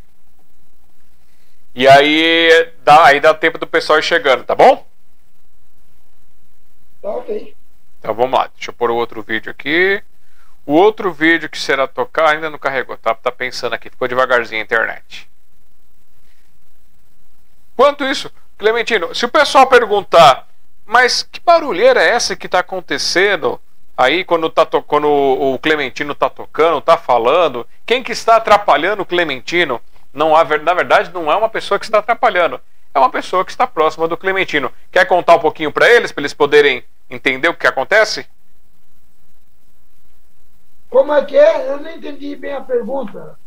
E 1.77 1.87
aí 1.87 2.73
dá, 2.83 3.05
aí 3.07 3.21
dá 3.21 3.33
tempo 3.35 3.57
do 3.57 3.69
pessoal 3.69 4.01
ir 4.01 4.03
chegando, 4.03 4.43
tá 4.43 4.57
bom? 4.57 4.85
Tá 7.01 7.11
ok. 7.11 7.55
Então 8.01 8.13
vamos 8.13 8.37
lá, 8.37 8.51
deixa 8.57 8.71
eu 8.71 8.75
pôr 8.75 8.91
o 8.91 8.97
outro 8.97 9.23
vídeo 9.23 9.53
aqui. 9.53 10.03
O 10.65 10.73
outro 10.73 11.13
vídeo 11.13 11.49
que 11.49 11.59
será 11.59 11.87
tocar 11.87 12.31
ainda 12.31 12.51
não 12.51 12.59
carregou, 12.59 12.97
tá, 12.97 13.15
tá 13.15 13.31
pensando 13.31 13.75
aqui, 13.75 13.91
ficou 13.91 14.09
devagarzinho 14.09 14.61
a 14.61 14.65
internet. 14.65 15.31
Quanto 17.77 18.05
isso, 18.05 18.33
Clementino, 18.59 19.15
se 19.15 19.25
o 19.25 19.29
pessoal 19.29 19.67
perguntar, 19.67 20.47
mas 20.85 21.23
que 21.23 21.41
barulheira 21.41 22.03
é 22.03 22.11
essa 22.11 22.35
que 22.35 22.47
está 22.47 22.61
acontecendo 22.61 23.61
aí 23.97 24.25
quando, 24.25 24.49
tá 24.49 24.67
quando 24.87 25.09
o 25.09 25.59
Clementino 25.59 26.13
está 26.13 26.31
tocando, 26.31 26.79
está 26.79 26.97
falando? 26.97 27.67
Quem 27.85 28.03
que 28.03 28.13
está 28.13 28.37
atrapalhando 28.37 29.03
o 29.03 29.07
Clementino? 29.07 29.81
Não 30.13 30.35
há, 30.35 30.45
na 30.59 30.75
verdade, 30.75 31.11
não 31.13 31.31
é 31.31 31.37
uma 31.37 31.49
pessoa 31.49 31.79
que 31.79 31.85
está 31.85 31.99
atrapalhando, 31.99 32.61
é 32.95 32.99
uma 32.99 33.11
pessoa 33.11 33.45
que 33.45 33.51
está 33.51 33.67
próxima 33.67 34.09
do 34.09 34.17
Clementino. 34.17 34.73
Quer 34.91 35.05
contar 35.07 35.37
um 35.37 35.41
pouquinho 35.41 35.71
para 35.71 35.91
eles, 35.91 36.11
para 36.11 36.23
eles 36.23 36.33
poderem 36.33 36.83
entender 37.11 37.49
o 37.49 37.55
que 37.55 37.67
acontece? 37.67 38.27
Como 40.89 41.13
é 41.13 41.23
que 41.25 41.37
é? 41.37 41.69
Eu 41.69 41.79
não 41.79 41.91
entendi 41.91 42.35
bem 42.37 42.55
a 42.55 42.61
pergunta. 42.63 43.39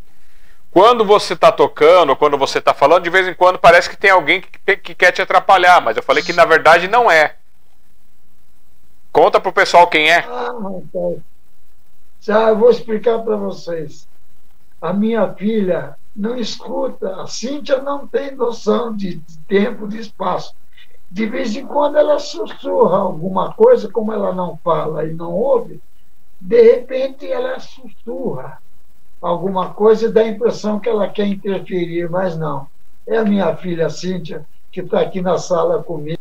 Quando 0.72 1.04
você 1.04 1.34
está 1.34 1.52
tocando, 1.52 2.16
quando 2.16 2.38
você 2.38 2.60
está 2.60 2.74
falando, 2.74 3.04
de 3.04 3.10
vez 3.10 3.28
em 3.28 3.34
quando 3.34 3.58
parece 3.58 3.90
que 3.90 3.98
tem 3.98 4.12
alguém 4.12 4.42
que, 4.42 4.78
que, 4.78 4.96
quer 4.96 5.12
te 5.12 5.22
atrapalhar, 5.22 5.82
mas 5.82 5.98
eu 5.98 6.04
falei 6.04 6.24
que 6.24 6.32
na 6.32 6.46
verdade 6.46 6.88
não 6.88 7.10
é. 7.10 7.36
Conta 9.12 9.40
pro 9.40 9.52
pessoal 9.52 9.88
quem 9.88 10.12
é. 10.12 10.20
Ah. 10.20 10.52
Já 12.22 12.50
eu 12.50 12.58
vou 12.58 12.70
explicar 12.70 13.20
para 13.20 13.36
vocês. 13.36 14.08
A 14.80 14.94
minha 14.94 15.34
filha 15.34 15.98
não 16.16 16.38
escuta, 16.38 17.22
a 17.22 17.28
Cíntia 17.28 17.82
não 17.82 18.08
tem 18.08 18.36
noção 18.36 18.96
de 18.96 19.20
tempo, 19.48 19.88
de 19.88 20.00
espaço. 20.00 20.54
De 21.10 21.26
vez 21.26 21.56
em 21.56 21.66
quando 21.66 21.98
ela 21.98 22.20
sussurra 22.20 22.98
alguma 22.98 23.54
coisa, 23.54 23.90
como 23.90 24.14
ela 24.14 24.34
não 24.34 24.58
fala 24.64 25.06
e 25.06 25.14
não 25.14 25.32
ouve, 25.32 25.82
de 26.40 26.62
repente 26.62 27.30
ela 27.30 27.60
sussurra 27.60 28.62
alguma 29.22 29.74
coisa 29.74 30.06
e 30.06 30.12
dá 30.12 30.22
a 30.22 30.28
impressão 30.28 30.80
que 30.80 30.90
ela 30.90 31.08
quer 31.08 31.28
interferir, 31.28 32.10
mas 32.10 32.38
não. 32.38 32.68
É 33.06 33.18
a 33.18 33.26
minha 33.26 33.56
filha 33.56 33.90
Cíntia, 33.90 34.46
que 34.72 34.82
está 34.82 35.02
aqui 35.02 35.22
na 35.22 35.38
sala 35.38 35.84
comigo. 35.84 36.20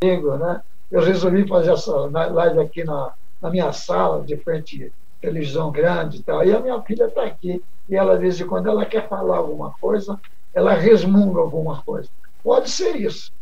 Né? 0.00 0.60
Eu 0.90 1.02
resolvi 1.02 1.46
fazer 1.46 1.72
essa 1.72 1.92
live 1.92 2.60
aqui 2.60 2.84
na, 2.84 3.12
na 3.40 3.50
minha 3.50 3.72
sala, 3.72 4.24
de 4.24 4.36
frente 4.36 4.84
à 4.86 5.20
televisão 5.20 5.70
grande 5.70 6.18
e 6.18 6.22
tal. 6.22 6.44
E 6.44 6.54
a 6.54 6.60
minha 6.60 6.80
filha 6.82 7.04
está 7.04 7.24
aqui. 7.24 7.62
E 7.88 7.96
ela, 7.96 8.16
de 8.16 8.22
vez 8.22 8.40
em 8.40 8.46
quando, 8.46 8.68
ela 8.68 8.84
quer 8.84 9.08
falar 9.08 9.38
alguma 9.38 9.72
coisa, 9.80 10.18
ela 10.54 10.72
resmunga 10.72 11.40
alguma 11.40 11.82
coisa. 11.82 12.08
Pode 12.42 12.70
ser 12.70 12.96
isso. 12.96 13.32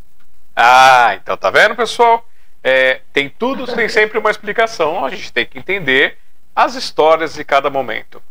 Ah, 0.54 1.18
então 1.20 1.36
tá 1.36 1.50
vendo, 1.50 1.76
pessoal? 1.76 2.24
É, 2.62 3.00
tem 3.12 3.28
tudo, 3.28 3.66
tem 3.66 3.88
sempre 3.88 4.18
uma 4.18 4.30
explicação. 4.30 5.04
A 5.04 5.10
gente 5.10 5.32
tem 5.32 5.46
que 5.46 5.58
entender 5.58 6.18
as 6.56 6.74
histórias 6.74 7.34
de 7.34 7.44
cada 7.44 7.68
momento. 7.68 8.22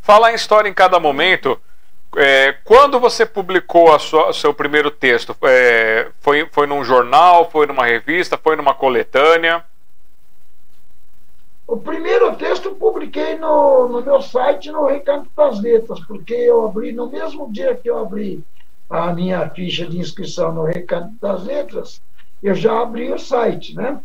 Falar 0.00 0.32
em 0.32 0.34
história 0.34 0.66
em 0.66 0.72
cada 0.72 0.98
momento, 0.98 1.60
é, 2.16 2.56
quando 2.64 2.98
você 2.98 3.26
publicou 3.26 3.94
o 3.94 4.32
seu 4.32 4.54
primeiro 4.54 4.90
texto? 4.90 5.36
É, 5.42 6.08
foi, 6.20 6.48
foi 6.50 6.66
num 6.66 6.82
jornal, 6.82 7.50
foi 7.50 7.66
numa 7.66 7.84
revista, 7.84 8.38
foi 8.38 8.56
numa 8.56 8.72
coletânea? 8.72 9.62
O 11.66 11.76
primeiro 11.76 12.34
texto 12.34 12.70
eu 12.70 12.74
publiquei 12.74 13.36
no, 13.36 13.86
no 13.88 14.02
meu 14.02 14.20
site, 14.22 14.72
no 14.72 14.86
Recanto 14.86 15.30
das 15.36 15.60
Letras, 15.60 16.00
porque 16.00 16.34
eu 16.34 16.66
abri, 16.66 16.92
no 16.92 17.08
mesmo 17.08 17.52
dia 17.52 17.76
que 17.76 17.88
eu 17.88 17.98
abri 17.98 18.42
a 18.88 19.12
minha 19.12 19.48
ficha 19.50 19.86
de 19.86 19.98
inscrição 19.98 20.52
no 20.52 20.64
Recanto 20.64 21.12
das 21.20 21.44
Letras, 21.44 22.02
eu 22.42 22.54
já 22.54 22.80
abri 22.80 23.12
o 23.12 23.18
site, 23.18 23.76
né? 23.76 24.00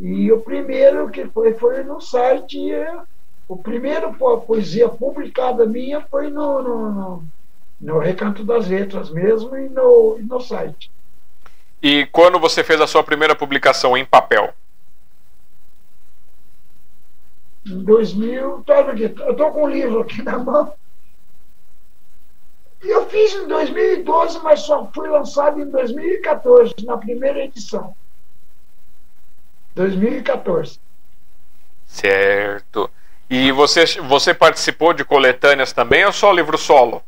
E 0.00 0.32
o 0.32 0.40
primeiro 0.40 1.10
que 1.10 1.26
foi, 1.26 1.52
foi 1.52 1.84
no 1.84 2.00
site, 2.00 2.72
é, 2.72 3.02
o 3.46 3.54
primeiro 3.54 4.14
poesia 4.14 4.88
publicada 4.88 5.66
minha 5.66 6.00
foi 6.00 6.30
no, 6.30 6.62
no, 6.62 6.90
no, 6.90 7.24
no 7.78 7.98
Recanto 7.98 8.42
das 8.42 8.66
Letras 8.66 9.10
mesmo 9.10 9.54
e 9.58 9.68
no, 9.68 10.16
e 10.18 10.22
no 10.22 10.40
site. 10.40 10.90
E 11.82 12.06
quando 12.06 12.38
você 12.38 12.64
fez 12.64 12.80
a 12.80 12.86
sua 12.86 13.04
primeira 13.04 13.36
publicação 13.36 13.94
em 13.94 14.04
papel? 14.04 14.54
Em 17.66 17.82
2000, 17.82 18.64
tá, 18.66 18.80
eu 18.80 19.32
estou 19.32 19.52
com 19.52 19.64
um 19.64 19.68
livro 19.68 20.00
aqui 20.00 20.22
na 20.22 20.38
mão. 20.38 20.72
Eu 22.80 23.04
fiz 23.10 23.34
em 23.34 23.46
2012, 23.46 24.38
mas 24.42 24.60
só 24.60 24.90
fui 24.94 25.10
lançado 25.10 25.60
em 25.60 25.68
2014, 25.68 26.74
na 26.84 26.96
primeira 26.96 27.44
edição. 27.44 27.94
2014. 29.80 30.78
Certo. 31.86 32.90
E 33.28 33.50
você, 33.52 33.84
você 34.02 34.34
participou 34.34 34.92
de 34.92 35.04
coletâneas 35.04 35.72
também 35.72 36.04
ou 36.04 36.12
só 36.12 36.32
livro 36.32 36.58
solo? 36.58 37.02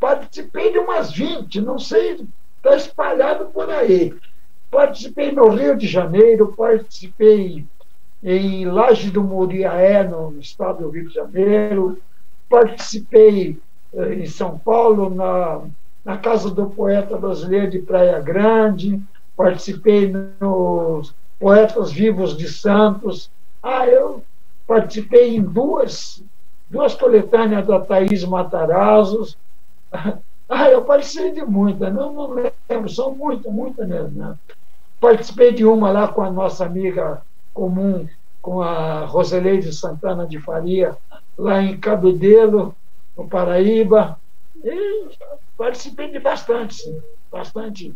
Participei 0.00 0.72
de 0.72 0.78
umas 0.78 1.12
20, 1.12 1.60
não 1.60 1.78
sei, 1.78 2.26
está 2.56 2.76
espalhado 2.76 3.46
por 3.46 3.70
aí. 3.70 4.14
Participei 4.70 5.32
no 5.32 5.48
Rio 5.48 5.76
de 5.76 5.86
Janeiro, 5.86 6.52
participei 6.56 7.64
em 8.22 8.64
Laje 8.66 9.10
do 9.10 9.22
Muriaé, 9.22 10.02
no 10.02 10.38
estado 10.40 10.82
do 10.82 10.90
Rio 10.90 11.08
de 11.08 11.14
Janeiro, 11.14 11.98
participei 12.48 13.58
eh, 13.94 14.14
em 14.14 14.26
São 14.26 14.58
Paulo, 14.58 15.14
na, 15.14 15.62
na 16.04 16.16
Casa 16.16 16.50
do 16.50 16.66
Poeta 16.66 17.16
Brasileiro 17.16 17.70
de 17.70 17.78
Praia 17.78 18.18
Grande, 18.18 19.00
participei 19.36 20.12
nos 20.40 21.14
Poetas 21.38 21.92
Vivos 21.92 22.36
de 22.36 22.48
Santos. 22.48 23.30
Ah, 23.62 23.86
eu 23.86 24.22
participei 24.66 25.36
em 25.36 25.42
duas, 25.42 26.22
duas 26.70 26.94
coletâneas 26.94 27.66
da 27.66 27.78
Thaís 27.80 28.24
Matarazos. 28.24 29.36
Ah, 30.48 30.70
eu 30.70 30.84
participei 30.84 31.32
de 31.32 31.44
muitas, 31.44 31.92
não, 31.92 32.12
não 32.12 32.30
lembro, 32.68 32.88
são 32.88 33.12
muitas, 33.12 33.52
muitas 33.52 33.88
mesmo. 33.88 34.10
Né? 34.10 34.38
Participei 35.00 35.52
de 35.52 35.64
uma 35.64 35.90
lá 35.90 36.06
com 36.06 36.22
a 36.22 36.30
nossa 36.30 36.64
amiga 36.64 37.20
comum, 37.52 38.08
com 38.40 38.62
a 38.62 39.06
Roseleide 39.06 39.72
Santana 39.72 40.24
de 40.24 40.38
Faria, 40.38 40.96
lá 41.36 41.60
em 41.60 41.76
Cabedelo, 41.76 42.76
no 43.16 43.26
Paraíba. 43.26 44.20
E 44.62 45.08
participei 45.58 46.12
de 46.12 46.20
bastante, 46.20 46.96
bastante 47.28 47.92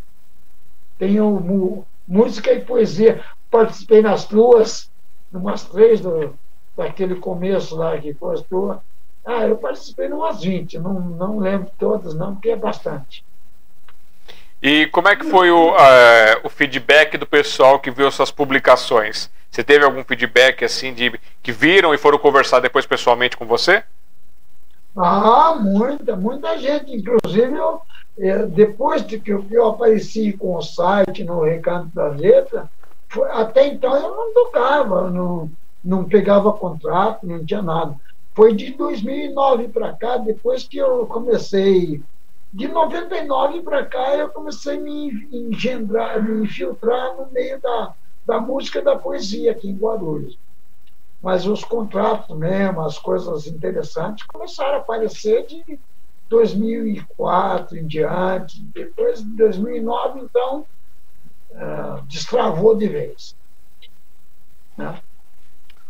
tenho 1.01 1.83
música 2.07 2.53
e 2.53 2.61
poesia. 2.61 3.25
Participei 3.49 4.03
nas 4.03 4.25
duas, 4.25 4.87
umas 5.33 5.63
três 5.63 5.99
do, 5.99 6.35
daquele 6.77 7.15
começo 7.15 7.75
lá 7.75 7.97
que 7.97 8.13
postou. 8.13 8.79
Ah, 9.25 9.47
eu 9.47 9.57
participei 9.57 10.07
em 10.07 10.13
umas 10.13 10.43
20, 10.43 10.77
não, 10.77 10.93
não 10.93 11.39
lembro 11.39 11.71
todas, 11.79 12.13
não, 12.13 12.35
porque 12.35 12.51
é 12.51 12.55
bastante. 12.55 13.25
E 14.61 14.85
como 14.87 15.07
é 15.07 15.15
que 15.15 15.25
foi 15.25 15.49
o, 15.49 15.71
uh, 15.71 16.39
o 16.43 16.49
feedback 16.49 17.17
do 17.17 17.25
pessoal 17.25 17.79
que 17.79 17.89
viu 17.89 18.11
suas 18.11 18.29
publicações? 18.29 19.27
Você 19.49 19.63
teve 19.63 19.83
algum 19.83 20.03
feedback 20.03 20.63
assim 20.63 20.93
de 20.93 21.19
que 21.41 21.51
viram 21.51 21.95
e 21.95 21.97
foram 21.97 22.19
conversar 22.19 22.59
depois 22.59 22.85
pessoalmente 22.85 23.35
com 23.35 23.45
você? 23.47 23.83
Ah, 24.95 25.55
muita, 25.59 26.15
muita 26.15 26.59
gente. 26.59 26.95
Inclusive, 26.95 27.55
eu, 27.55 27.81
depois 28.51 29.05
de 29.05 29.19
que 29.19 29.31
eu 29.31 29.67
apareci 29.67 30.33
com 30.33 30.55
o 30.55 30.61
site 30.61 31.23
no 31.23 31.41
Recanto 31.41 31.89
da 31.95 32.07
Letra, 32.07 32.69
foi, 33.09 33.27
até 33.31 33.67
então 33.67 33.95
eu 33.95 34.15
não 34.15 34.33
tocava, 34.33 35.09
não, 35.09 35.51
não 35.83 36.03
pegava 36.03 36.53
contrato, 36.53 37.25
não 37.25 37.43
tinha 37.43 37.63
nada. 37.63 37.95
Foi 38.35 38.55
de 38.55 38.73
2009 38.73 39.69
para 39.69 39.93
cá, 39.93 40.17
depois 40.17 40.63
que 40.63 40.77
eu 40.77 41.07
comecei. 41.07 42.01
De 42.53 42.67
99 42.67 43.61
para 43.61 43.85
cá, 43.85 44.15
eu 44.15 44.29
comecei 44.29 44.77
a 44.77 44.79
me 44.79 45.27
engendrar, 45.31 46.21
me 46.21 46.43
infiltrar 46.43 47.15
no 47.17 47.31
meio 47.31 47.59
da, 47.59 47.93
da 48.25 48.39
música 48.39 48.79
e 48.79 48.83
da 48.83 48.95
poesia 48.95 49.51
aqui 49.51 49.69
em 49.69 49.77
Guarulhos. 49.77 50.37
Mas 51.21 51.47
os 51.47 51.63
contratos 51.63 52.35
mesmo, 52.37 52.81
as 52.81 52.99
coisas 52.99 53.47
interessantes, 53.47 54.25
começaram 54.25 54.75
a 54.75 54.81
aparecer 54.81 55.45
de 55.45 55.79
2004 56.31 57.77
em 57.77 57.85
diante. 57.85 58.61
Depois, 58.73 59.21
de 59.21 59.29
2009, 59.35 60.21
então, 60.21 60.65
uh, 61.51 62.01
destravou 62.03 62.75
de 62.75 62.87
vez. 62.87 63.35
Né? 64.77 64.97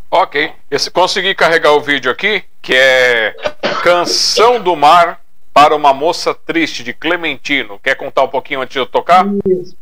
Ok. 0.10 0.52
Esse, 0.70 0.90
consegui 0.90 1.36
carregar 1.36 1.74
o 1.74 1.80
vídeo 1.80 2.12
aqui, 2.12 2.44
que 2.60 2.74
é 2.74 3.36
Canção 3.84 4.60
do 4.60 4.76
Mar 4.76 5.22
para 5.54 5.76
uma 5.76 5.94
Moça 5.94 6.34
Triste, 6.34 6.84
de 6.84 6.92
Clementino. 6.92 7.80
Quer 7.80 7.96
contar 7.96 8.24
um 8.24 8.28
pouquinho 8.28 8.62
antes 8.62 8.74
de 8.74 8.80
eu 8.80 8.88
tocar? 8.88 9.26
Isso. 9.46 9.78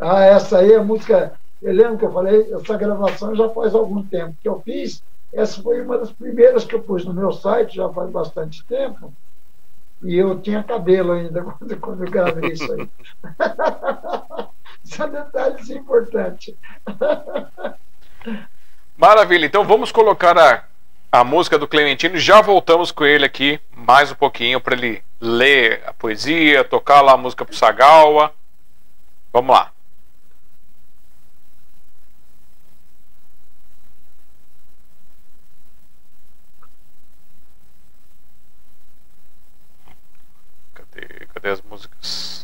Ah, 0.00 0.24
essa 0.24 0.58
aí 0.58 0.72
é 0.72 0.76
a 0.76 0.82
música. 0.82 1.34
Eu 1.62 1.72
lembro 1.72 1.96
que 1.96 2.04
eu 2.04 2.12
falei, 2.12 2.52
essa 2.52 2.76
gravação 2.76 3.34
já 3.36 3.48
faz 3.50 3.74
algum 3.74 4.02
tempo 4.02 4.34
que 4.42 4.48
eu 4.48 4.60
fiz. 4.62 5.02
Essa 5.36 5.62
foi 5.62 5.82
uma 5.82 5.98
das 5.98 6.10
primeiras 6.10 6.64
que 6.64 6.74
eu 6.74 6.80
pus 6.80 7.04
no 7.04 7.12
meu 7.12 7.30
site, 7.30 7.76
já 7.76 7.90
faz 7.90 8.10
bastante 8.10 8.64
tempo. 8.64 9.12
E 10.02 10.16
eu 10.16 10.40
tinha 10.40 10.62
cabelo 10.62 11.12
ainda 11.12 11.42
quando, 11.58 11.76
quando 11.76 12.04
eu 12.04 12.10
gravei 12.10 12.52
isso 12.52 12.72
aí. 12.72 12.88
São 14.82 15.10
detalhes 15.10 15.68
importantes. 15.68 16.54
Maravilha, 18.96 19.44
então 19.44 19.62
vamos 19.62 19.92
colocar 19.92 20.38
a, 20.38 20.64
a 21.12 21.22
música 21.22 21.58
do 21.58 21.68
Clementino. 21.68 22.16
Já 22.16 22.40
voltamos 22.40 22.90
com 22.90 23.04
ele 23.04 23.26
aqui 23.26 23.60
mais 23.76 24.10
um 24.10 24.14
pouquinho 24.14 24.58
para 24.58 24.74
ele 24.74 25.02
ler 25.20 25.82
a 25.86 25.92
poesia, 25.92 26.64
tocar 26.64 27.02
lá 27.02 27.12
a 27.12 27.18
música 27.18 27.44
pro 27.44 27.54
Sagawa. 27.54 28.32
Vamos 29.30 29.54
lá. 29.54 29.75
As 41.46 41.62
músicas? 41.62 42.35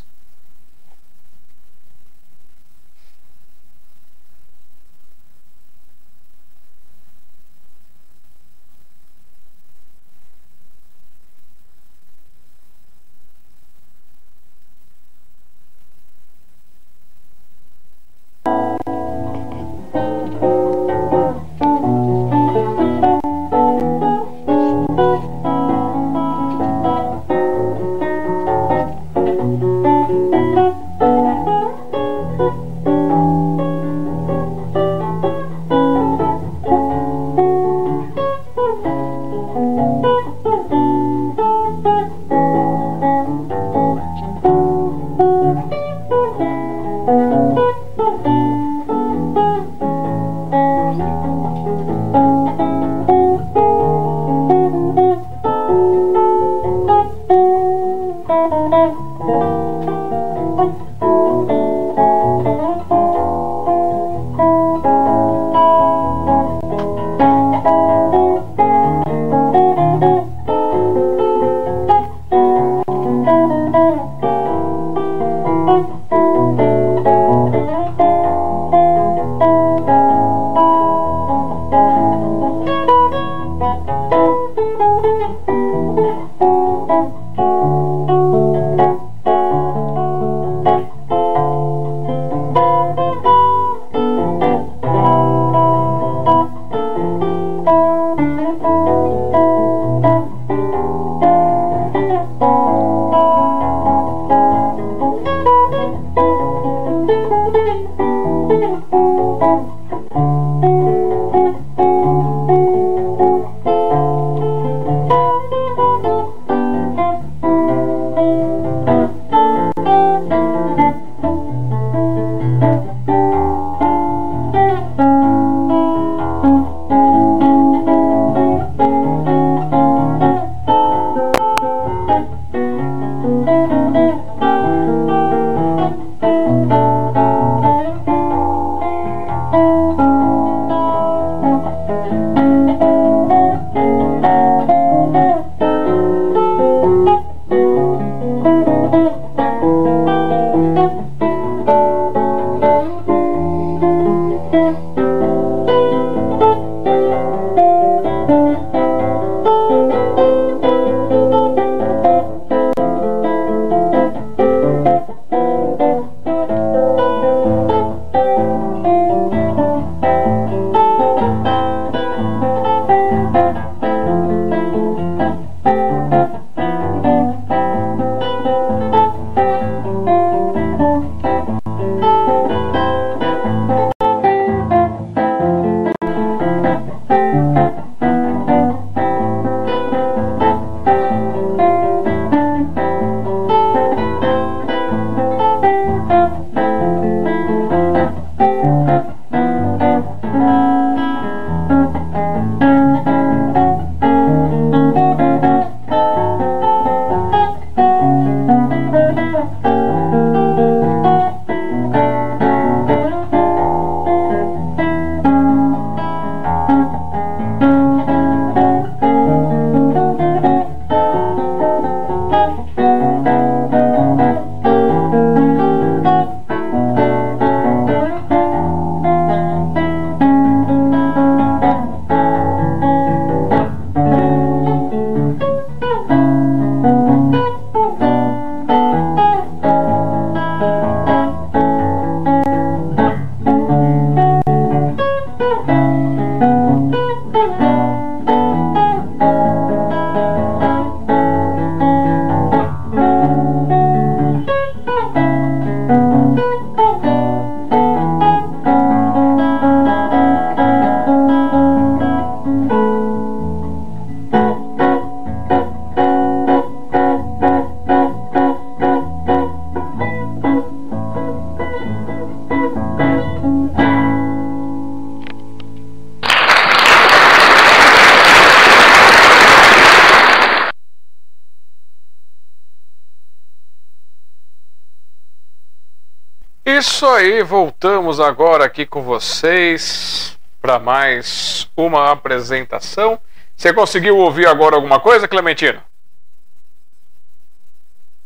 Aí, 287.22 287.40
voltamos 287.40 288.18
agora 288.18 288.64
aqui 288.64 288.84
com 288.84 289.00
vocês 289.00 290.36
para 290.60 290.80
mais 290.80 291.70
uma 291.76 292.10
apresentação. 292.10 293.16
Você 293.56 293.72
conseguiu 293.72 294.18
ouvir 294.18 294.48
agora 294.48 294.74
alguma 294.74 294.98
coisa, 294.98 295.28
Clementino? 295.28 295.80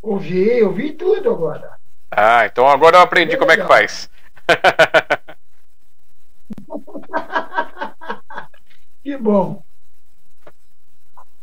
Ouvi, 0.01 0.63
ouvi 0.63 0.93
tudo 0.93 1.31
agora. 1.31 1.77
Ah, 2.11 2.47
então 2.47 2.67
agora 2.67 2.97
eu 2.97 3.03
aprendi 3.03 3.35
é 3.35 3.37
como 3.37 3.53
é 3.53 3.59
que 3.59 3.67
faz. 3.67 4.09
que 9.05 9.15
bom. 9.19 9.63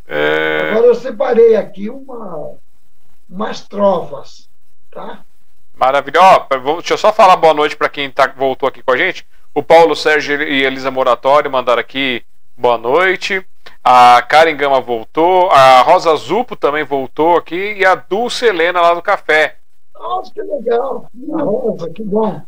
É... 0.08 0.72
Agora 0.72 0.88
eu 0.88 0.96
separei 0.96 1.56
aqui 1.56 1.88
uma, 1.88 2.56
umas 3.30 3.62
trovas, 3.62 4.50
tá? 4.90 5.24
Maravilhoso. 5.76 6.46
Deixa 6.78 6.94
eu 6.94 6.98
só 6.98 7.12
falar 7.12 7.36
boa 7.36 7.54
noite 7.54 7.76
para 7.76 7.90
quem 7.90 8.10
tá, 8.10 8.28
voltou 8.28 8.68
aqui 8.70 8.82
com 8.82 8.92
a 8.92 8.98
gente. 8.98 9.26
O 9.54 9.62
Paulo 9.62 9.96
Sérgio 9.96 10.42
e 10.42 10.64
Elisa 10.64 10.90
Moratório 10.90 11.52
mandaram 11.52 11.80
aqui 11.80 12.24
boa 12.58 12.78
noite. 12.78 13.46
A 13.84 14.22
Karen 14.22 14.56
Gama 14.56 14.82
voltou. 14.82 15.52
A 15.52 15.82
Rosa 15.82 16.16
Zupo 16.16 16.56
também 16.56 16.84
voltou 16.84 17.38
aqui. 17.38 17.76
E 17.78 17.86
a 17.86 17.96
Dulce 17.96 18.46
Helena 18.46 18.82
lá 18.82 18.94
do 18.94 19.02
café. 19.02 19.58
Nossa, 19.94 20.34
que 20.34 20.42
legal. 20.42 21.10
A 21.34 21.42
Rosa, 21.44 21.90
que 21.90 22.04
bom. 22.04 22.42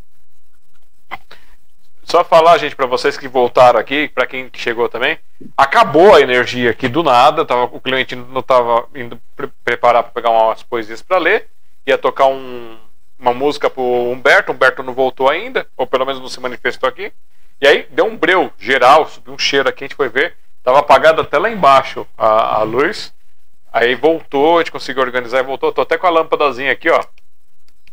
Só 2.05 2.23
falar, 2.23 2.59
gente, 2.59 2.75
para 2.75 2.85
vocês 2.85 3.17
que 3.17 3.27
voltaram 3.27 3.79
aqui, 3.79 4.07
para 4.07 4.27
quem 4.27 4.49
chegou 4.53 4.87
também, 4.87 5.17
acabou 5.57 6.13
a 6.13 6.21
energia 6.21 6.69
aqui 6.69 6.87
do 6.87 7.01
nada. 7.01 7.43
Tava, 7.43 7.63
o 7.63 7.81
cliente 7.81 8.15
não 8.15 8.41
estava 8.41 8.87
indo 8.93 9.19
pre 9.35 9.47
preparar 9.63 10.03
para 10.03 10.11
pegar 10.11 10.29
umas 10.29 10.61
poesias 10.61 11.01
para 11.01 11.17
ler, 11.17 11.47
ia 11.85 11.97
tocar 11.97 12.27
um, 12.27 12.77
uma 13.25 13.33
música 13.33 13.71
pro 13.71 13.81
Humberto, 13.81 14.51
Humberto 14.51 14.83
não 14.83 14.93
voltou 14.93 15.27
ainda, 15.27 15.67
ou 15.75 15.87
pelo 15.87 16.05
menos 16.05 16.21
não 16.21 16.29
se 16.29 16.39
manifestou 16.39 16.87
aqui. 16.87 17.11
E 17.59 17.67
aí 17.67 17.87
deu 17.89 18.05
um 18.05 18.15
breu 18.15 18.53
geral, 18.59 19.07
subiu 19.07 19.33
um 19.33 19.39
cheiro 19.39 19.67
aqui, 19.67 19.83
a 19.83 19.87
gente 19.87 19.95
foi 19.95 20.09
ver, 20.09 20.37
tava 20.63 20.79
apagado 20.79 21.21
até 21.21 21.39
lá 21.39 21.49
embaixo 21.49 22.07
a, 22.15 22.57
a 22.57 22.63
luz. 22.63 23.11
Aí 23.73 23.95
voltou, 23.95 24.57
a 24.57 24.61
gente 24.61 24.71
conseguiu 24.71 25.01
organizar 25.01 25.39
e 25.39 25.43
voltou. 25.43 25.71
Tô 25.71 25.81
até 25.81 25.97
com 25.97 26.05
a 26.05 26.09
lâmpadazinha 26.11 26.71
aqui, 26.71 26.89
ó. 26.89 27.03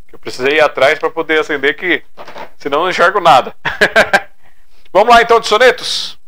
Que 0.06 0.14
eu 0.14 0.18
precisei 0.18 0.58
ir 0.58 0.60
atrás 0.60 0.98
para 0.98 1.10
poder 1.10 1.40
acender, 1.40 1.76
que 1.76 2.04
senão 2.58 2.82
não 2.82 2.90
enxergo 2.90 3.18
nada. 3.18 3.56
Vamos 4.92 5.14
lá 5.14 5.22
então 5.22 5.40
de 5.40 5.48
sonetos? 5.48 6.18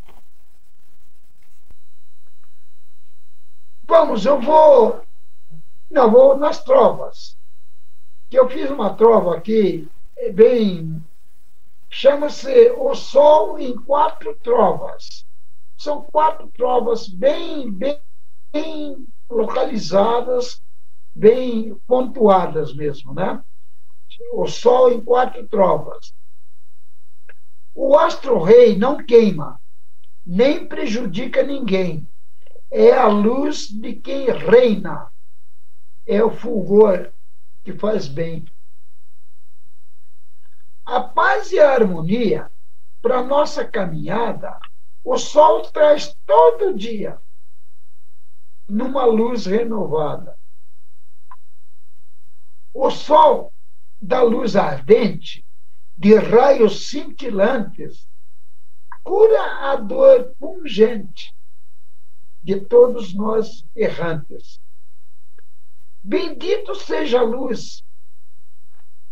Vamos, 3.87 4.25
eu 4.25 4.41
vou. 4.41 5.03
Não, 5.91 6.11
vou 6.11 6.39
nas 6.39 6.65
trovas 6.65 7.37
que 8.35 8.41
eu 8.41 8.49
fiz 8.49 8.69
uma 8.69 8.93
trova 8.93 9.37
aqui, 9.37 9.89
é 10.17 10.29
bem. 10.29 11.01
chama-se 11.89 12.69
O 12.73 12.93
Sol 12.93 13.61
em 13.61 13.77
Quatro 13.77 14.35
Trovas. 14.43 15.25
São 15.77 16.03
quatro 16.03 16.51
trovas 16.51 17.07
bem, 17.07 17.71
bem, 17.71 18.01
bem 18.53 19.07
localizadas, 19.31 20.61
bem 21.15 21.77
pontuadas 21.87 22.75
mesmo, 22.75 23.15
né? 23.15 23.41
O 24.33 24.49
Sol 24.49 24.91
em 24.91 25.01
quatro 25.01 25.47
trovas. 25.47 26.13
O 27.73 27.97
astro-rei 27.97 28.77
não 28.77 28.97
queima, 28.97 29.61
nem 30.27 30.67
prejudica 30.67 31.45
ninguém. 31.45 32.05
É 32.69 32.91
a 32.91 33.07
luz 33.07 33.69
de 33.69 33.95
quem 33.95 34.27
reina. 34.27 35.09
É 36.05 36.23
o 36.25 36.33
fulgor 36.33 37.13
que 37.65 37.73
faz 37.73 38.07
bem. 38.07 38.45
A 40.85 41.01
paz 41.01 41.51
e 41.51 41.59
a 41.59 41.73
harmonia 41.73 42.51
para 43.01 43.23
nossa 43.23 43.67
caminhada, 43.67 44.59
o 45.03 45.17
sol 45.19 45.63
traz 45.71 46.15
todo 46.27 46.75
dia 46.75 47.19
numa 48.69 49.05
luz 49.05 49.47
renovada. 49.47 50.39
O 52.73 52.91
sol 52.91 53.53
da 54.01 54.23
luz 54.23 54.57
ardente, 54.57 55.45
de 55.97 56.17
raios 56.17 56.89
cintilantes, 56.89 58.09
cura 59.03 59.71
a 59.71 59.77
dor 59.77 60.35
pungente 60.39 61.35
de 62.43 62.61
todos 62.61 63.15
nós 63.15 63.65
errantes. 63.75 64.61
Bendito 66.07 66.75
seja 66.75 67.21
a 67.21 67.23
luz 67.23 67.83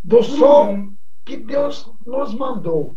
do 0.05 0.23
sol 0.23 0.93
que 1.25 1.39
Deus 1.39 1.91
nos 2.05 2.35
mandou, 2.35 2.95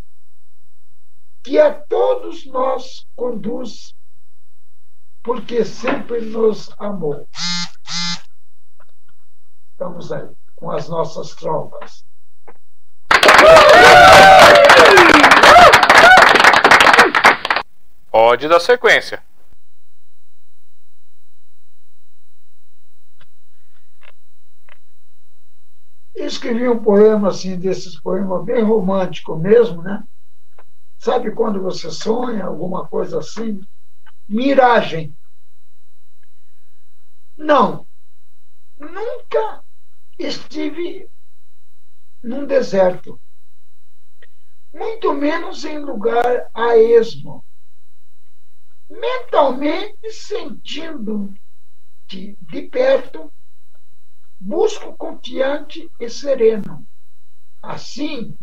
que 1.41 1.57
a 1.57 1.73
todos 1.73 2.45
nós 2.45 3.07
conduz, 3.15 3.95
porque 5.23 5.63
sempre 5.63 6.19
nos 6.19 6.69
amou. 6.77 7.25
Estamos 9.71 10.11
aí 10.11 10.27
com 10.57 10.71
as 10.71 10.89
nossas 10.89 11.33
trovas. 11.35 12.03
Pode 18.11 18.49
dar 18.49 18.59
sequência. 18.59 19.23
Escrevi 26.25 26.67
um 26.67 26.81
poema 26.81 27.29
assim, 27.29 27.57
desses 27.57 27.99
poemas 27.99 28.43
bem 28.43 28.63
romântico 28.63 29.35
mesmo, 29.35 29.81
né? 29.81 30.03
Sabe 30.97 31.31
quando 31.31 31.61
você 31.61 31.91
sonha, 31.91 32.45
alguma 32.45 32.87
coisa 32.87 33.19
assim? 33.19 33.59
Miragem. 34.27 35.15
Não, 37.37 37.85
nunca 38.77 39.63
estive 40.17 41.09
num 42.23 42.45
deserto, 42.45 43.19
muito 44.73 45.13
menos 45.13 45.63
em 45.63 45.79
lugar 45.79 46.49
a 46.53 46.77
esmo. 46.77 47.45
Mentalmente 48.89 50.11
sentindo 50.11 51.33
de, 52.07 52.37
de 52.41 52.61
perto 52.63 53.31
busco 54.39 54.95
confiante 54.97 55.89
e 55.99 56.09
sereno. 56.09 56.85
Assim, 57.61 58.37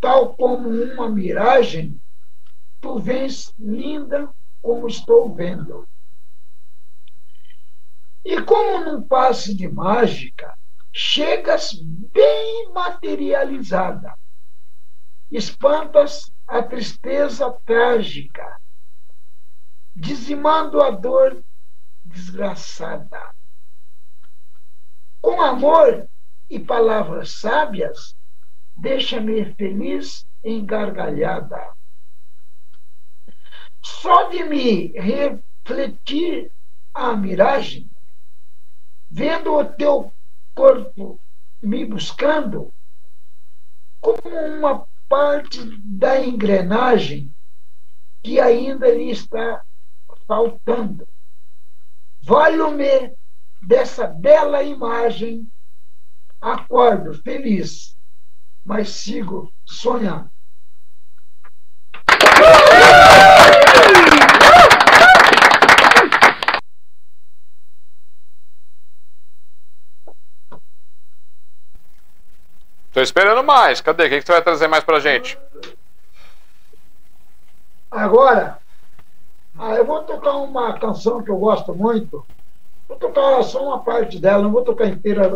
tal 0.00 0.34
como 0.34 0.68
uma 0.68 1.08
miragem, 1.08 2.00
tu 2.80 2.98
vens 2.98 3.52
linda 3.58 4.28
como 4.60 4.86
estou 4.86 5.34
vendo. 5.34 5.88
E 8.24 8.42
como 8.42 8.84
num 8.84 9.02
passe 9.02 9.54
de 9.54 9.68
mágica, 9.68 10.52
chegas 10.92 11.72
bem 12.12 12.72
materializada. 12.72 14.14
Espantas 15.30 16.30
a 16.46 16.62
tristeza 16.62 17.50
trágica, 17.64 18.44
dizimando 19.94 20.82
a 20.82 20.90
dor 20.90 21.44
desgraçada. 22.04 23.35
Com 25.20 25.40
amor 25.40 26.08
e 26.48 26.58
palavras 26.58 27.32
sábias, 27.32 28.16
deixa-me 28.76 29.54
feliz 29.54 30.26
em 30.44 30.64
gargalhada. 30.64 31.72
Só 33.82 34.28
de 34.28 34.44
me 34.44 34.88
refletir 34.98 36.50
a 36.92 37.16
miragem, 37.16 37.90
vendo 39.10 39.52
o 39.52 39.64
teu 39.64 40.12
corpo 40.54 41.20
me 41.62 41.84
buscando, 41.84 42.72
como 44.00 44.36
uma 44.36 44.86
parte 45.08 45.58
da 45.84 46.20
engrenagem 46.20 47.32
que 48.22 48.40
ainda 48.40 48.88
lhe 48.92 49.10
está 49.10 49.62
faltando. 50.26 51.06
Valho-me 52.22 53.14
dessa 53.62 54.06
bela 54.06 54.62
imagem, 54.62 55.46
acordo 56.40 57.14
feliz, 57.22 57.96
mas 58.64 58.90
sigo 58.90 59.52
sonhando. 59.64 60.30
Tô 72.96 73.02
esperando 73.02 73.44
mais. 73.44 73.82
Cadê? 73.82 74.06
O 74.06 74.08
que, 74.08 74.22
você 74.22 74.32
vai 74.32 74.40
trazer 74.40 74.68
mais 74.68 74.82
pra 74.82 74.98
gente? 74.98 75.38
Agora, 77.90 78.58
ah, 79.58 79.74
eu 79.74 79.84
vou 79.84 80.02
tocar 80.04 80.36
uma 80.36 80.78
canção 80.78 81.22
que 81.22 81.30
eu 81.30 81.36
gosto 81.36 81.74
muito, 81.74 82.26
Vou 82.88 82.96
tocar 82.98 83.42
só 83.42 83.64
uma 83.64 83.82
parte 83.82 84.18
dela, 84.18 84.42
não 84.42 84.52
vou 84.52 84.62
tocar 84.62 84.86
inteira 84.86 85.30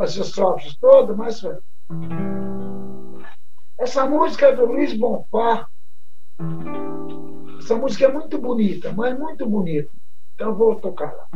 as, 0.00 0.16
estrofes 0.16 0.76
todas, 0.76 1.16
mas. 1.16 1.42
Essa 3.78 4.06
música 4.06 4.46
é 4.46 4.56
do 4.56 4.66
Luiz 4.66 4.96
Bonfá. 4.96 5.66
Essa 7.58 7.76
música 7.76 8.04
é 8.04 8.12
muito 8.12 8.38
bonita, 8.38 8.92
mas 8.92 9.18
muito 9.18 9.46
bonita. 9.46 9.90
Então 10.34 10.54
vou 10.54 10.76
tocar 10.76 11.12
lá. 11.12 11.26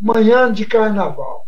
Manhã 0.00 0.52
de 0.52 0.64
Carnaval. 0.64 1.44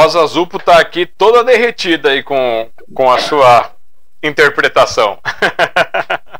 Rosa 0.00 0.24
Zupo 0.28 0.60
tá 0.60 0.78
aqui 0.78 1.04
toda 1.04 1.42
derretida 1.42 2.10
aí 2.10 2.22
com, 2.22 2.70
com 2.94 3.10
a 3.10 3.18
sua 3.18 3.72
interpretação. 4.22 5.18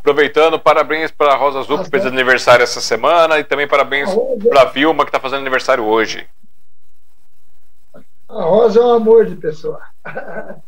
Aproveitando, 0.00 0.58
parabéns 0.58 1.12
para 1.12 1.32
a 1.32 1.36
Rosa 1.36 1.62
Zupo 1.62 1.84
que 1.84 1.90
fez 1.90 2.04
aniversário 2.04 2.64
essa 2.64 2.80
semana 2.80 3.38
e 3.38 3.44
também 3.44 3.68
parabéns 3.68 4.10
para 4.48 4.62
a 4.62 4.64
Vilma 4.64 5.04
que 5.04 5.10
está 5.10 5.20
fazendo 5.20 5.42
aniversário 5.42 5.84
hoje. 5.84 6.26
A 8.28 8.42
Rosa 8.42 8.80
é 8.80 8.82
um 8.82 8.94
amor 8.94 9.26
de 9.26 9.36
pessoa. 9.36 9.80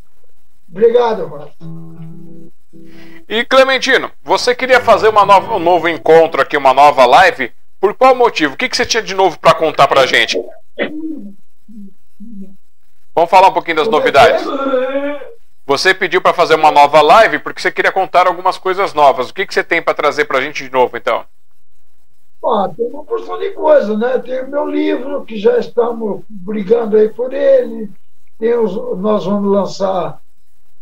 Obrigado, 0.71 1.27
Rosa. 1.27 1.51
E 3.29 3.45
Clementino, 3.45 4.09
você 4.23 4.55
queria 4.55 4.81
fazer 4.81 5.09
uma 5.09 5.27
nova, 5.27 5.57
um 5.57 5.59
novo 5.59 5.89
encontro 5.89 6.41
aqui, 6.41 6.57
uma 6.57 6.73
nova 6.73 7.05
live? 7.07 7.53
Por 7.81 7.95
qual 7.95 8.15
motivo? 8.15 8.55
O 8.55 8.57
que, 8.57 8.69
que 8.69 8.77
você 8.77 8.85
tinha 8.85 9.03
de 9.03 9.15
novo 9.15 9.39
para 9.39 9.55
contar 9.55 9.87
para 9.87 10.03
a 10.03 10.07
gente? 10.07 10.43
Vamos 13.15 13.31
falar 13.31 13.49
um 13.49 13.53
pouquinho 13.53 13.77
das 13.77 13.89
novidades. 13.89 14.45
Você 15.67 15.93
pediu 15.93 16.21
para 16.21 16.33
fazer 16.33 16.55
uma 16.55 16.71
nova 16.71 17.03
live 17.03 17.39
porque 17.41 17.61
você 17.61 17.71
queria 17.71 17.93
contar 17.93 18.27
algumas 18.27 18.57
coisas 18.57 18.95
novas. 18.95 19.29
O 19.29 19.35
que, 19.35 19.47
que 19.47 19.53
você 19.53 19.63
tem 19.63 19.83
para 19.83 19.95
trazer 19.95 20.25
para 20.25 20.39
a 20.39 20.41
gente 20.41 20.65
de 20.65 20.73
novo, 20.73 20.97
então? 20.97 21.25
Ah, 22.45 22.71
tem 22.75 22.87
uma 22.87 23.05
porção 23.05 23.39
de 23.39 23.51
coisas, 23.51 23.99
né? 23.99 24.19
Tem 24.19 24.45
o 24.45 24.49
meu 24.49 24.67
livro, 24.67 25.25
que 25.25 25.37
já 25.39 25.59
estamos 25.59 26.23
brigando 26.29 26.97
aí 26.97 27.09
por 27.09 27.33
ele. 27.33 27.91
Tem 28.39 28.55
os, 28.57 28.75
nós 28.99 29.25
vamos 29.25 29.51
lançar 29.51 30.21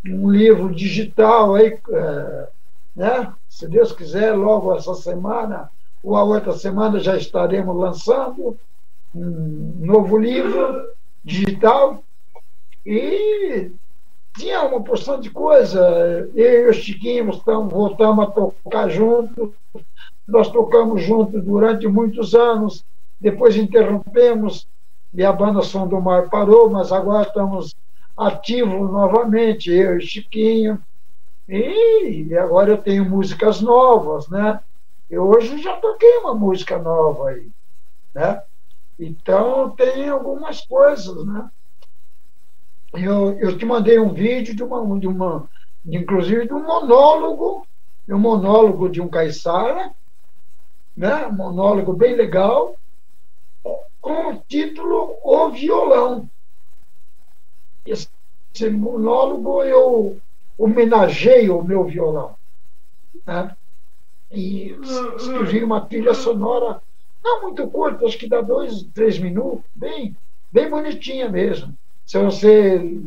um 0.07 0.31
livro 0.31 0.73
digital 0.73 1.55
aí, 1.55 1.79
é, 1.91 2.49
né? 2.95 3.33
Se 3.49 3.67
Deus 3.67 3.91
quiser, 3.93 4.33
logo 4.33 4.75
essa 4.77 4.95
semana 4.95 5.71
a 6.15 6.23
outra 6.23 6.53
semana 6.53 7.01
já 7.01 7.17
estaremos 7.17 7.75
lançando 7.77 8.57
um 9.15 9.73
novo 9.81 10.19
livro 10.19 10.91
digital 11.25 12.03
e 12.85 13.73
tinha 14.37 14.63
uma 14.63 14.81
porção 14.83 15.19
de 15.19 15.31
coisa. 15.31 15.81
Eu 16.35 16.67
e 16.67 16.69
o 16.69 16.73
Chiquinho 16.73 17.31
estamos, 17.31 17.73
voltamos 17.73 18.29
a 18.29 18.31
tocar 18.31 18.89
juntos. 18.89 19.51
Nós 20.29 20.51
tocamos 20.51 21.03
juntos 21.03 21.43
durante 21.43 21.89
muitos 21.89 22.35
anos, 22.35 22.85
depois 23.21 23.57
interrompemos 23.57 24.69
e 25.15 25.25
a 25.25 25.33
banda 25.33 25.63
Som 25.63 25.89
do 25.89 26.01
Mar 26.01 26.29
parou, 26.29 26.69
mas 26.69 26.93
agora 26.93 27.27
estamos 27.27 27.75
ativos 28.17 28.91
novamente, 28.91 29.71
eu 29.71 29.99
e 29.99 30.03
Chiquinho. 30.03 30.79
E 31.49 32.37
agora 32.39 32.71
eu 32.71 32.79
tenho 32.79 33.05
músicas 33.05 33.61
novas, 33.61 34.29
né? 34.29 34.61
Eu 35.09 35.29
hoje 35.29 35.63
já 35.63 35.77
toquei 35.77 36.19
uma 36.19 36.35
música 36.35 36.79
nova 36.79 37.31
aí, 37.31 37.49
né? 38.15 38.43
Então 38.99 39.71
tem 39.71 40.09
algumas 40.09 40.65
coisas, 40.67 41.25
né? 41.27 41.49
Eu, 42.95 43.39
eu 43.39 43.57
te 43.57 43.65
mandei 43.65 43.99
um 43.99 44.13
vídeo 44.13 44.55
de 44.55 44.63
uma, 44.63 44.99
de 44.99 45.07
uma 45.07 45.49
inclusive 45.85 46.47
de 46.47 46.53
um 46.53 46.65
monólogo, 46.65 47.67
de 48.07 48.15
um 48.15 48.19
monólogo 48.19 48.89
de 48.89 49.01
um 49.01 49.09
caiçara, 49.09 49.93
né? 50.97 51.27
Um 51.27 51.33
monólogo 51.33 51.93
bem 51.93 52.17
legal, 52.17 52.75
com 54.01 54.33
o 54.33 54.43
título 54.49 55.19
O 55.23 55.51
Violão. 55.51 56.29
Esse, 57.85 58.09
monólogo 58.71 59.63
eu 59.63 60.21
homenageio 60.59 61.59
o 61.59 61.65
meu 61.65 61.85
violão. 61.85 62.35
Né? 63.27 63.57
E 64.37 64.79
escrevi 65.17 65.65
uma 65.65 65.81
trilha 65.81 66.13
sonora 66.13 66.83
Não 67.25 67.43
muito 67.43 67.67
curta, 67.69 68.05
acho 68.05 68.19
que 68.19 68.29
dá 68.29 68.43
dois, 68.43 68.83
três 68.95 69.19
minutos, 69.19 69.65
bem, 69.75 70.15
bem 70.53 70.69
bonitinha 70.69 71.29
mesmo. 71.29 71.75
Se 72.05 72.19
você 72.19 73.01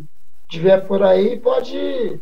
tiver 0.49 0.85
por 0.87 1.03
aí, 1.03 1.39
pode 1.39 2.19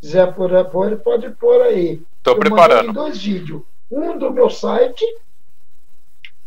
quiser 0.00 0.32
pôr, 0.34 0.64
pôr 0.66 0.96
pode 0.98 1.28
pôr 1.30 1.62
aí. 1.62 2.00
Estou 2.18 2.36
preparando. 2.36 2.92
dois 2.92 3.22
vídeos. 3.22 3.62
Um 3.90 4.16
do 4.16 4.30
meu 4.30 4.48
site 4.48 5.04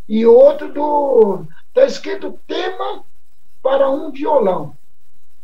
e 0.07 0.25
outro 0.25 0.71
do. 0.73 1.45
Está 1.67 1.85
escrito 1.85 2.39
tema 2.47 3.03
para 3.61 3.89
um 3.91 4.09
violão. 4.11 4.75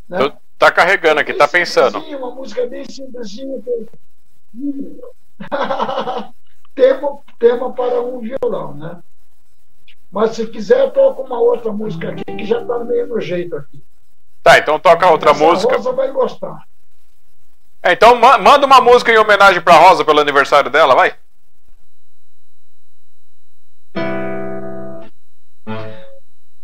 Né? 0.09 0.33
Tá 0.57 0.71
carregando 0.71 1.19
aqui, 1.19 1.33
tá 1.33 1.47
pensando. 1.47 1.99
Uma 1.99 2.31
música 2.31 2.65
bem 2.65 2.85
simplesinha. 2.85 3.61
tema, 6.75 7.19
tema 7.39 7.71
para 7.73 8.01
um 8.01 8.19
violão, 8.19 8.73
né? 8.73 8.99
Mas 10.11 10.31
se 10.31 10.45
quiser, 10.47 10.91
toco 10.91 11.23
uma 11.23 11.39
outra 11.39 11.71
música 11.71 12.09
aqui 12.09 12.23
que 12.23 12.45
já 12.45 12.61
está 12.61 12.79
meio 12.79 13.07
no 13.07 13.19
jeito 13.19 13.55
aqui. 13.55 13.83
Tá, 14.43 14.57
então 14.59 14.77
toca 14.77 15.09
outra 15.09 15.31
Essa 15.31 15.43
música. 15.43 15.73
A 15.73 15.77
Rosa 15.77 15.91
vai 15.91 16.11
gostar. 16.11 16.63
É, 17.81 17.93
então 17.93 18.15
manda 18.15 18.65
uma 18.65 18.79
música 18.79 19.11
em 19.11 19.17
homenagem 19.17 19.61
pra 19.61 19.77
Rosa 19.77 20.05
pelo 20.05 20.19
aniversário 20.19 20.69
dela, 20.69 20.95
vai. 20.95 21.15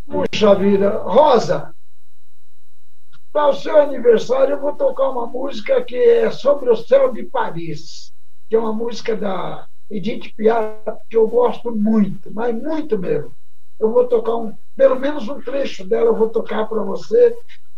Puxa 0.08 0.56
vida, 0.56 0.90
Rosa, 1.04 1.74
para 3.34 3.48
o 3.48 3.54
seu 3.54 3.82
aniversário 3.82 4.54
eu 4.54 4.60
vou 4.60 4.74
tocar 4.74 5.10
uma 5.10 5.26
música 5.26 5.82
que 5.84 5.96
é 5.96 6.32
sobre 6.32 6.70
o 6.70 6.76
céu 6.76 7.12
de 7.12 7.24
Paris, 7.24 8.14
que 8.50 8.56
é 8.56 8.60
uma 8.60 8.74
música 8.74 9.16
da 9.16 9.68
Edith 9.90 10.34
Piaf 10.36 10.84
que 11.10 11.18
eu 11.18 11.28
gosto 11.28 11.76
muito, 11.76 12.32
mas 12.34 12.56
muito 12.56 12.98
mesmo. 12.98 13.32
Eu 13.80 13.92
vou 13.92 14.08
tocar 14.08 14.36
um, 14.36 14.56
pelo 14.76 15.00
menos 15.00 15.28
um 15.28 15.42
trecho 15.42 15.86
dela, 15.86 16.08
eu 16.08 16.16
vou 16.16 16.30
tocar 16.30 16.68
para 16.68 16.84
você, 16.84 17.36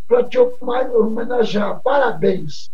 para 0.07 0.23
te 0.23 0.37
homenagear. 0.37 1.81
Parabéns. 1.81 2.69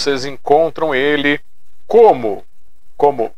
Vocês 0.00 0.24
encontram 0.24 0.94
ele 0.94 1.40
como 1.86 2.44
como 2.96 3.34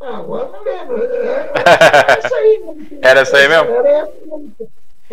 Ah, 0.00 0.16
agora 0.16 0.48
não 0.48 0.62
lembro. 0.62 1.02
Era, 1.02 1.52
era 1.56 2.18
essa 2.18 2.36
aí. 2.36 2.98
Era 3.02 3.20
essa 3.20 3.36
aí 3.36 3.48
mesmo? 3.48 3.70
Era, 3.70 4.10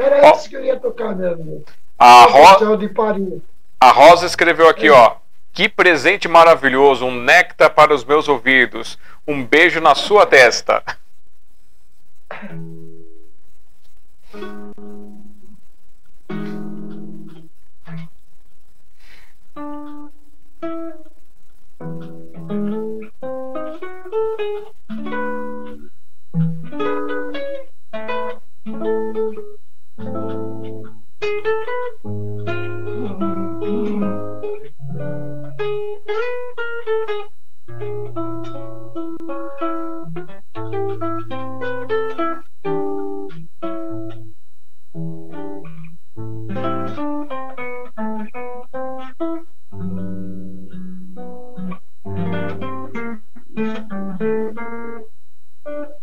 era 0.01 0.17
essa 0.17 0.47
que 0.47 0.55
eu 0.55 0.63
ia 0.63 0.79
tocar 0.79 1.15
mesmo. 1.15 1.63
A, 1.97 2.23
Ro... 2.23 2.67
a 3.79 3.91
Rosa 3.91 4.25
escreveu 4.25 4.67
aqui, 4.67 4.87
é. 4.87 4.91
ó. 4.91 5.15
Que 5.51 5.67
presente 5.67 6.27
maravilhoso, 6.27 7.05
um 7.05 7.21
néctar 7.21 7.71
para 7.71 7.93
os 7.93 8.05
meus 8.05 8.27
ouvidos, 8.27 8.97
um 9.27 9.43
beijo 9.43 9.81
na 9.81 9.95
sua 9.95 10.25
testa. 10.25 10.83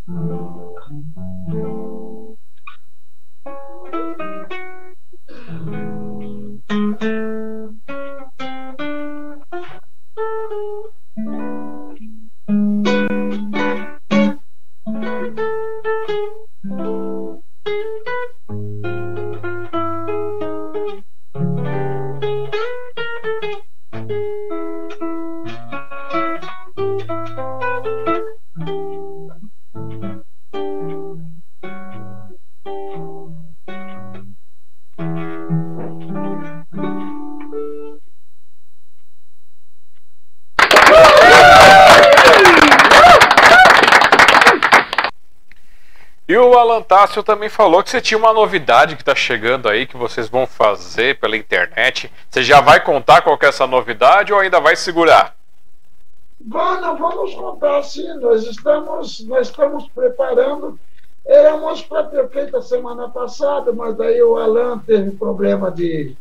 Mm-hmm. 0.09 0.45
Tássio 46.86 47.22
também 47.22 47.48
falou 47.48 47.82
que 47.82 47.90
você 47.90 48.00
tinha 48.00 48.16
uma 48.16 48.32
novidade 48.32 48.94
que 48.94 49.02
está 49.02 49.14
chegando 49.14 49.68
aí, 49.68 49.86
que 49.86 49.96
vocês 49.96 50.28
vão 50.28 50.46
fazer 50.46 51.18
pela 51.18 51.36
internet. 51.36 52.10
Você 52.30 52.42
já 52.42 52.60
vai 52.60 52.82
contar 52.82 53.22
qual 53.22 53.38
é 53.42 53.46
essa 53.46 53.66
novidade 53.66 54.32
ou 54.32 54.38
ainda 54.38 54.60
vai 54.60 54.76
segurar? 54.76 55.34
Vamos, 56.40 57.34
contar 57.34 57.82
sim. 57.82 58.06
Nós 58.20 58.44
estamos, 58.44 59.20
nós 59.26 59.48
estamos 59.48 59.88
preparando. 59.88 60.78
Éramos 61.26 61.82
para 61.82 62.04
ter 62.04 62.28
feito 62.28 62.56
a 62.56 62.62
semana 62.62 63.08
passada, 63.08 63.72
mas 63.72 63.96
daí 63.96 64.22
o 64.22 64.36
Alan 64.36 64.78
teve 64.78 65.10
problema 65.10 65.72
de, 65.72 66.14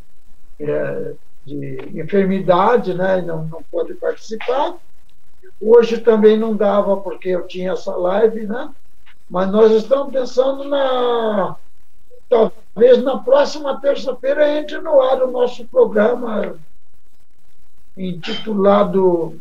é, 0.60 1.14
de 1.46 1.78
enfermidade, 1.94 2.96
né? 2.96 3.20
E 3.20 3.22
não, 3.22 3.46
não 3.46 3.62
pôde 3.72 3.94
participar. 3.94 4.76
Hoje 5.62 6.00
também 6.00 6.38
não 6.38 6.56
dava, 6.56 6.98
porque 6.98 7.30
eu 7.30 7.46
tinha 7.46 7.74
essa 7.74 7.96
live, 7.96 8.48
né? 8.48 8.72
Mas 9.30 9.52
nós 9.52 9.72
estamos 9.72 10.14
pensando 10.14 10.64
na. 10.66 11.56
Talvez 12.30 13.04
na 13.04 13.18
próxima 13.20 13.80
terça-feira 13.80 14.58
entre 14.58 14.80
no 14.80 15.00
ar 15.00 15.22
o 15.24 15.32
nosso 15.32 15.66
programa 15.66 16.56
intitulado 17.96 19.40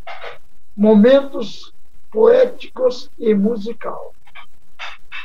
Momentos 0.76 1.72
Poéticos 2.10 3.10
e 3.18 3.34
Musical. 3.34 4.14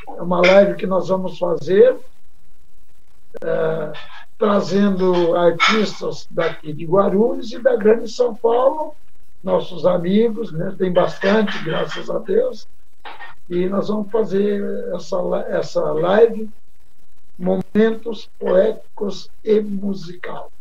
É 0.08 0.22
uma 0.22 0.42
live 0.42 0.76
que 0.76 0.88
nós 0.88 1.10
vamos 1.10 1.38
fazer, 1.38 1.96
é, 3.44 3.94
trazendo 4.38 5.36
artistas 5.36 6.26
daqui 6.32 6.74
de 6.74 6.86
Guarulhos 6.86 7.52
e 7.52 7.60
da 7.60 7.76
Grande 7.76 8.10
São 8.10 8.34
Paulo, 8.34 8.96
nossos 9.44 9.86
amigos, 9.86 10.52
né? 10.52 10.74
tem 10.78 10.92
bastante, 10.92 11.62
graças 11.64 12.10
a 12.10 12.18
Deus 12.20 12.68
e 13.50 13.68
nós 13.68 13.88
vamos 13.88 14.12
fazer 14.12 14.64
essa, 14.94 15.18
essa 15.50 15.82
live 15.94 16.50
Momentos 17.38 18.30
Poéticos 18.38 19.30
e 19.44 19.60
Musical. 19.60 20.52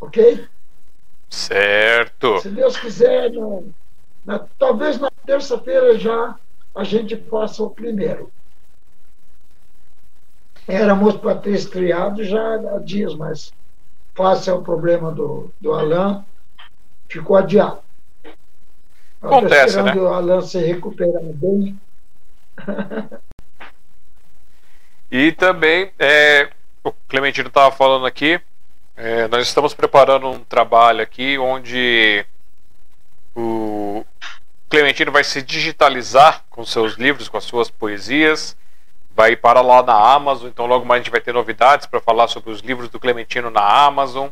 Ok? 0.00 0.46
Certo. 1.30 2.40
Se 2.40 2.50
Deus 2.50 2.76
quiser, 2.76 3.30
na, 4.26 4.40
talvez 4.58 4.98
na 4.98 5.10
terça-feira 5.24 5.98
já 5.98 6.36
a 6.74 6.84
gente 6.84 7.16
faça 7.16 7.62
o 7.62 7.70
primeiro. 7.70 8.30
Éramos 10.68 11.16
para 11.16 11.36
ter 11.36 11.52
estreado 11.52 12.22
já 12.24 12.54
há 12.54 12.78
dias, 12.78 13.14
mas 13.14 13.52
face 14.14 14.50
ao 14.50 14.62
problema 14.62 15.10
do, 15.12 15.50
do 15.60 15.72
Alain, 15.72 16.22
ficou 17.08 17.36
adiado. 17.36 17.80
Acontece, 19.20 19.80
né? 19.80 19.94
o 19.94 20.08
Alain 20.08 20.42
se 20.42 20.58
recuperar 20.58 21.22
bem 21.22 21.78
e 25.10 25.32
também, 25.32 25.92
é, 25.98 26.50
o 26.82 26.92
Clementino 27.08 27.48
estava 27.48 27.74
falando 27.74 28.06
aqui, 28.06 28.40
é, 28.96 29.26
nós 29.28 29.46
estamos 29.46 29.74
preparando 29.74 30.28
um 30.28 30.44
trabalho 30.44 31.02
aqui 31.02 31.38
onde 31.38 32.24
o 33.34 34.04
Clementino 34.68 35.10
vai 35.10 35.24
se 35.24 35.42
digitalizar 35.42 36.44
com 36.50 36.64
seus 36.64 36.94
livros, 36.94 37.28
com 37.28 37.36
as 37.36 37.44
suas 37.44 37.70
poesias, 37.70 38.56
vai 39.14 39.36
para 39.36 39.60
lá 39.60 39.82
na 39.82 39.94
Amazon, 39.94 40.48
então 40.48 40.66
logo 40.66 40.84
mais 40.84 41.00
a 41.00 41.02
gente 41.04 41.12
vai 41.12 41.20
ter 41.20 41.32
novidades 41.32 41.86
para 41.86 42.00
falar 42.00 42.28
sobre 42.28 42.50
os 42.50 42.60
livros 42.60 42.88
do 42.88 43.00
Clementino 43.00 43.50
na 43.50 43.62
Amazon. 43.62 44.28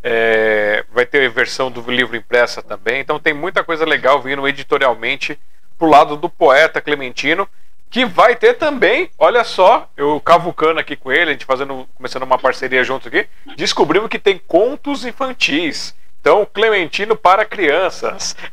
É, 0.00 0.84
vai 0.92 1.04
ter 1.04 1.28
versão 1.28 1.72
do 1.72 1.80
livro 1.90 2.16
impressa 2.16 2.62
também, 2.62 3.00
então 3.00 3.18
tem 3.18 3.34
muita 3.34 3.64
coisa 3.64 3.84
legal 3.84 4.22
vindo 4.22 4.46
editorialmente 4.46 5.36
pro 5.78 5.88
lado 5.88 6.16
do 6.16 6.28
poeta 6.28 6.80
Clementino, 6.80 7.48
que 7.90 8.04
vai 8.04 8.36
ter 8.36 8.54
também, 8.54 9.10
olha 9.18 9.42
só, 9.44 9.88
eu 9.96 10.20
cavucando 10.20 10.80
aqui 10.80 10.94
com 10.96 11.10
ele, 11.10 11.30
a 11.30 11.32
gente 11.32 11.46
fazendo, 11.46 11.86
começando 11.94 12.24
uma 12.24 12.38
parceria 12.38 12.84
junto 12.84 13.08
aqui, 13.08 13.26
descobrimos 13.56 14.08
que 14.10 14.18
tem 14.18 14.38
contos 14.38 15.06
infantis. 15.06 15.94
Então, 16.20 16.46
Clementino 16.52 17.16
para 17.16 17.44
crianças. 17.44 18.36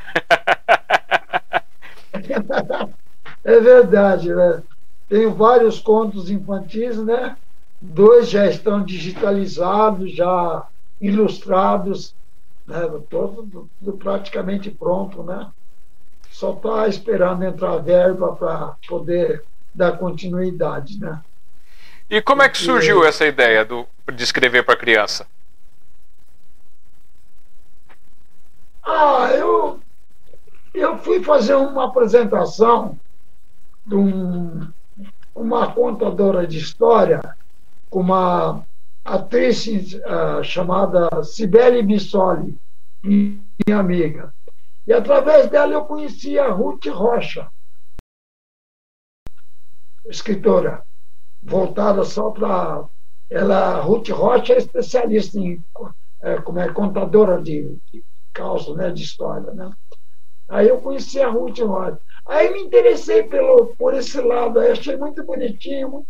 É 3.43 3.60
verdade, 3.60 4.34
né? 4.34 4.64
Tenho 5.07 5.35
vários 5.35 5.80
contos 5.80 6.31
infantis, 6.31 6.97
né? 6.97 7.38
Dois 7.80 8.27
já 8.27 8.47
estão 8.47 8.84
digitalizados, 8.84 10.15
já 10.15 10.65
ilustrados, 10.99 12.15
né? 12.65 12.89
Todo, 13.07 13.69
tudo 13.80 13.97
praticamente 13.97 14.72
pronto, 14.72 15.22
né? 15.22 15.47
Só 16.36 16.52
está 16.52 16.86
esperando 16.90 17.45
entrar 17.45 17.78
verba 17.78 18.36
para 18.36 18.76
poder 18.90 19.41
dar 19.74 19.98
continuidade, 19.98 20.99
né? 20.99 21.22
E 22.10 22.22
como 22.22 22.44
é 22.44 22.49
que 22.49 22.57
surgiu 22.57 23.06
essa 23.06 23.26
ideia 23.26 23.64
do, 23.64 23.88
de 24.14 24.22
escrever 24.22 24.64
para 24.64 24.76
criança? 24.76 25.26
Ah, 28.84 29.30
eu, 29.34 29.80
eu 30.74 30.98
fui 30.98 31.24
fazer 31.24 31.56
uma 31.56 31.86
apresentação 31.86 32.99
de 33.86 33.95
um, 33.95 34.68
uma 35.34 35.72
contadora 35.72 36.45
de 36.45 36.57
história 36.57 37.22
com 37.90 38.02
uma 38.02 38.62
atriz 39.06 39.68
uh, 39.68 40.44
chamada 40.44 41.24
Cibele 41.24 41.82
Bissoli, 41.82 42.57
minha 43.02 43.80
amiga. 43.80 44.34
E 44.88 44.94
através 44.94 45.49
dela 45.49 45.74
eu 45.74 45.86
conheci 45.86 46.38
a 46.38 46.49
Ruth 46.49 46.86
Rocha, 46.86 47.49
escritora, 50.06 50.84
voltada 51.41 52.03
só 52.03 52.30
para. 52.30 52.86
Ela, 53.28 53.82
Ruth 53.82 54.10
Rocha 54.10 54.53
é 54.53 54.57
especialista 54.57 55.40
em 55.40 55.64
é, 56.22 56.40
como 56.41 56.60
é, 56.60 56.72
contadora 56.72 57.41
de, 57.41 57.76
de 57.91 58.03
causa, 58.32 58.76
né, 58.76 58.91
de 58.91 59.02
história. 59.02 59.52
Né? 59.52 59.72
Aí 60.48 60.68
eu 60.68 60.80
conheci 60.80 61.20
a 61.20 61.30
Ruth 61.30 61.57
Rocha. 61.60 61.99
Aí 62.28 62.53
me 62.53 62.62
interessei 62.62 63.24
pelo, 63.24 63.76
por 63.78 63.95
esse 63.95 64.22
lado, 64.22 64.60
aí 64.60 64.72
achei 64.72 64.95
muito 64.95 65.24
bonitinho, 65.24 65.90
muito 65.90 66.07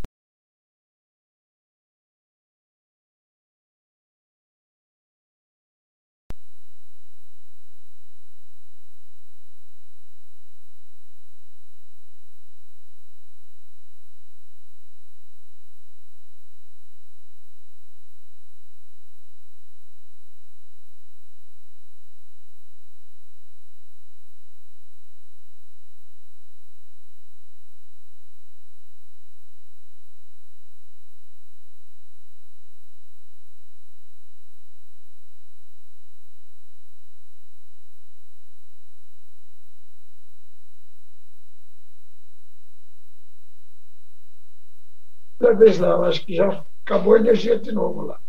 vez 45.56 45.80
lá. 45.80 45.90
Eu 45.90 46.06
acho 46.06 46.26
que 46.26 46.36
já 46.36 46.64
acabou 46.86 47.16
a 47.16 47.20
energia 47.20 47.58
de 47.58 47.72
novo 47.72 48.02
lá. 48.02 48.20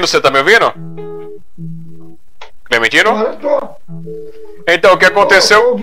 Você 0.00 0.16
está 0.16 0.30
me 0.30 0.38
ouvindo? 0.38 0.72
Clementino? 2.64 3.10
Então, 4.66 4.94
o 4.94 4.98
que 4.98 5.04
aconteceu? 5.04 5.76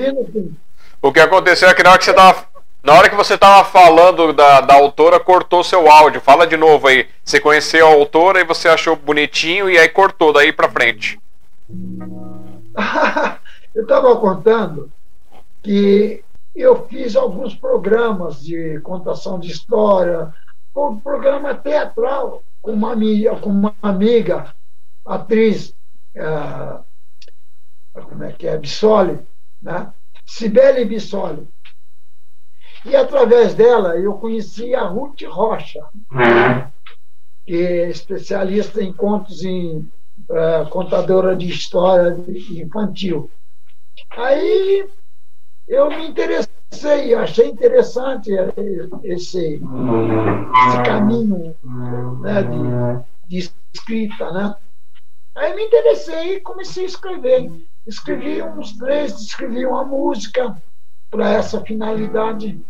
O 1.02 1.12
que 1.12 1.20
aconteceu 1.20 1.70
é 1.70 1.74
que 1.74 1.84
na 1.84 1.92
hora 1.92 2.00
que 2.00 2.06
você 2.06 2.12
estava 2.12 2.48
na 2.86 2.94
hora 2.94 3.10
que 3.10 3.16
você 3.16 3.34
estava 3.34 3.68
falando 3.68 4.32
da, 4.32 4.62
da 4.62 4.76
autora, 4.76 5.20
cortou 5.20 5.64
seu 5.64 5.90
áudio. 5.90 6.22
Fala 6.22 6.46
de 6.46 6.56
novo 6.56 6.88
aí. 6.88 7.08
Você 7.24 7.40
conheceu 7.40 7.88
a 7.88 7.92
autora 7.92 8.40
e 8.40 8.46
você 8.46 8.70
achou 8.70 8.96
bonitinho 8.96 9.68
e 9.68 9.78
aí 9.78 9.90
cortou 9.90 10.32
daí 10.32 10.54
para 10.54 10.70
frente. 10.70 11.20
eu 13.74 13.82
estava 13.82 14.16
contando 14.18 14.92
que 15.64 16.24
eu 16.56 16.88
fiz 16.88 17.16
alguns 17.16 17.56
programas 17.56 18.40
de 18.40 18.80
contação 18.82 19.40
de 19.40 19.52
história, 19.52 20.32
um 20.76 21.00
programa 21.00 21.56
teatral 21.56 22.44
com 22.62 22.72
uma 22.72 22.92
amiga, 22.92 23.36
com 23.38 23.50
uma 23.50 23.76
amiga 23.82 24.54
atriz, 25.04 25.74
uh, 26.16 26.84
como 27.94 28.26
é 28.26 28.32
que 28.32 28.46
é, 28.46 28.60
Bissoli, 28.60 29.20
né? 29.60 29.92
Cibele 30.24 30.86
Bissoli. 30.86 31.48
E 32.86 32.96
através 32.96 33.56
dela 33.56 33.98
eu 33.98 34.14
conheci 34.14 34.76
a 34.76 34.84
Ruth 34.84 35.24
Rocha, 35.24 35.84
que 37.46 37.56
é 37.56 37.90
especialista 37.90 38.82
em 38.82 38.94
contos 38.94 39.44
em 39.44 39.90
uh, 40.30 40.70
contadora 40.70 41.36
de 41.36 41.50
história 41.50 42.16
infantil. 42.52 43.30
Aí 44.16 44.88
eu 45.68 45.90
me 45.90 46.08
interessei, 46.08 47.16
achei 47.16 47.50
interessante 47.50 48.30
esse, 49.04 49.56
esse 49.56 50.84
caminho 50.86 51.56
né, 52.22 52.44
de, 52.44 53.40
de 53.42 53.52
escrita, 53.74 54.32
né? 54.32 54.56
Aí 55.34 55.56
me 55.56 55.64
interessei 55.64 56.36
e 56.36 56.42
comecei 56.42 56.84
a 56.84 56.88
escrever. 56.88 57.52
Escrevi 57.88 58.42
uns 58.44 58.78
três, 58.78 59.20
escrevi 59.20 59.66
uma 59.66 59.84
música 59.84 60.56
para 61.10 61.32
essa 61.32 61.62
finalidade 61.62 62.64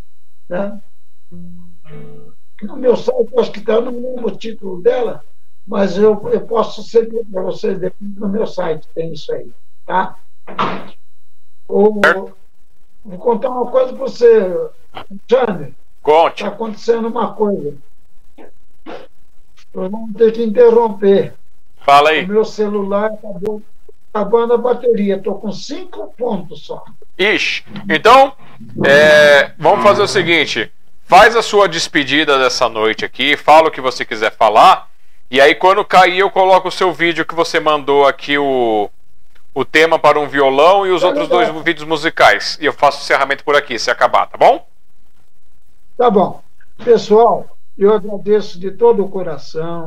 né? 0.50 0.82
No 2.62 2.76
meu 2.78 2.96
site, 2.96 3.38
acho 3.38 3.52
que 3.52 3.60
está 3.60 3.82
no 3.82 3.92
mesmo 3.92 4.32
título 4.32 4.82
dela, 4.82 5.24
mas 5.68 5.98
eu, 5.98 6.30
eu 6.30 6.42
posso 6.42 6.84
servir 6.84 7.26
para 7.26 7.42
vocês 7.42 7.78
depois 7.80 8.16
no 8.16 8.30
meu 8.30 8.48
site, 8.48 8.88
tem 8.94 9.14
isso 9.14 9.34
aí. 9.34 9.52
Tá? 9.86 10.18
Ou, 11.68 12.00
vou 13.04 13.20
contar 13.20 13.50
uma 13.50 13.70
coisa 13.70 13.94
para 13.94 14.02
você, 14.02 14.70
Alexandre. 14.94 15.76
Conte. 16.02 16.44
Está 16.44 16.48
acontecendo 16.54 17.08
uma 17.08 17.34
coisa. 17.34 17.76
Eu 19.74 19.90
vou 19.90 20.08
ter 20.16 20.32
que 20.32 20.44
interromper. 20.44 21.34
Fala 21.78 22.12
aí. 22.12 22.24
O 22.24 22.28
meu 22.28 22.46
celular 22.46 23.12
acabou 23.12 23.62
acabando 24.16 24.54
a 24.54 24.58
bateria. 24.58 25.18
Estou 25.18 25.36
com 25.36 25.52
cinco 25.52 26.14
pontos 26.18 26.66
só. 26.66 26.86
Ixi, 27.18 27.66
então 27.90 28.34
é, 28.86 29.52
vamos 29.60 29.84
fazer 29.84 30.02
o 30.02 30.08
seguinte: 30.08 30.72
faz 31.04 31.36
a 31.36 31.42
sua 31.42 31.68
despedida 31.68 32.40
dessa 32.40 32.70
noite 32.70 33.04
aqui, 33.04 33.36
fala 33.36 33.68
o 33.68 33.72
que 33.72 33.82
você 33.82 34.06
quiser 34.06 34.32
falar, 34.32 34.90
e 35.30 35.42
aí 35.42 35.54
quando 35.54 35.84
cair 35.84 36.20
eu 36.20 36.32
coloco 36.32 36.70
o 36.70 36.72
seu 36.72 36.94
vídeo 36.94 37.26
que 37.26 37.36
você 37.36 37.60
mandou 37.60 38.08
aqui, 38.08 38.38
o, 38.38 38.90
o 39.54 39.66
tema 39.66 40.00
para 40.00 40.18
um 40.18 40.28
violão 40.28 40.88
e 40.88 40.92
os 40.92 41.02
tá 41.02 41.08
outros 41.08 41.28
legal. 41.28 41.52
dois 41.52 41.66
vídeos 41.66 41.88
musicais. 41.88 42.58
E 42.62 42.66
eu 42.66 42.74
faço 42.74 43.00
o 43.00 43.02
encerramento 43.02 43.44
por 43.44 43.56
aqui, 43.56 43.78
se 43.78 43.92
acabar, 43.92 44.28
tá 44.28 44.38
bom? 44.38 44.66
Tá 45.98 46.10
bom. 46.10 46.42
Pessoal, 46.84 47.58
eu 47.78 47.94
agradeço 47.94 48.60
de 48.60 48.72
todo 48.72 49.04
o 49.04 49.10
coração, 49.10 49.86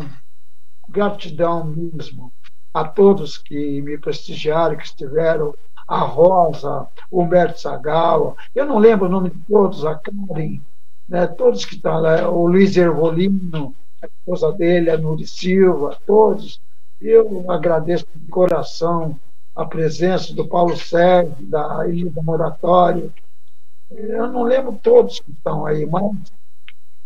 gratidão 0.88 1.64
mesmo 1.64 2.32
a 2.73 2.85
todos 2.85 3.39
que 3.39 3.81
me 3.82 3.99
prestigiaram, 3.99 4.77
que 4.77 4.85
estiveram 4.85 5.55
a 5.86 6.01
Rosa, 6.01 6.86
o 7.11 7.23
Humberto 7.23 7.61
Sagal, 7.61 8.36
eu 8.55 8.66
não 8.66 8.78
lembro 8.78 9.07
o 9.07 9.09
nome 9.09 9.31
de 9.31 9.39
todos, 9.49 9.86
a 9.86 9.95
Karen, 9.95 10.61
né, 11.09 11.27
todos 11.27 11.65
que 11.65 11.77
estão 11.77 12.01
lá, 12.01 12.28
o 12.28 12.47
Luiz 12.47 12.77
Ervolino, 12.77 13.74
a 14.03 14.07
esposa 14.07 14.53
dele, 14.53 14.90
a 14.90 14.99
Nuri 14.99 15.27
Silva, 15.27 15.97
todos. 16.07 16.61
Eu 17.01 17.51
agradeço 17.51 18.07
de 18.15 18.31
coração 18.31 19.19
a 19.57 19.65
presença 19.65 20.35
do 20.35 20.47
Paulo 20.47 20.77
Sérgio, 20.77 21.35
da 21.40 21.89
Ilha 21.89 22.12
Moratório. 22.23 23.12
Eu 23.90 24.31
não 24.31 24.43
lembro 24.43 24.78
todos 24.82 25.20
que 25.20 25.31
estão 25.31 25.65
aí, 25.65 25.86
mas 25.86 26.32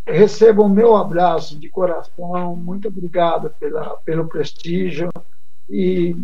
recebam 0.06 0.66
o 0.66 0.68
meu 0.68 0.96
abraço 0.96 1.58
de 1.58 1.68
coração. 1.68 2.56
Muito 2.56 2.88
obrigado 2.88 3.54
pela, 3.60 3.96
pelo 4.04 4.26
prestígio 4.26 5.08
e 5.72 6.14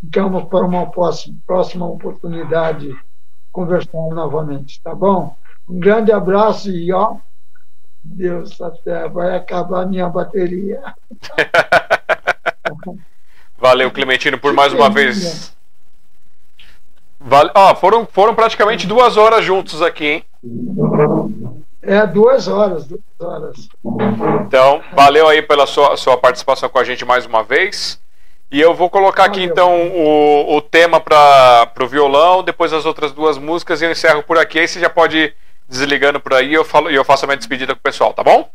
ficamos 0.00 0.44
para 0.44 0.64
uma 0.66 0.86
próxima, 0.90 1.36
próxima 1.46 1.86
oportunidade 1.86 2.94
conversar 3.50 4.10
novamente, 4.10 4.80
tá 4.82 4.94
bom? 4.94 5.34
Um 5.66 5.80
grande 5.80 6.12
abraço 6.12 6.70
e 6.70 6.92
ó, 6.92 7.16
Deus, 8.04 8.60
até 8.60 9.08
vai 9.08 9.34
acabar 9.34 9.86
minha 9.86 10.08
bateria. 10.08 10.82
Valeu, 13.58 13.90
Clementino, 13.90 14.38
por 14.38 14.52
mais 14.52 14.72
uma 14.72 14.88
vez. 14.88 15.56
Vale... 17.18 17.50
Oh, 17.54 17.74
foram, 17.74 18.06
foram 18.06 18.34
praticamente 18.34 18.86
duas 18.86 19.16
horas 19.16 19.44
juntos 19.44 19.82
aqui, 19.82 20.06
hein? 20.06 20.24
É, 21.82 22.06
duas 22.06 22.46
horas, 22.46 22.86
duas 22.86 23.00
horas. 23.18 23.68
Então, 24.46 24.80
valeu 24.94 25.26
aí 25.26 25.42
pela 25.42 25.66
sua, 25.66 25.96
sua 25.96 26.16
participação 26.16 26.68
com 26.68 26.78
a 26.78 26.84
gente 26.84 27.04
mais 27.04 27.26
uma 27.26 27.42
vez. 27.42 28.00
E 28.50 28.60
eu 28.60 28.74
vou 28.74 28.88
colocar 28.88 29.24
aqui 29.24 29.42
então 29.42 29.88
o, 29.88 30.56
o 30.56 30.62
tema 30.62 30.98
para 31.00 31.70
o 31.80 31.86
violão, 31.86 32.42
depois 32.42 32.72
as 32.72 32.86
outras 32.86 33.12
duas 33.12 33.36
músicas 33.36 33.82
e 33.82 33.84
eu 33.84 33.90
encerro 33.90 34.22
por 34.22 34.38
aqui. 34.38 34.58
Aí 34.58 34.66
você 34.66 34.80
já 34.80 34.88
pode 34.88 35.34
desligando 35.68 36.18
por 36.18 36.32
aí 36.32 36.48
e 36.48 36.54
eu, 36.54 36.64
falo, 36.64 36.88
eu 36.88 37.04
faço 37.04 37.24
a 37.24 37.28
minha 37.28 37.36
despedida 37.36 37.74
com 37.74 37.80
o 37.80 37.82
pessoal, 37.82 38.14
tá 38.14 38.24
bom? 38.24 38.50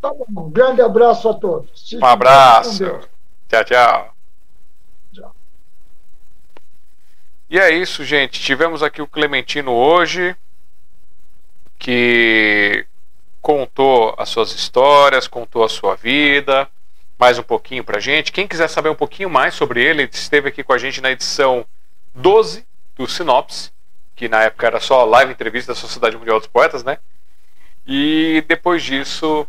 Tá 0.00 0.10
bom. 0.10 0.24
Um 0.30 0.50
grande 0.50 0.80
abraço 0.80 1.28
a 1.28 1.34
todos. 1.34 1.92
Um 1.92 2.04
abraço. 2.04 3.00
Tchau, 3.48 3.64
tchau. 3.64 4.14
Tchau. 5.12 5.34
E 7.50 7.58
é 7.58 7.70
isso, 7.70 8.04
gente. 8.04 8.40
Tivemos 8.40 8.82
aqui 8.82 9.02
o 9.02 9.06
Clementino 9.06 9.72
hoje, 9.72 10.34
que 11.78 12.86
contou 13.42 14.14
as 14.16 14.30
suas 14.30 14.52
histórias, 14.52 15.28
contou 15.28 15.62
a 15.62 15.68
sua 15.68 15.94
vida, 15.94 16.68
mais 17.18 17.38
um 17.38 17.42
pouquinho 17.42 17.82
pra 17.82 17.98
gente. 17.98 18.30
Quem 18.30 18.46
quiser 18.46 18.68
saber 18.68 18.88
um 18.88 18.94
pouquinho 18.94 19.28
mais 19.28 19.54
sobre 19.54 19.82
ele, 19.82 20.08
esteve 20.12 20.48
aqui 20.48 20.62
com 20.62 20.72
a 20.72 20.78
gente 20.78 21.00
na 21.00 21.10
edição 21.10 21.66
12 22.14 22.64
do 22.96 23.08
Sinopse, 23.08 23.72
que 24.14 24.28
na 24.28 24.44
época 24.44 24.66
era 24.66 24.80
só 24.80 25.04
live 25.04 25.32
entrevista 25.32 25.72
da 25.72 25.78
Sociedade 25.78 26.16
Mundial 26.16 26.38
dos 26.38 26.48
Poetas, 26.48 26.84
né? 26.84 26.98
E 27.86 28.44
depois 28.46 28.82
disso, 28.82 29.46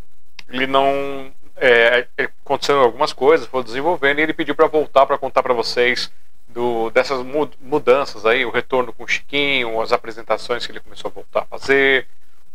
ele 0.50 0.66
não. 0.66 1.32
É, 1.58 2.08
aconteceram 2.18 2.80
algumas 2.80 3.12
coisas, 3.12 3.46
foi 3.46 3.64
desenvolvendo 3.64 4.20
e 4.20 4.22
ele 4.22 4.34
pediu 4.34 4.56
para 4.56 4.66
voltar 4.66 5.06
para 5.06 5.18
contar 5.18 5.44
para 5.44 5.54
vocês 5.54 6.10
do, 6.48 6.90
dessas 6.90 7.22
mudanças 7.62 8.26
aí, 8.26 8.46
o 8.46 8.50
retorno 8.50 8.94
com 8.94 9.04
o 9.04 9.08
Chiquinho, 9.08 9.82
as 9.82 9.92
apresentações 9.92 10.66
que 10.66 10.72
ele 10.72 10.80
começou 10.80 11.10
a 11.10 11.14
voltar 11.14 11.42
a 11.42 11.58
fazer, 11.58 12.08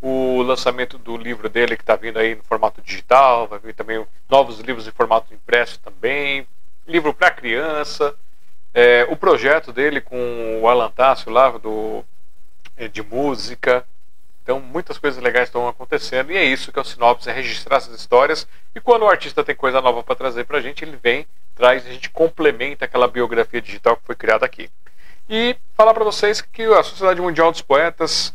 o 0.06 0.42
lançamento 0.42 0.98
do 0.98 1.16
livro 1.16 1.48
dele 1.48 1.76
que 1.76 1.82
está 1.82 1.96
vindo 1.96 2.18
aí 2.18 2.34
no 2.34 2.42
formato 2.42 2.82
digital, 2.82 3.48
vai 3.48 3.58
vir 3.58 3.74
também 3.74 4.04
novos 4.28 4.60
livros 4.60 4.86
em 4.86 4.90
formato 4.90 5.32
impresso 5.32 5.80
também, 5.80 6.46
livro 6.86 7.14
para 7.14 7.30
criança, 7.30 8.14
é, 8.74 9.06
o 9.08 9.16
projeto 9.16 9.72
dele 9.72 10.00
com 10.00 10.60
o 10.60 10.68
Alan 10.68 10.90
Tássio 10.90 11.32
lá 11.32 11.48
do, 11.50 12.04
é, 12.76 12.86
de 12.86 13.02
música, 13.02 13.86
então, 14.44 14.60
muitas 14.60 14.98
coisas 14.98 15.22
legais 15.22 15.48
estão 15.48 15.66
acontecendo 15.66 16.30
e 16.30 16.36
é 16.36 16.44
isso 16.44 16.70
que 16.70 16.78
é 16.78 16.82
o 16.82 16.84
Sinopse, 16.84 17.30
é 17.30 17.32
registrar 17.32 17.78
essas 17.78 17.98
histórias. 17.98 18.46
E 18.74 18.80
quando 18.80 19.04
o 19.04 19.08
artista 19.08 19.42
tem 19.42 19.54
coisa 19.56 19.80
nova 19.80 20.02
para 20.02 20.14
trazer 20.14 20.44
para 20.44 20.58
a 20.58 20.60
gente, 20.60 20.84
ele 20.84 20.98
vem, 21.02 21.26
traz, 21.56 21.86
a 21.86 21.90
gente 21.90 22.10
complementa 22.10 22.84
aquela 22.84 23.08
biografia 23.08 23.62
digital 23.62 23.96
que 23.96 24.04
foi 24.04 24.14
criada 24.14 24.44
aqui. 24.44 24.68
E 25.30 25.56
falar 25.74 25.94
para 25.94 26.04
vocês 26.04 26.42
que 26.42 26.62
a 26.62 26.82
Sociedade 26.82 27.22
Mundial 27.22 27.50
dos 27.50 27.62
Poetas 27.62 28.34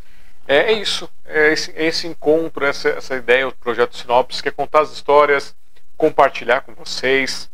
é, 0.50 0.72
é 0.72 0.72
isso, 0.72 1.08
é 1.24 1.52
esse, 1.52 1.70
é 1.76 1.84
esse 1.86 2.06
encontro, 2.08 2.66
essa, 2.66 2.88
essa 2.88 3.14
ideia, 3.14 3.46
o 3.46 3.52
projeto 3.52 3.96
Sinopse, 3.96 4.42
que 4.42 4.48
é 4.48 4.52
contar 4.52 4.80
as 4.80 4.90
histórias, 4.90 5.54
compartilhar 5.96 6.62
com 6.62 6.74
vocês, 6.74 7.48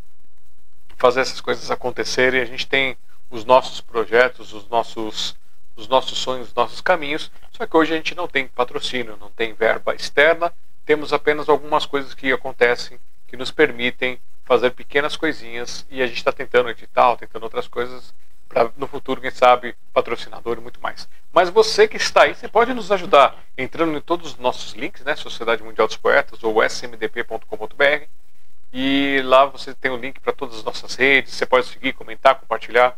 fazer 0.97 1.21
essas 1.21 1.43
coisas 1.43 1.71
acontecerem. 1.71 2.41
A 2.41 2.47
gente 2.47 2.67
tem 2.67 2.97
os 3.31 3.45
nossos 3.45 3.83
projetos, 3.83 4.55
os 4.55 4.67
nossos 4.69 5.37
os 5.77 5.87
nossos 5.89 6.17
sonhos, 6.17 6.49
os 6.49 6.55
nossos 6.55 6.81
caminhos. 6.81 7.31
Só 7.53 7.67
que 7.67 7.77
hoje 7.77 7.93
a 7.93 7.97
gente 7.97 8.15
não 8.15 8.27
tem 8.27 8.49
patrocínio, 8.49 9.19
não 9.21 9.31
tem 9.31 9.53
verba 9.53 9.95
externa, 9.95 10.51
temos 10.87 11.13
apenas 11.13 11.51
algumas 11.51 11.85
coisas 11.85 12.15
que 12.15 12.33
acontecem 12.33 12.99
que 13.29 13.37
nos 13.37 13.51
permitem 13.51 14.19
fazer 14.45 14.71
pequenas 14.71 15.17
coisinhas 15.17 15.85
e 15.91 16.01
a 16.01 16.07
gente 16.07 16.17
está 16.17 16.33
tentando 16.33 16.71
edital, 16.71 17.17
tentando 17.17 17.43
outras 17.43 17.69
coisas 17.69 18.15
para 18.49 18.71
no 18.77 18.87
futuro, 18.87 19.21
quem 19.21 19.31
sabe, 19.31 19.75
patrocinador 19.93 20.59
e 20.59 20.61
muito 20.61 20.81
mais. 20.81 21.09
Mas 21.33 21.51
você 21.51 21.87
que 21.87 21.97
está 21.97 22.23
aí, 22.23 22.35
você 22.35 22.49
pode 22.49 22.73
nos 22.73 22.91
ajudar 22.91 23.37
entrando 23.57 23.97
em 23.97 24.01
todos 24.01 24.33
os 24.33 24.39
nossos 24.39 24.73
links, 24.73 25.05
né? 25.05 25.15
Sociedade 25.17 25.63
Mundial 25.63 25.87
dos 25.87 25.97
Poetas 25.97 26.43
ou 26.43 26.63
smdp.com.br 26.63 28.07
e 28.73 29.23
lá 29.25 29.45
você 29.47 29.75
tem 29.75 29.91
o 29.91 29.97
link 29.97 30.21
para 30.21 30.33
todas 30.33 30.57
as 30.57 30.65
nossas 30.65 30.95
redes, 30.95 31.35
você 31.35 31.47
pode 31.47 31.67
seguir, 31.67 31.93
comentar, 31.93 32.35
compartilhar 32.35 32.97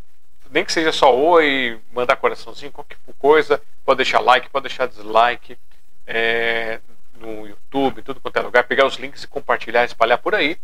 nem 0.50 0.64
que 0.64 0.72
seja 0.72 0.92
só 0.92 1.14
oi, 1.14 1.78
mandar 1.92 2.16
coraçãozinho, 2.16 2.72
qualquer 2.72 2.96
coisa, 3.18 3.60
pode 3.84 3.98
deixar 3.98 4.20
like, 4.20 4.48
pode 4.48 4.68
deixar 4.68 4.86
dislike 4.86 5.58
é, 6.06 6.80
no 7.20 7.46
YouTube, 7.46 8.02
tudo 8.02 8.20
quanto 8.20 8.38
é 8.38 8.42
lugar, 8.42 8.64
pegar 8.64 8.86
os 8.86 8.96
links 8.96 9.24
e 9.24 9.28
compartilhar, 9.28 9.84
espalhar 9.84 10.18
por 10.18 10.34
aí. 10.34 10.56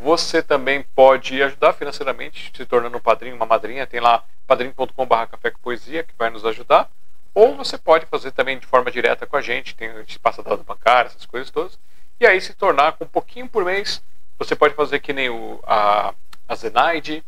Você 0.00 0.42
também 0.42 0.82
pode 0.94 1.42
ajudar 1.42 1.72
financeiramente, 1.72 2.52
se 2.54 2.66
tornando 2.66 2.98
um 2.98 3.00
padrinho, 3.00 3.36
uma 3.36 3.46
madrinha, 3.46 3.86
tem 3.86 4.00
lá 4.00 4.22
padrinho.com.br 4.46 5.26
café 5.30 5.50
com 5.50 5.58
poesia, 5.60 6.02
que 6.02 6.14
vai 6.18 6.30
nos 6.30 6.44
ajudar. 6.44 6.90
Ou 7.34 7.56
você 7.56 7.78
pode 7.78 8.06
fazer 8.06 8.32
também 8.32 8.58
de 8.58 8.66
forma 8.66 8.90
direta 8.90 9.26
com 9.26 9.36
a 9.36 9.40
gente, 9.40 9.74
tem, 9.74 9.88
a 9.88 10.42
dado 10.42 10.64
bancário, 10.64 11.08
essas 11.08 11.26
coisas 11.26 11.50
todas. 11.50 11.78
E 12.20 12.26
aí 12.26 12.40
se 12.40 12.52
tornar 12.54 12.92
com 12.92 13.04
um 13.04 13.08
pouquinho 13.08 13.48
por 13.48 13.64
mês, 13.64 14.02
você 14.38 14.54
pode 14.54 14.74
fazer 14.74 14.98
que 14.98 15.12
nem 15.12 15.28
o, 15.28 15.60
a, 15.64 16.14
a 16.48 16.54
Zenaide, 16.54 17.24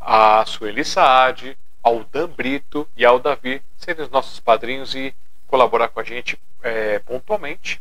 a 0.00 0.44
Sueli 0.46 0.84
Saad, 0.84 1.56
ao 1.82 2.04
Dan 2.04 2.28
Brito 2.28 2.88
e 2.96 3.04
ao 3.04 3.18
Davi 3.18 3.62
serem 3.76 4.04
os 4.04 4.10
nossos 4.10 4.40
padrinhos 4.40 4.94
e 4.94 5.14
colaborar 5.46 5.88
com 5.88 6.00
a 6.00 6.04
gente 6.04 6.38
é, 6.62 6.98
pontualmente, 7.00 7.80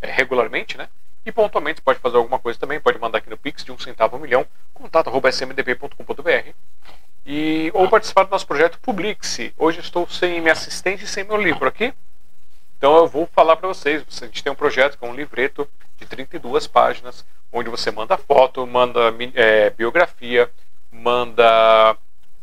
é, 0.00 0.10
regularmente, 0.10 0.76
né? 0.76 0.88
E 1.28 1.32
pontualmente 1.32 1.82
pode 1.82 1.98
fazer 1.98 2.16
alguma 2.16 2.38
coisa 2.38 2.58
também, 2.58 2.80
pode 2.80 2.98
mandar 2.98 3.18
aqui 3.18 3.28
no 3.28 3.36
Pix 3.36 3.62
de 3.62 3.70
um 3.70 3.78
centavo 3.78 4.16
um 4.16 4.18
milhão, 4.18 4.46
contato.smdp.com.br 4.72 6.52
e 7.26 7.70
ou 7.74 7.86
participar 7.86 8.22
do 8.22 8.30
nosso 8.30 8.46
projeto 8.46 8.78
Publix. 8.80 9.38
Hoje 9.58 9.80
estou 9.80 10.08
sem 10.08 10.40
minha 10.40 10.54
assistente 10.54 11.04
e 11.04 11.06
sem 11.06 11.24
meu 11.24 11.36
livro 11.36 11.68
aqui. 11.68 11.92
Então 12.78 12.96
eu 12.96 13.06
vou 13.06 13.26
falar 13.26 13.56
para 13.56 13.68
vocês. 13.68 14.02
A 14.22 14.24
gente 14.24 14.42
tem 14.42 14.50
um 14.50 14.56
projeto 14.56 14.96
que 14.96 15.04
é 15.04 15.06
um 15.06 15.14
livreto 15.14 15.68
de 15.98 16.06
32 16.06 16.66
páginas, 16.66 17.26
onde 17.52 17.68
você 17.68 17.90
manda 17.90 18.16
foto, 18.16 18.66
manda 18.66 19.14
é, 19.34 19.68
biografia, 19.68 20.50
manda 20.90 21.94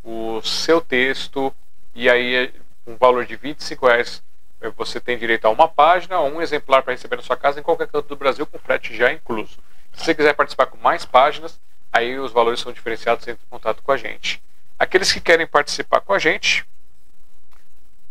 o 0.03 0.43
seu 0.43 0.79
texto 0.79 1.51
e 1.95 2.07
aí 2.07 2.53
um 2.85 2.95
valor 2.97 3.25
de 3.25 3.35
25 3.35 3.87
reais 3.87 4.21
você 4.69 4.99
tem 4.99 5.17
direito 5.17 5.45
a 5.45 5.49
uma 5.49 5.67
página 5.67 6.19
ou 6.19 6.29
um 6.29 6.41
exemplar 6.41 6.83
para 6.83 6.93
receber 6.93 7.15
na 7.15 7.21
sua 7.21 7.37
casa 7.37 7.59
em 7.59 7.63
qualquer 7.63 7.87
canto 7.87 8.07
do 8.07 8.15
Brasil 8.15 8.45
com 8.45 8.59
frete 8.59 8.95
já 8.95 9.11
incluso. 9.11 9.57
Se 9.93 10.03
você 10.03 10.15
quiser 10.15 10.33
participar 10.33 10.65
com 10.67 10.77
mais 10.77 11.05
páginas, 11.05 11.59
aí 11.91 12.19
os 12.19 12.31
valores 12.31 12.59
são 12.59 12.71
diferenciados, 12.71 13.27
entre 13.27 13.43
em 13.45 13.49
contato 13.49 13.81
com 13.81 13.91
a 13.91 13.97
gente. 13.97 14.41
Aqueles 14.77 15.11
que 15.11 15.21
querem 15.21 15.47
participar 15.47 16.01
com 16.01 16.13
a 16.13 16.19
gente 16.19 16.65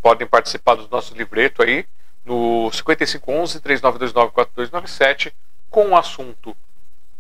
podem 0.01 0.27
participar 0.27 0.75
do 0.75 0.89
nosso 0.89 1.15
livreto 1.15 1.63
aí 1.63 1.87
no 2.25 2.71
5511 2.73 3.61
3929 3.61 4.33
4297 4.33 5.35
com 5.71 5.91
o 5.91 5.97
assunto 5.97 6.57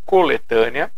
coletânea, 0.04 0.90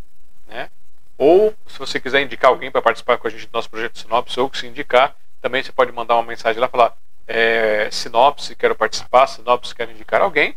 né? 0.47 0.71
Ou, 1.19 1.55
se 1.67 1.79
você 1.79 1.99
quiser 1.99 2.23
indicar 2.23 2.51
alguém 2.51 2.71
para 2.71 2.83
participar 2.83 3.17
com 3.17 3.27
a 3.27 3.31
gente 3.31 3.47
do 3.47 3.53
nosso 3.53 3.71
projeto 3.71 3.99
Sinopse, 3.99 4.39
ou 4.39 4.51
que 4.51 4.59
se 4.59 4.67
indicar, 4.67 5.17
também 5.41 5.63
você 5.63 5.73
pode 5.73 5.91
mandar 5.91 6.15
uma 6.15 6.23
mensagem 6.23 6.61
lá 6.61 6.69
falar 6.69 6.97
é, 7.27 7.89
Sinopse, 7.91 8.55
quero 8.55 8.75
participar, 8.75 9.27
Sinopse, 9.27 9.75
quero 9.75 9.91
indicar 9.91 10.21
alguém. 10.21 10.57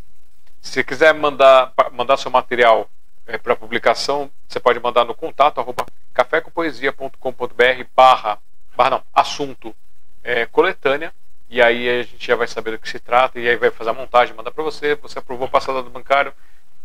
Se 0.62 0.84
quiser 0.84 1.14
mandar, 1.14 1.74
mandar 1.91 2.18
seu 2.18 2.30
material 2.30 2.90
é, 3.26 3.38
para 3.38 3.56
publicação, 3.56 4.30
você 4.48 4.60
pode 4.60 4.80
mandar 4.80 5.06
no 5.06 5.16
contato 5.16 5.60
arroba 5.60 5.86
cafécompoesia.com.br 6.14 7.84
barra, 7.96 8.38
barra 8.76 8.90
não, 8.90 9.04
assunto 9.14 9.76
é, 10.24 10.46
coletânea 10.46 11.14
e 11.50 11.62
aí 11.62 11.90
a 11.90 12.04
gente 12.04 12.26
já 12.26 12.36
vai 12.36 12.48
saber 12.48 12.72
do 12.72 12.80
que 12.80 12.88
se 12.88 13.00
trata 13.00 13.40
e 13.40 13.50
aí 13.50 13.56
vai 13.56 13.72
fazer 13.72 13.90
a 13.90 13.94
montagem, 13.94 14.36
mandar 14.36 14.52
para 14.52 14.64
você, 14.64 14.96
você 14.96 15.18
aprovou 15.18 15.48
o 15.48 15.52
passado 15.52 15.82
do 15.82 15.90
bancário, 15.90 16.32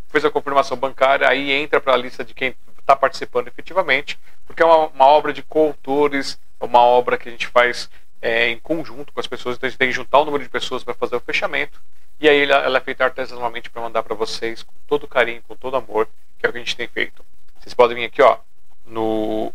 fez 0.09 0.25
a 0.25 0.31
confirmação 0.31 0.77
bancária, 0.77 1.29
aí 1.29 1.53
entra 1.53 1.81
para 1.81 1.93
a 1.93 1.97
lista 1.97 2.25
de 2.25 2.33
quem 2.33 2.55
está 2.79 2.97
participando 2.97 3.49
efetivamente, 3.49 4.19
porque 4.47 4.63
é 4.63 4.67
uma, 4.67 4.87
uma 4.87 5.07
obra 5.07 5.33
de 5.33 5.43
coautores, 5.43 6.39
é 6.61 6.65
uma 6.65 6.81
obra 6.81 7.19
que 7.19 7.29
a 7.29 7.33
gente 7.33 7.47
faz 7.47 7.91
é, 8.25 8.49
em 8.49 8.59
conjunto 8.59 9.13
com 9.13 9.21
as 9.21 9.27
pessoas, 9.27 9.55
então 9.55 9.67
a 9.67 9.71
gente 9.71 9.79
tem 9.79 9.89
que 9.89 9.95
juntar 9.95 10.19
o 10.19 10.25
número 10.25 10.43
de 10.43 10.49
pessoas 10.49 10.83
para 10.83 10.95
fazer 10.95 11.15
o 11.15 11.21
fechamento, 11.21 11.79
e 12.19 12.27
aí 12.27 12.51
ela, 12.51 12.79
é 12.79 12.81
feita 12.81 13.05
artesanalmente 13.05 13.69
para 13.69 13.83
mandar 13.83 14.03
para 14.03 14.15
vocês 14.15 14.63
com 14.63 14.73
todo 14.87 15.07
carinho, 15.07 15.43
com 15.47 15.55
todo 15.55 15.77
amor, 15.77 16.09
que 16.39 16.47
é 16.47 16.49
o 16.49 16.53
que 16.53 16.57
a 16.57 16.61
gente 16.63 16.75
tem 16.75 16.89
feito. 16.89 17.23
Vocês 17.61 17.75
podem 17.75 17.99
vir 17.99 18.07
aqui 18.07 18.23
ó, 18.23 18.39
no 18.87 19.53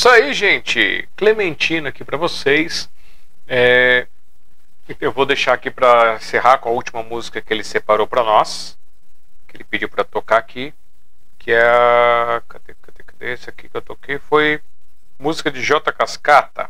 Isso 0.08 0.16
aí, 0.16 0.34
gente. 0.34 1.10
Clementino 1.18 1.90
aqui 1.90 2.02
para 2.02 2.16
vocês. 2.16 2.90
É... 3.46 4.08
Eu 5.02 5.12
vou 5.12 5.26
deixar 5.26 5.52
aqui 5.52 5.70
para 5.70 6.16
encerrar 6.16 6.60
com 6.60 6.70
a 6.70 6.72
última 6.72 7.04
música 7.04 7.42
que 7.42 7.54
ele 7.54 7.62
separou 7.62 8.08
para 8.08 8.24
nós, 8.24 8.78
que 9.46 9.58
ele 9.58 9.66
pediu 9.66 9.90
para 9.90 10.06
tocar 10.06 10.38
aqui, 10.38 10.74
que 11.38 11.52
é 11.52 11.62
a... 11.62 12.42
cadê, 12.48 12.74
cadê, 12.82 13.04
cadê 13.04 13.34
esse 13.34 13.50
aqui 13.50 13.68
que 13.68 13.76
eu 13.76 13.82
toquei? 13.82 14.18
Foi 14.18 14.62
música 15.20 15.52
de 15.52 15.62
J 15.62 15.92
Cascata. 15.92 16.70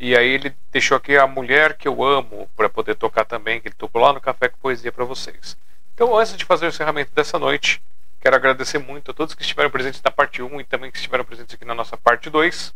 E 0.00 0.16
aí 0.16 0.26
ele 0.26 0.56
deixou 0.72 0.96
aqui 0.96 1.14
a 1.14 1.26
mulher 1.26 1.76
que 1.76 1.86
eu 1.86 2.02
amo 2.02 2.48
para 2.56 2.70
poder 2.70 2.94
tocar 2.94 3.26
também, 3.26 3.60
que 3.60 3.68
ele 3.68 3.74
tocou 3.74 4.00
lá 4.00 4.14
no 4.14 4.20
Café 4.20 4.48
com 4.48 4.56
Poesia 4.56 4.90
para 4.90 5.04
vocês. 5.04 5.58
Então, 5.92 6.16
antes 6.16 6.34
de 6.34 6.46
fazer 6.46 6.64
o 6.64 6.68
encerramento 6.70 7.12
dessa 7.14 7.38
noite, 7.38 7.82
Quero 8.26 8.34
agradecer 8.34 8.80
muito 8.80 9.12
a 9.12 9.14
todos 9.14 9.36
que 9.36 9.42
estiveram 9.42 9.70
presentes 9.70 10.02
na 10.02 10.10
parte 10.10 10.42
1 10.42 10.60
e 10.60 10.64
também 10.64 10.90
que 10.90 10.96
estiveram 10.96 11.24
presentes 11.24 11.54
aqui 11.54 11.64
na 11.64 11.76
nossa 11.76 11.96
parte 11.96 12.28
2. 12.28 12.74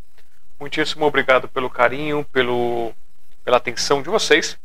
Muitíssimo 0.61 1.05
obrigado 1.05 1.49
pelo 1.49 1.69
carinho, 1.69 2.25
pelo, 2.27 2.95
pela 3.45 3.57
atenção 3.57 4.01
de 4.01 4.09
vocês. 4.09 4.57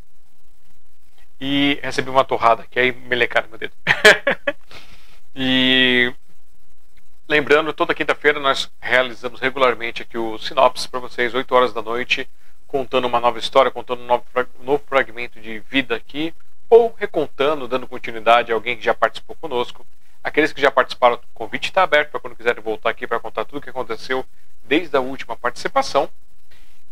E 1.42 1.80
recebi 1.82 2.12
uma 2.12 2.24
torrada 2.24 2.68
que 2.70 2.80
aí 2.80 2.92
melecaram 2.92 3.50
meu 3.50 3.58
dedo. 3.58 3.74
e 5.36 6.14
lembrando, 7.28 7.74
toda 7.74 7.96
quinta-feira 7.96 8.40
nós 8.40 8.72
realizamos 8.80 9.40
regularmente 9.40 10.04
aqui 10.04 10.20
o 10.20 10.38
Sinopse 10.38 10.88
para 10.88 11.00
vocês, 11.00 11.34
8 11.34 11.56
horas 11.56 11.74
da 11.74 11.82
noite, 11.82 12.30
contando 12.68 13.08
uma 13.08 13.20
nova 13.20 13.40
história, 13.40 13.72
contando 13.72 14.04
um 14.04 14.06
novo, 14.06 14.24
um 14.62 14.64
novo 14.64 14.84
fragmento 14.88 15.42
de 15.42 15.58
vida 15.62 15.96
aqui, 15.96 16.32
ou 16.70 16.94
recontando, 16.96 17.68
dando 17.68 17.88
continuidade 17.88 18.52
a 18.52 18.56
alguém 18.56 18.78
que 18.78 18.86
já 18.86 18.94
participou 18.94 19.36
conosco. 19.36 19.84
Aqueles 20.26 20.52
que 20.52 20.60
já 20.60 20.72
participaram, 20.72 21.18
o 21.18 21.20
convite 21.36 21.66
está 21.66 21.84
aberto 21.84 22.10
para 22.10 22.20
quando 22.20 22.36
quiserem 22.36 22.60
voltar 22.60 22.90
aqui 22.90 23.06
para 23.06 23.20
contar 23.20 23.46
tudo 23.46 23.60
o 23.60 23.62
que 23.62 23.70
aconteceu 23.70 24.26
desde 24.64 24.98
a 24.98 25.00
última 25.00 25.38
participação. 25.38 26.10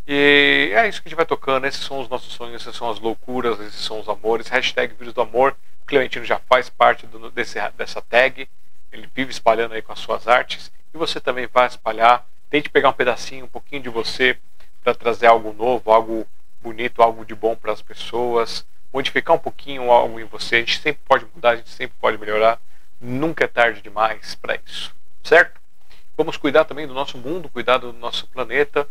E 0.07 0.72
é 0.72 0.88
isso 0.88 1.01
que 1.01 1.07
a 1.07 1.10
gente 1.10 1.18
vai 1.18 1.26
tocando. 1.26 1.65
Esses 1.65 1.84
são 1.84 1.99
os 1.99 2.07
nossos 2.07 2.31
sonhos, 2.31 2.61
essas 2.61 2.76
são 2.76 2.91
as 2.91 2.99
loucuras, 2.99 3.60
esses 3.60 3.84
são 3.84 3.99
os 3.99 4.07
amores. 4.07 4.49
Hashtag 4.49 4.93
Vírus 4.93 5.15
do 5.15 5.22
Amor. 5.22 5.55
O 5.81 5.85
Clementino 5.88 6.23
já 6.23 6.38
faz 6.38 6.69
parte 6.69 7.07
do, 7.07 7.31
desse, 7.31 7.57
dessa 7.76 8.03
tag. 8.03 8.47
Ele 8.91 9.10
vive 9.15 9.31
espalhando 9.31 9.73
aí 9.73 9.81
com 9.81 9.91
as 9.91 9.99
suas 9.99 10.27
artes. 10.27 10.72
E 10.93 10.97
você 10.99 11.19
também 11.19 11.47
vai 11.47 11.65
espalhar. 11.65 12.23
Tente 12.51 12.69
pegar 12.69 12.89
um 12.89 12.93
pedacinho, 12.93 13.45
um 13.45 13.49
pouquinho 13.49 13.81
de 13.81 13.89
você 13.89 14.38
para 14.84 14.93
trazer 14.93 15.26
algo 15.26 15.51
novo, 15.53 15.91
algo 15.91 16.27
bonito, 16.61 17.01
algo 17.01 17.26
de 17.26 17.34
bom 17.34 17.55
para 17.55 17.72
as 17.72 17.81
pessoas. 17.81 18.64
Modificar 18.93 19.35
um 19.35 19.39
pouquinho 19.39 19.89
algo 19.89 20.19
em 20.19 20.26
você. 20.26 20.57
A 20.57 20.60
gente 20.60 20.80
sempre 20.80 21.01
pode 21.03 21.26
mudar, 21.34 21.49
a 21.49 21.55
gente 21.55 21.72
sempre 21.72 21.97
pode 21.99 22.19
melhorar. 22.19 22.60
Nunca 23.05 23.43
é 23.43 23.47
tarde 23.47 23.81
demais 23.81 24.34
para 24.35 24.57
isso. 24.65 24.95
Certo? 25.21 25.59
Vamos 26.15 26.38
cuidar 26.38 26.63
também 26.63 26.88
do 26.88 26.93
nosso 26.93 27.17
mundo, 27.17 27.49
cuidar 27.49 27.77
do 27.77 27.91
nosso 27.91 28.27
planeta 28.27 28.88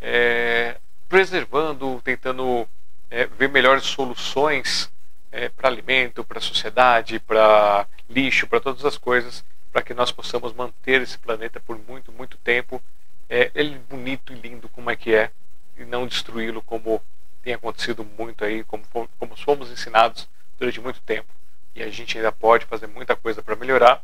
é, 0.00 0.76
preservando, 1.08 2.00
tentando 2.02 2.68
é, 3.10 3.26
ver 3.26 3.48
melhores 3.48 3.84
soluções 3.84 4.90
é, 5.32 5.48
para 5.48 5.68
alimento, 5.68 6.22
para 6.22 6.40
sociedade, 6.40 7.18
para 7.18 7.86
lixo, 8.08 8.46
para 8.46 8.60
todas 8.60 8.84
as 8.84 8.96
coisas, 8.96 9.44
para 9.72 9.82
que 9.82 9.92
nós 9.94 10.12
possamos 10.12 10.52
manter 10.52 11.02
esse 11.02 11.18
planeta 11.18 11.58
por 11.60 11.76
muito, 11.76 12.12
muito 12.12 12.36
tempo, 12.38 12.80
é, 13.28 13.50
ele 13.54 13.78
bonito 13.90 14.32
e 14.32 14.36
lindo 14.36 14.68
como 14.68 14.90
é 14.90 14.96
que 14.96 15.14
é, 15.14 15.30
e 15.76 15.84
não 15.84 16.06
destruí-lo 16.06 16.62
como 16.62 17.02
tem 17.42 17.54
acontecido 17.54 18.04
muito 18.04 18.44
aí, 18.44 18.62
como, 18.64 18.84
como 19.18 19.36
fomos 19.36 19.70
ensinados 19.70 20.28
durante 20.58 20.80
muito 20.80 21.00
tempo. 21.00 21.39
E 21.74 21.82
a 21.82 21.88
gente 21.88 22.16
ainda 22.16 22.32
pode 22.32 22.66
fazer 22.66 22.86
muita 22.86 23.14
coisa 23.16 23.42
para 23.42 23.56
melhorar. 23.56 24.02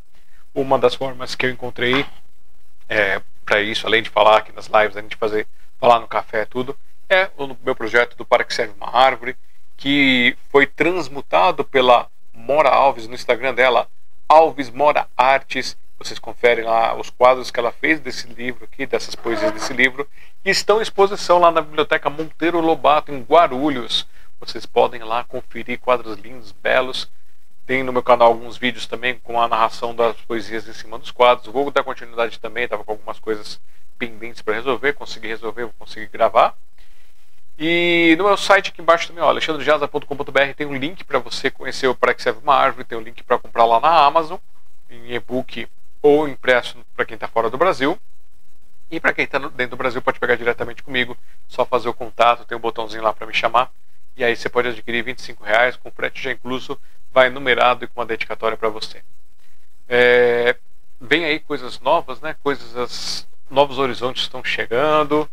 Uma 0.54 0.78
das 0.78 0.94
formas 0.94 1.34
que 1.34 1.46
eu 1.46 1.50
encontrei 1.50 2.06
é, 2.88 3.20
para 3.44 3.60
isso, 3.60 3.86
além 3.86 4.02
de 4.02 4.10
falar 4.10 4.38
aqui 4.38 4.52
nas 4.52 4.66
lives, 4.66 4.96
a 4.96 5.02
gente 5.02 5.16
fazer 5.16 5.46
falar 5.78 6.00
no 6.00 6.08
café 6.08 6.44
tudo, 6.44 6.76
é 7.08 7.30
o 7.36 7.56
meu 7.64 7.74
projeto 7.74 8.16
do 8.16 8.24
Para 8.24 8.44
que 8.44 8.54
Serve 8.54 8.74
uma 8.76 8.94
Árvore, 8.96 9.36
que 9.76 10.36
foi 10.50 10.66
transmutado 10.66 11.64
pela 11.64 12.08
Mora 12.32 12.70
Alves 12.70 13.06
no 13.06 13.14
Instagram 13.14 13.54
dela, 13.54 13.88
Alves 14.28 14.70
Mora 14.70 15.06
Artes. 15.16 15.76
Vocês 15.98 16.18
conferem 16.18 16.64
lá 16.64 16.94
os 16.94 17.08
quadros 17.10 17.50
que 17.50 17.58
ela 17.58 17.72
fez 17.72 18.00
desse 18.00 18.26
livro 18.26 18.64
aqui, 18.64 18.86
dessas 18.86 19.14
poesias 19.14 19.52
desse 19.52 19.72
livro, 19.72 20.08
que 20.42 20.50
estão 20.50 20.78
em 20.78 20.82
exposição 20.82 21.38
lá 21.38 21.50
na 21.50 21.60
Biblioteca 21.60 22.10
Monteiro 22.10 22.60
Lobato, 22.60 23.12
em 23.12 23.22
Guarulhos. 23.22 24.06
Vocês 24.38 24.66
podem 24.66 25.02
lá 25.02 25.24
conferir 25.24 25.78
quadros 25.78 26.18
lindos, 26.18 26.52
belos. 26.52 27.10
Tem 27.66 27.82
no 27.82 27.92
meu 27.92 28.02
canal 28.02 28.28
alguns 28.28 28.56
vídeos 28.56 28.86
também 28.86 29.18
com 29.18 29.40
a 29.40 29.48
narração 29.48 29.94
das 29.94 30.16
poesias 30.18 30.68
em 30.68 30.72
cima 30.72 30.98
dos 30.98 31.10
quadros. 31.10 31.52
Vou 31.52 31.68
dar 31.70 31.82
continuidade 31.82 32.38
também, 32.38 32.64
estava 32.64 32.84
com 32.84 32.92
algumas 32.92 33.18
coisas 33.18 33.60
pendentes 33.98 34.40
para 34.40 34.54
resolver, 34.54 34.92
consegui 34.92 35.26
resolver, 35.26 35.64
vou 35.64 35.74
conseguir 35.78 36.06
gravar. 36.06 36.54
E 37.58 38.14
no 38.18 38.24
meu 38.24 38.36
site 38.36 38.68
aqui 38.68 38.80
embaixo 38.80 39.08
também, 39.08 39.24
alexandrejaza.com.br 39.24 40.54
tem 40.56 40.66
um 40.66 40.76
link 40.76 41.02
para 41.02 41.18
você 41.18 41.50
conhecer 41.50 41.88
o 41.88 41.94
Para 41.94 42.14
que 42.14 42.22
serve 42.22 42.40
uma 42.40 42.54
árvore, 42.54 42.84
tem 42.84 42.96
um 42.96 43.00
link 43.00 43.22
para 43.24 43.38
comprar 43.38 43.64
lá 43.64 43.80
na 43.80 44.04
Amazon, 44.04 44.38
em 44.88 45.14
e-book 45.14 45.66
ou 46.00 46.28
impresso 46.28 46.76
para 46.94 47.04
quem 47.04 47.14
está 47.14 47.26
fora 47.26 47.50
do 47.50 47.58
Brasil. 47.58 47.98
E 48.90 49.00
para 49.00 49.12
quem 49.12 49.24
está 49.24 49.38
dentro 49.38 49.70
do 49.70 49.76
Brasil 49.76 50.00
pode 50.00 50.20
pegar 50.20 50.36
diretamente 50.36 50.82
comigo, 50.82 51.16
só 51.48 51.64
fazer 51.64 51.88
o 51.88 51.94
contato, 51.94 52.44
tem 52.44 52.56
um 52.56 52.60
botãozinho 52.60 53.02
lá 53.02 53.12
para 53.12 53.26
me 53.26 53.34
chamar. 53.34 53.72
E 54.16 54.22
aí 54.22 54.36
você 54.36 54.48
pode 54.48 54.68
adquirir 54.68 55.02
25 55.02 55.42
reais 55.42 55.76
com 55.76 55.90
frete 55.90 56.22
já 56.22 56.30
incluso, 56.30 56.78
vai 57.12 57.30
numerado 57.30 57.84
e 57.84 57.88
com 57.88 58.00
uma 58.00 58.06
dedicatória 58.06 58.56
para 58.56 58.68
você. 58.68 59.02
É, 59.88 60.56
vem 61.00 61.24
aí 61.24 61.38
coisas 61.40 61.80
novas, 61.80 62.20
né? 62.20 62.36
Coisas 62.42 63.26
novos 63.50 63.78
horizontes 63.78 64.22
estão 64.22 64.42
chegando. 64.44 65.28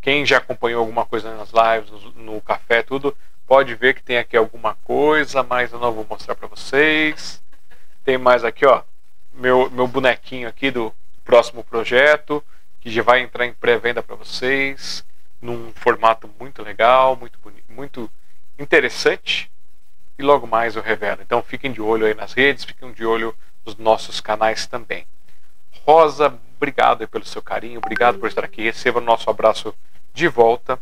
Quem 0.00 0.24
já 0.24 0.38
acompanhou 0.38 0.80
alguma 0.80 1.04
coisa 1.04 1.34
nas 1.36 1.50
lives, 1.50 1.90
no, 1.90 2.34
no 2.34 2.40
café, 2.40 2.82
tudo, 2.82 3.16
pode 3.46 3.74
ver 3.74 3.94
que 3.94 4.02
tem 4.02 4.18
aqui 4.18 4.36
alguma 4.36 4.74
coisa, 4.84 5.42
mas 5.42 5.72
eu 5.72 5.78
não 5.78 5.92
vou 5.92 6.06
mostrar 6.08 6.34
para 6.34 6.48
vocês. 6.48 7.42
Tem 8.04 8.16
mais 8.16 8.44
aqui, 8.44 8.64
ó, 8.64 8.82
meu, 9.32 9.70
meu 9.70 9.86
bonequinho 9.86 10.48
aqui 10.48 10.70
do 10.70 10.94
próximo 11.24 11.62
projeto, 11.62 12.42
que 12.80 12.90
já 12.90 13.02
vai 13.02 13.20
entrar 13.20 13.46
em 13.46 13.52
pré-venda 13.52 14.02
para 14.02 14.16
vocês, 14.16 15.04
num 15.40 15.72
formato 15.74 16.28
muito 16.38 16.62
legal, 16.62 17.14
muito 17.16 17.38
muito 17.68 18.10
interessante. 18.58 19.50
E 20.20 20.22
logo 20.22 20.46
mais 20.46 20.76
eu 20.76 20.82
revelo. 20.82 21.22
Então 21.22 21.42
fiquem 21.42 21.72
de 21.72 21.80
olho 21.80 22.04
aí 22.04 22.12
nas 22.12 22.34
redes, 22.34 22.66
fiquem 22.66 22.92
de 22.92 23.06
olho 23.06 23.34
nos 23.64 23.74
nossos 23.76 24.20
canais 24.20 24.66
também. 24.66 25.06
Rosa 25.86 26.38
obrigado 26.58 27.08
pelo 27.08 27.24
seu 27.24 27.40
carinho, 27.40 27.78
obrigado 27.78 28.18
por 28.18 28.28
estar 28.28 28.44
aqui. 28.44 28.64
Receba 28.64 28.98
o 28.98 29.02
nosso 29.02 29.30
abraço 29.30 29.74
de 30.12 30.28
volta. 30.28 30.78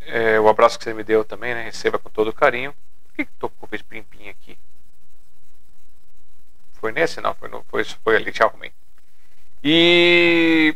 É, 0.00 0.40
o 0.40 0.48
abraço 0.48 0.78
que 0.78 0.84
você 0.84 0.94
me 0.94 1.04
deu 1.04 1.26
também, 1.26 1.52
né? 1.52 1.64
Receba 1.64 1.98
com 1.98 2.08
todo 2.08 2.32
carinho. 2.32 2.72
Por 3.04 3.16
que 3.16 3.22
estou 3.22 3.50
com 3.50 3.68
esse 3.70 3.84
pimpim 3.84 4.30
aqui? 4.30 4.56
Foi 6.72 6.90
nesse? 6.90 7.20
Não, 7.20 7.34
foi, 7.34 7.50
no, 7.50 7.62
foi, 7.64 7.84
foi 7.84 8.16
ali, 8.16 8.32
te 8.32 8.42
arrumei. 8.42 8.72
E 9.62 10.74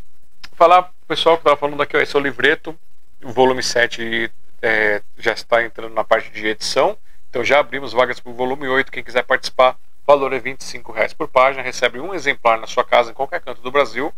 falar 0.53 0.83
pro 0.83 0.93
pessoal 1.09 1.39
que 1.39 1.41
estava 1.41 1.57
falando 1.57 1.83
aqui, 1.83 1.97
ó, 1.97 2.01
esse 2.01 2.15
é 2.15 2.19
o 2.19 2.23
livreto. 2.23 2.79
O 3.25 3.33
volume 3.33 3.63
7 3.63 4.31
é, 4.61 5.03
já 5.17 5.33
está 5.33 5.65
entrando 5.65 5.95
na 5.95 6.05
parte 6.05 6.31
de 6.31 6.47
edição. 6.47 6.99
Então 7.37 7.45
já 7.45 7.61
abrimos 7.61 7.93
vagas 7.93 8.19
para 8.19 8.33
o 8.33 8.35
volume 8.35 8.67
8. 8.67 8.91
Quem 8.91 9.05
quiser 9.05 9.23
participar, 9.23 9.77
valor 10.07 10.33
é 10.33 10.39
R$ 10.39 10.57
reais 10.95 11.13
por 11.13 11.29
página, 11.29 11.63
recebe 11.63 12.01
um 12.01 12.15
exemplar 12.15 12.59
na 12.59 12.67
sua 12.67 12.83
casa 12.83 13.11
em 13.11 13.15
qualquer 13.15 13.43
canto 13.43 13.61
do 13.61 13.71
Brasil. 13.71 14.11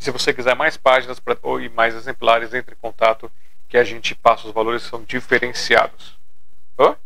E 0.00 0.02
se 0.02 0.10
você 0.10 0.32
quiser 0.32 0.56
mais 0.56 0.78
páginas 0.78 1.20
pra, 1.20 1.36
ou, 1.42 1.60
e 1.60 1.68
mais 1.68 1.94
exemplares, 1.94 2.54
entre 2.54 2.74
em 2.74 2.78
contato 2.78 3.30
que 3.68 3.76
a 3.76 3.84
gente 3.84 4.14
passa 4.14 4.46
os 4.46 4.54
valores 4.54 4.84
são 4.84 5.04
diferenciados. 5.04 6.16
Hã? 6.78 6.96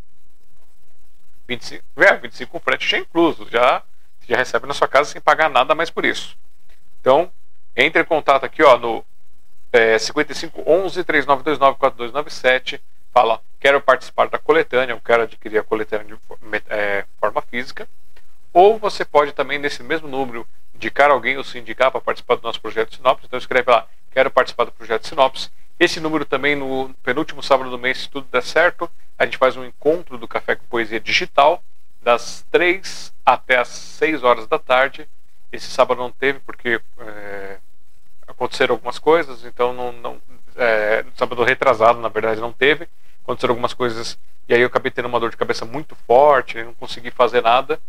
25, 1.48 1.82
é, 1.96 2.16
25 2.16 2.52
com 2.52 2.60
frete 2.60 2.88
já 2.88 2.98
incluso, 2.98 3.48
já, 3.50 3.82
já 4.28 4.36
recebe 4.36 4.68
na 4.68 4.72
sua 4.72 4.86
casa 4.86 5.10
sem 5.10 5.20
pagar 5.20 5.50
nada 5.50 5.74
mais 5.74 5.90
por 5.90 6.04
isso. 6.04 6.38
Então, 7.00 7.28
entre 7.74 8.00
em 8.00 8.04
contato 8.04 8.46
aqui 8.46 8.62
ó, 8.62 8.78
no 8.78 9.04
é, 9.72 9.98
55 9.98 10.62
11 10.64 11.02
3929 11.02 11.76
4297. 11.76 12.80
Fala, 13.12 13.40
quero 13.66 13.80
participar 13.80 14.28
da 14.28 14.38
coletânea, 14.38 14.92
eu 14.92 15.00
quero 15.00 15.24
adquirir 15.24 15.58
a 15.58 15.62
coletânea 15.64 16.06
de 16.06 16.16
é, 16.68 17.04
forma 17.18 17.42
física. 17.42 17.88
Ou 18.52 18.78
você 18.78 19.04
pode 19.04 19.32
também, 19.32 19.58
nesse 19.58 19.82
mesmo 19.82 20.06
número, 20.06 20.46
indicar 20.72 21.10
alguém 21.10 21.36
ou 21.36 21.42
se 21.42 21.58
indicar 21.58 21.90
para 21.90 22.00
participar 22.00 22.36
do 22.36 22.44
nosso 22.44 22.60
projeto 22.60 22.94
Sinopse. 22.94 23.26
Então 23.26 23.36
escreve 23.36 23.68
lá, 23.68 23.88
quero 24.12 24.30
participar 24.30 24.66
do 24.66 24.70
projeto 24.70 25.08
Sinopse. 25.08 25.50
Esse 25.80 25.98
número 25.98 26.24
também, 26.24 26.54
no 26.54 26.94
penúltimo 27.02 27.42
sábado 27.42 27.68
do 27.68 27.76
mês, 27.76 28.02
se 28.02 28.08
tudo 28.08 28.28
der 28.30 28.44
certo, 28.44 28.88
a 29.18 29.24
gente 29.24 29.36
faz 29.36 29.56
um 29.56 29.64
encontro 29.64 30.16
do 30.16 30.28
Café 30.28 30.54
com 30.54 30.64
Poesia 30.66 31.00
Digital, 31.00 31.60
das 32.00 32.46
3 32.52 33.12
até 33.26 33.58
as 33.58 33.66
6 33.66 34.22
horas 34.22 34.46
da 34.46 34.60
tarde. 34.60 35.08
Esse 35.50 35.66
sábado 35.66 35.98
não 35.98 36.12
teve, 36.12 36.38
porque 36.38 36.80
é, 37.00 37.56
aconteceram 38.28 38.76
algumas 38.76 39.00
coisas, 39.00 39.44
então 39.44 39.72
não, 39.72 39.90
não 39.90 40.22
é, 40.54 41.04
sábado 41.16 41.42
retrasado, 41.42 41.98
na 41.98 42.08
verdade, 42.08 42.40
não 42.40 42.52
teve. 42.52 42.88
Aconteceram 43.26 43.52
algumas 43.52 43.74
coisas 43.74 44.16
e 44.48 44.54
aí 44.54 44.60
eu 44.60 44.68
acabei 44.68 44.92
tendo 44.92 45.06
uma 45.06 45.18
dor 45.18 45.30
de 45.30 45.36
cabeça 45.36 45.64
muito 45.64 45.96
forte, 46.06 46.62
não 46.62 46.72
consegui 46.74 47.10
fazer 47.10 47.42
nada 47.42 47.80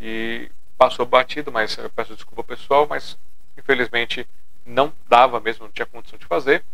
e 0.00 0.50
passou 0.76 1.06
batido, 1.06 1.52
mas 1.52 1.78
eu 1.78 1.88
peço 1.88 2.16
desculpa 2.16 2.42
pessoal, 2.42 2.88
mas 2.90 3.16
infelizmente 3.56 4.26
não 4.66 4.92
dava 5.08 5.38
mesmo, 5.38 5.66
não 5.66 5.72
tinha 5.72 5.86
condição 5.86 6.18
de 6.18 6.26
fazer. 6.26 6.64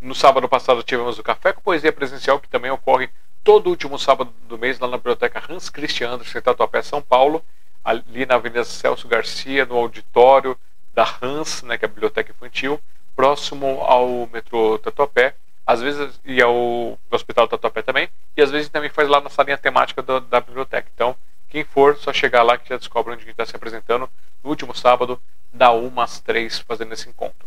No 0.00 0.14
sábado 0.14 0.48
passado 0.48 0.80
tivemos 0.84 1.18
o 1.18 1.24
Café 1.24 1.52
com 1.52 1.60
Poesia 1.60 1.92
Presencial, 1.92 2.38
que 2.38 2.48
também 2.48 2.70
ocorre 2.70 3.10
todo 3.42 3.68
último 3.68 3.98
sábado 3.98 4.32
do 4.48 4.56
mês 4.56 4.78
lá 4.78 4.86
na 4.86 4.96
Biblioteca 4.96 5.42
Hans 5.48 5.68
Christian 5.68 6.10
Andersen, 6.10 6.40
Tatuapé, 6.40 6.82
São 6.82 7.02
Paulo, 7.02 7.44
ali 7.84 8.24
na 8.26 8.36
Avenida 8.36 8.62
Celso 8.62 9.08
Garcia, 9.08 9.66
no 9.66 9.74
auditório 9.74 10.56
da 10.94 11.16
Hans, 11.20 11.64
né, 11.64 11.76
que 11.76 11.84
é 11.84 11.88
a 11.88 11.90
Biblioteca 11.90 12.30
Infantil, 12.30 12.80
próximo 13.16 13.80
ao 13.80 14.28
metrô 14.32 14.78
Tatuapé, 14.78 15.34
às 15.66 15.82
vezes 15.82 16.20
e 16.24 16.40
ao 16.40 16.98
Hospital 17.10 17.48
Tatuapé 17.48 17.82
também, 17.82 18.08
e 18.36 18.42
às 18.42 18.50
vezes 18.50 18.68
também 18.68 18.88
faz 18.88 19.08
lá 19.08 19.20
na 19.20 19.28
salinha 19.28 19.58
temática 19.58 20.00
do, 20.00 20.20
da 20.20 20.40
biblioteca. 20.40 20.88
Então, 20.94 21.16
quem 21.48 21.64
for, 21.64 21.96
só 21.96 22.12
chegar 22.12 22.42
lá 22.42 22.56
que 22.56 22.68
já 22.68 22.76
descobre 22.76 23.12
onde 23.12 23.22
a 23.22 23.24
gente 23.24 23.32
está 23.32 23.46
se 23.46 23.56
apresentando 23.56 24.08
no 24.42 24.50
último 24.50 24.74
sábado, 24.74 25.20
da 25.52 25.72
1 25.72 26.00
às 26.00 26.20
3, 26.20 26.58
fazendo 26.60 26.92
esse 26.92 27.08
encontro. 27.08 27.46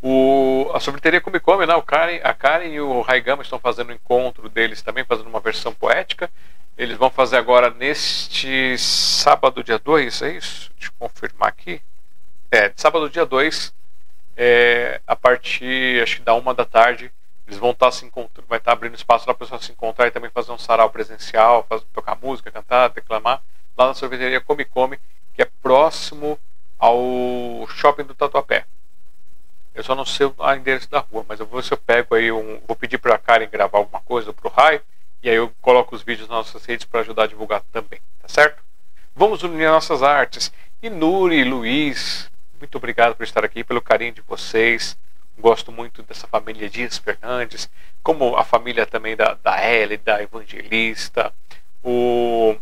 O, 0.00 0.70
a 0.72 0.80
sorveteria 0.80 1.20
Come 1.20 1.40
Come, 1.40 1.66
né? 1.66 1.74
o 1.74 1.82
Karen, 1.82 2.20
a 2.22 2.32
Karen 2.32 2.68
e 2.68 2.80
o 2.80 3.00
Raigama 3.00 3.42
estão 3.42 3.58
fazendo 3.58 3.90
um 3.90 3.94
encontro 3.94 4.48
deles 4.48 4.80
também, 4.80 5.04
fazendo 5.04 5.28
uma 5.28 5.40
versão 5.40 5.72
poética. 5.72 6.30
Eles 6.76 6.96
vão 6.96 7.10
fazer 7.10 7.36
agora 7.36 7.70
neste 7.70 8.78
sábado, 8.78 9.64
dia 9.64 9.78
2, 9.78 10.22
é 10.22 10.32
isso? 10.32 10.70
Deixa 10.76 10.92
eu 10.92 11.08
confirmar 11.08 11.48
aqui. 11.48 11.82
É, 12.50 12.72
sábado, 12.76 13.10
dia 13.10 13.26
2, 13.26 13.74
é, 14.40 15.00
a 15.04 15.16
partir 15.16 16.00
acho 16.00 16.18
que 16.18 16.22
da 16.22 16.32
uma 16.32 16.54
da 16.54 16.64
tarde, 16.64 17.10
Eles 17.44 17.58
vão 17.58 17.70
estar 17.70 17.86
tá 17.86 17.92
se 17.92 18.04
encontrando, 18.04 18.46
vai 18.46 18.58
estar 18.58 18.70
tá 18.70 18.76
abrindo 18.76 18.94
espaço 18.94 19.24
para 19.24 19.32
a 19.32 19.36
pessoa 19.36 19.60
se 19.60 19.72
encontrar 19.72 20.06
e 20.06 20.10
também 20.12 20.30
fazer 20.30 20.52
um 20.52 20.58
sarau 20.58 20.88
presencial, 20.90 21.66
fazer, 21.68 21.84
tocar 21.92 22.14
música, 22.14 22.52
cantar, 22.52 22.88
declamar, 22.90 23.42
lá 23.76 23.88
na 23.88 23.94
sorveteria 23.94 24.40
Come 24.40 24.64
Come, 24.64 25.00
que 25.34 25.42
é 25.42 25.48
próximo 25.60 26.38
ao 26.78 27.66
shopping 27.68 28.04
do 28.04 28.14
Tatuapé. 28.14 28.64
Eu 29.74 29.82
só 29.82 29.94
não 29.94 30.04
sei 30.04 30.26
o 30.26 30.54
endereço 30.54 30.90
da 30.90 31.00
rua, 31.00 31.24
mas 31.26 31.40
eu 31.40 31.46
vou 31.46 31.62
se 31.62 31.72
eu 31.72 31.78
pego 31.78 32.14
aí 32.14 32.30
um. 32.30 32.60
Vou 32.66 32.76
pedir 32.76 32.98
para 32.98 33.14
a 33.14 33.18
Karen 33.18 33.48
gravar 33.48 33.78
alguma 33.78 34.00
coisa 34.00 34.32
para 34.32 34.46
o 34.46 34.52
Rai, 34.52 34.80
e 35.22 35.28
aí 35.28 35.36
eu 35.36 35.52
coloco 35.60 35.96
os 35.96 36.02
vídeos 36.02 36.28
nas 36.28 36.38
nossas 36.38 36.64
redes 36.64 36.84
para 36.86 37.00
ajudar 37.00 37.24
a 37.24 37.28
divulgar 37.28 37.62
também, 37.72 38.00
tá 38.20 38.28
certo? 38.28 38.62
Vamos 39.16 39.42
unir 39.42 39.68
nossas 39.68 40.02
artes. 40.02 40.52
E 40.82 40.88
Nuri, 40.90 41.42
Luiz, 41.44 42.30
muito 42.58 42.76
obrigado 42.76 43.14
por 43.14 43.24
estar 43.24 43.44
aqui, 43.44 43.62
pelo 43.64 43.80
carinho 43.80 44.12
de 44.12 44.20
vocês. 44.22 44.96
Gosto 45.38 45.70
muito 45.70 46.02
dessa 46.02 46.26
família 46.26 46.68
Dias 46.68 46.98
Fernandes, 46.98 47.70
como 48.02 48.36
a 48.36 48.44
família 48.44 48.84
também 48.84 49.14
da, 49.16 49.34
da 49.34 49.64
Ellie, 49.64 49.96
da 49.96 50.20
Evangelista, 50.20 51.32
o, 51.82 52.56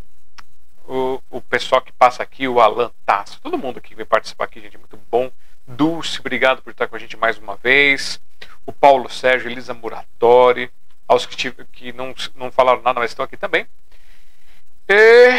o, 0.87 1.23
o 1.31 1.41
pessoal 1.41 1.81
que 1.81 1.93
passa 1.93 2.23
aqui, 2.23 2.47
o 2.47 2.61
Alan 2.61 2.91
Tasso, 3.05 3.41
todo 3.41 3.57
mundo 3.57 3.81
que 3.81 3.95
vem 3.95 4.05
participar 4.05 4.45
aqui, 4.45 4.61
gente, 4.61 4.77
muito 4.77 4.99
bom. 5.11 5.31
Dulce, 5.67 6.21
obrigado 6.21 6.63
por 6.63 6.71
estar 6.71 6.87
com 6.87 6.97
a 6.97 6.99
gente 6.99 7.17
mais 7.17 7.39
uma 7.39 7.57
vez. 7.57 8.21
O 8.65 8.73
Paulo 8.73 9.09
Sérgio, 9.09 9.51
Elisa 9.51 9.75
Muratori, 9.75 10.71
aos 11.09 11.27
que, 11.27 11.37
tive, 11.37 11.65
que 11.73 11.93
não, 11.93 12.15
não 12.35 12.53
falaram 12.53 12.83
nada, 12.83 13.01
mas 13.01 13.11
estão 13.11 13.25
aqui 13.25 13.37
também. 13.37 13.67
E, 14.89 15.31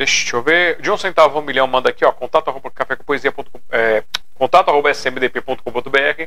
deixa 0.00 0.34
eu 0.34 0.42
ver. 0.42 0.80
De 0.80 0.90
um 0.90 0.96
centavo 0.96 1.38
um 1.38 1.42
milhão 1.42 1.66
manda 1.66 1.90
aqui, 1.90 2.06
ó, 2.06 2.12
contato 2.12 2.48
arroba 2.48 2.72
é, 4.88 4.92
smdp.com.br 4.92 6.24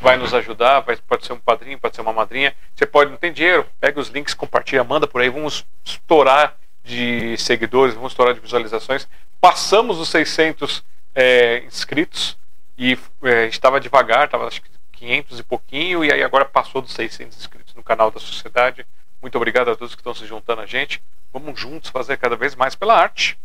vai 0.00 0.16
nos 0.16 0.32
ajudar, 0.32 0.80
vai, 0.80 0.96
pode 0.96 1.26
ser 1.26 1.32
um 1.32 1.38
padrinho, 1.38 1.78
pode 1.78 1.96
ser 1.96 2.02
uma 2.02 2.12
madrinha. 2.12 2.54
Você 2.74 2.86
pode, 2.86 3.10
não 3.10 3.16
tem 3.16 3.32
dinheiro, 3.32 3.66
pega 3.80 3.98
os 3.98 4.08
links, 4.08 4.32
compartilha, 4.32 4.84
manda 4.84 5.08
por 5.08 5.20
aí, 5.20 5.28
vamos 5.28 5.66
estourar 5.84 6.56
de 6.84 7.36
seguidores, 7.36 7.94
vamos 7.94 8.12
estourar 8.12 8.32
de 8.32 8.40
visualizações. 8.40 9.08
Passamos 9.40 9.98
os 9.98 10.08
600 10.10 10.84
é, 11.12 11.64
inscritos 11.66 12.38
e 12.78 12.96
é, 13.24 13.46
estava 13.46 13.80
devagar, 13.80 14.26
estava 14.26 14.46
acho 14.46 14.62
que 14.62 14.70
500 14.92 15.40
e 15.40 15.42
pouquinho, 15.42 16.04
e 16.04 16.12
aí 16.12 16.22
agora 16.22 16.44
passou 16.44 16.80
dos 16.80 16.92
600 16.92 17.36
inscritos 17.36 17.74
no 17.74 17.82
canal 17.82 18.10
da 18.12 18.20
Sociedade. 18.20 18.86
Muito 19.20 19.34
obrigado 19.34 19.68
a 19.70 19.74
todos 19.74 19.96
que 19.96 20.00
estão 20.00 20.14
se 20.14 20.26
juntando 20.26 20.60
a 20.60 20.66
gente. 20.66 21.02
Vamos 21.32 21.58
juntos 21.58 21.90
fazer 21.90 22.16
cada 22.16 22.36
vez 22.36 22.54
mais 22.54 22.74
pela 22.74 22.94
arte. 22.94 23.38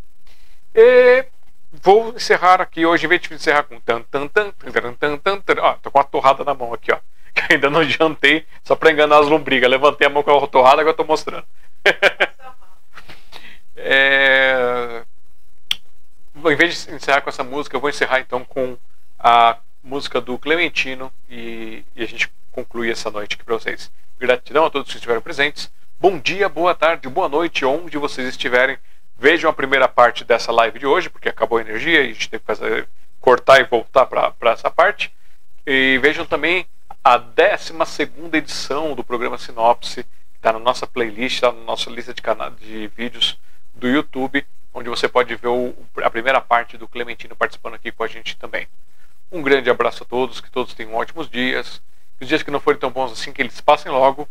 E 0.74 1.26
vou 1.72 2.10
encerrar 2.16 2.62
aqui 2.62 2.86
hoje, 2.86 3.06
em 3.06 3.10
vez 3.10 3.22
de 3.22 3.34
encerrar 3.34 3.64
com 3.64 3.80
tan 3.80 4.02
tan 4.04 4.28
tan 4.28 4.52
tan 4.52 4.94
tan 4.94 5.18
tan, 5.18 5.40
tan 5.42 5.78
tô 5.82 5.92
com 5.92 6.00
uma 6.00 6.04
torrada 6.04 6.44
na 6.44 6.54
mão 6.54 6.74
aqui, 6.74 6.92
ó. 6.92 6.98
Que 7.36 7.54
ainda 7.54 7.70
não 7.70 7.84
jantei, 7.84 8.46
só 8.64 8.78
para 8.78 8.92
enganar 8.92 9.20
as 9.20 9.28
lombrigas. 9.28 9.70
Levantei 9.70 10.08
a 10.08 10.10
mão 10.10 10.24
com 10.24 10.32
a 10.32 10.48
torrada, 10.48 10.80
agora 10.80 10.96
tô 10.96 11.04
mostrando. 11.04 11.46
é... 13.76 15.04
Em 16.38 16.56
vez 16.56 16.86
de 16.86 16.94
encerrar 16.94 17.22
com 17.22 17.30
essa 17.30 17.44
música, 17.44 17.76
eu 17.76 17.82
vou 17.82 17.90
encerrar 17.90 18.22
então 18.22 18.46
com 18.46 18.78
a 19.20 19.58
música 19.84 20.22
do 20.22 20.38
Clementino 20.38 21.12
e, 21.30 21.84
e 21.96 22.04
a 22.04 22.06
gente 22.06 22.32
conclui 22.52 22.90
essa 22.90 23.12
noite 23.12 23.36
aqui 23.36 23.44
para 23.44 23.56
vocês. 23.56 23.92
Gratidão 24.18 24.66
a 24.66 24.70
todos 24.70 24.90
que 24.90 24.98
estiveram 24.98 25.22
presentes. 25.22 25.70
Bom 25.98 26.20
dia, 26.20 26.50
boa 26.50 26.76
tarde, 26.76 27.08
boa 27.08 27.30
noite, 27.30 27.64
onde 27.64 27.98
vocês 27.98 28.28
estiverem. 28.28 28.78
Vejam 29.18 29.50
a 29.50 29.54
primeira 29.54 29.88
parte 29.88 30.26
dessa 30.26 30.52
live 30.52 30.78
de 30.78 30.86
hoje, 30.86 31.10
porque 31.10 31.30
acabou 31.30 31.58
a 31.58 31.62
energia 31.62 32.02
e 32.02 32.10
a 32.10 32.14
gente 32.14 32.30
tem 32.30 32.38
que 32.38 32.46
fazer, 32.46 32.88
cortar 33.22 33.62
e 33.62 33.64
voltar 33.64 34.06
para 34.06 34.52
essa 34.52 34.70
parte. 34.70 35.12
E 35.66 35.98
vejam 36.00 36.26
também 36.26 36.68
a 37.02 37.18
12 37.18 37.74
edição 38.34 38.94
do 38.94 39.06
programa 39.06 39.38
Sinopse, 39.38 40.04
que 40.04 40.10
está 40.36 40.52
na 40.52 40.60
nossa 40.60 40.86
playlist, 40.86 41.36
está 41.36 41.52
na 41.54 41.62
nossa 41.62 41.90
lista 41.90 42.14
de, 42.14 42.22
de 42.60 42.88
vídeos 42.90 43.40
do 43.74 43.88
YouTube, 43.88 44.46
onde 44.74 44.90
você 44.90 45.08
pode 45.08 45.34
ver 45.34 45.48
o, 45.48 45.74
a 46.04 46.10
primeira 46.10 46.42
parte 46.42 46.78
do 46.78 46.90
Clementino 46.90 47.38
participando 47.38 47.76
aqui 47.76 47.90
com 47.90 48.04
a 48.04 48.08
gente 48.08 48.36
também. 48.36 48.68
Um 49.32 49.42
grande 49.42 49.70
abraço 49.70 50.04
a 50.04 50.06
todos, 50.06 50.42
que 50.42 50.52
todos 50.52 50.74
tenham 50.74 50.94
ótimos 50.94 51.30
dias. 51.30 51.82
Os 52.20 52.28
dias 52.28 52.44
que 52.44 52.52
não 52.52 52.60
forem 52.60 52.80
tão 52.80 52.92
bons 52.92 53.14
assim, 53.14 53.32
que 53.32 53.42
eles 53.42 53.62
passem 53.62 53.90
logo 53.90 54.28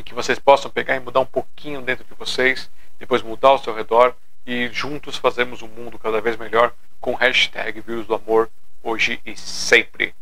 e 0.00 0.02
que 0.02 0.14
vocês 0.14 0.38
possam 0.38 0.70
pegar 0.70 0.96
e 0.96 1.00
mudar 1.00 1.20
um 1.20 1.26
pouquinho 1.26 1.82
dentro 1.82 2.04
de 2.04 2.14
vocês, 2.14 2.70
depois 2.98 3.22
mudar 3.22 3.48
ao 3.48 3.58
seu 3.58 3.74
redor 3.74 4.14
e 4.46 4.66
juntos 4.68 5.16
fazermos 5.16 5.60
um 5.60 5.68
mundo 5.68 5.98
cada 5.98 6.22
vez 6.22 6.38
melhor 6.38 6.72
com 6.98 7.14
hashtag 7.14 7.82
Vírus 7.82 8.06
do 8.06 8.14
Amor 8.14 8.50
hoje 8.82 9.20
e 9.26 9.36
sempre. 9.36 10.14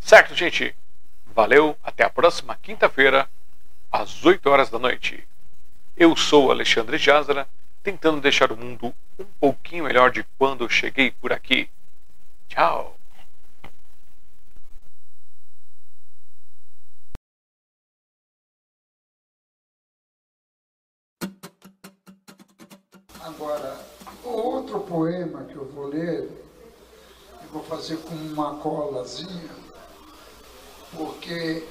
Certo, 0.00 0.34
gente? 0.34 0.74
Valeu, 1.26 1.76
até 1.84 2.02
a 2.02 2.08
próxima 2.08 2.56
quinta-feira, 2.56 3.28
às 3.92 4.24
8 4.24 4.48
horas 4.48 4.70
da 4.70 4.78
noite. 4.78 5.22
Eu 5.94 6.16
sou 6.16 6.50
Alexandre 6.50 6.96
Jazara, 6.96 7.46
tentando 7.82 8.22
deixar 8.22 8.50
o 8.50 8.56
mundo 8.56 8.94
um 9.18 9.24
pouquinho 9.38 9.84
melhor 9.84 10.10
de 10.10 10.24
quando 10.38 10.64
eu 10.64 10.68
cheguei 10.70 11.10
por 11.10 11.30
aqui. 11.30 11.68
Tchau! 12.48 12.95
Agora, 23.26 23.76
outro 24.22 24.78
poema 24.78 25.42
que 25.42 25.56
eu 25.56 25.64
vou 25.64 25.88
ler, 25.88 26.30
eu 27.42 27.48
vou 27.52 27.64
fazer 27.64 27.96
com 27.96 28.14
uma 28.14 28.54
colazinha, 28.58 29.50
porque 30.96 31.66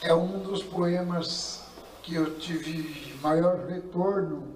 é 0.00 0.14
um 0.14 0.38
dos 0.38 0.62
poemas 0.62 1.64
que 2.04 2.14
eu 2.14 2.38
tive 2.38 3.18
maior 3.20 3.66
retorno 3.66 4.46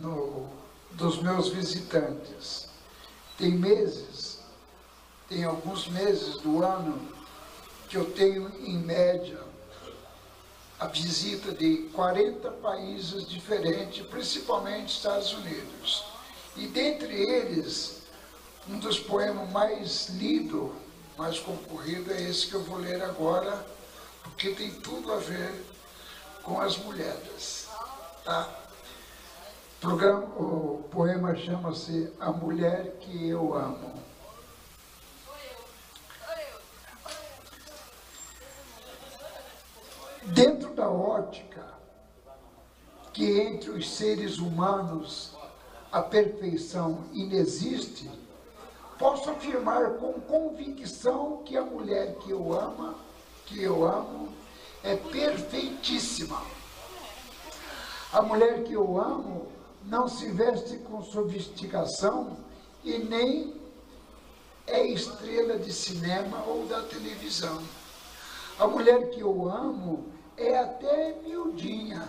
no, 0.00 0.48
dos 0.90 1.22
meus 1.22 1.50
visitantes. 1.50 2.68
Tem 3.38 3.52
meses, 3.52 4.40
tem 5.28 5.44
alguns 5.44 5.86
meses 5.86 6.36
do 6.38 6.64
ano 6.64 7.00
que 7.88 7.96
eu 7.96 8.10
tenho 8.10 8.48
em 8.58 8.76
média 8.76 9.51
a 10.82 10.86
visita 10.88 11.52
de 11.52 11.88
40 11.94 12.50
países 12.50 13.28
diferentes, 13.28 14.04
principalmente 14.06 14.96
Estados 14.96 15.32
Unidos. 15.32 16.04
E 16.56 16.66
dentre 16.66 17.14
eles, 17.14 18.02
um 18.68 18.80
dos 18.80 18.98
poemas 18.98 19.48
mais 19.52 20.08
lido, 20.08 20.74
mais 21.16 21.38
concorrido, 21.38 22.12
é 22.12 22.22
esse 22.22 22.48
que 22.48 22.54
eu 22.54 22.64
vou 22.64 22.78
ler 22.78 23.00
agora, 23.00 23.64
porque 24.24 24.50
tem 24.50 24.72
tudo 24.72 25.12
a 25.12 25.18
ver 25.18 25.54
com 26.42 26.60
as 26.60 26.76
mulheres. 26.78 27.68
Tá? 28.24 28.48
O, 29.76 29.80
programa, 29.80 30.24
o 30.36 30.88
poema 30.90 31.36
chama-se 31.36 32.12
A 32.18 32.32
Mulher 32.32 32.96
que 32.98 33.28
Eu 33.28 33.54
Amo. 33.54 34.02
Dentro 40.26 40.72
da 40.74 40.88
ótica 40.88 41.66
que 43.12 43.40
entre 43.40 43.70
os 43.70 43.90
seres 43.90 44.38
humanos 44.38 45.32
a 45.90 46.00
perfeição 46.00 47.04
inexiste, 47.12 48.08
posso 48.98 49.30
afirmar 49.30 49.94
com 49.94 50.12
convicção 50.14 51.42
que 51.44 51.56
a 51.56 51.64
mulher 51.64 52.14
que 52.20 52.30
eu 52.30 52.58
amo, 52.58 52.94
que 53.46 53.62
eu 53.62 53.84
amo, 53.84 54.28
é 54.82 54.96
perfeitíssima. 54.96 56.40
A 58.12 58.22
mulher 58.22 58.62
que 58.62 58.72
eu 58.72 59.00
amo 59.00 59.48
não 59.84 60.06
se 60.06 60.30
veste 60.30 60.78
com 60.78 61.02
sofisticação 61.02 62.36
e 62.84 62.98
nem 62.98 63.60
é 64.66 64.86
estrela 64.86 65.58
de 65.58 65.72
cinema 65.72 66.44
ou 66.46 66.64
da 66.66 66.80
televisão. 66.82 67.60
A 68.58 68.66
mulher 68.66 69.10
que 69.10 69.20
eu 69.20 69.48
amo 69.50 70.11
é 70.48 70.58
até 70.58 71.20
miudinha, 71.22 72.08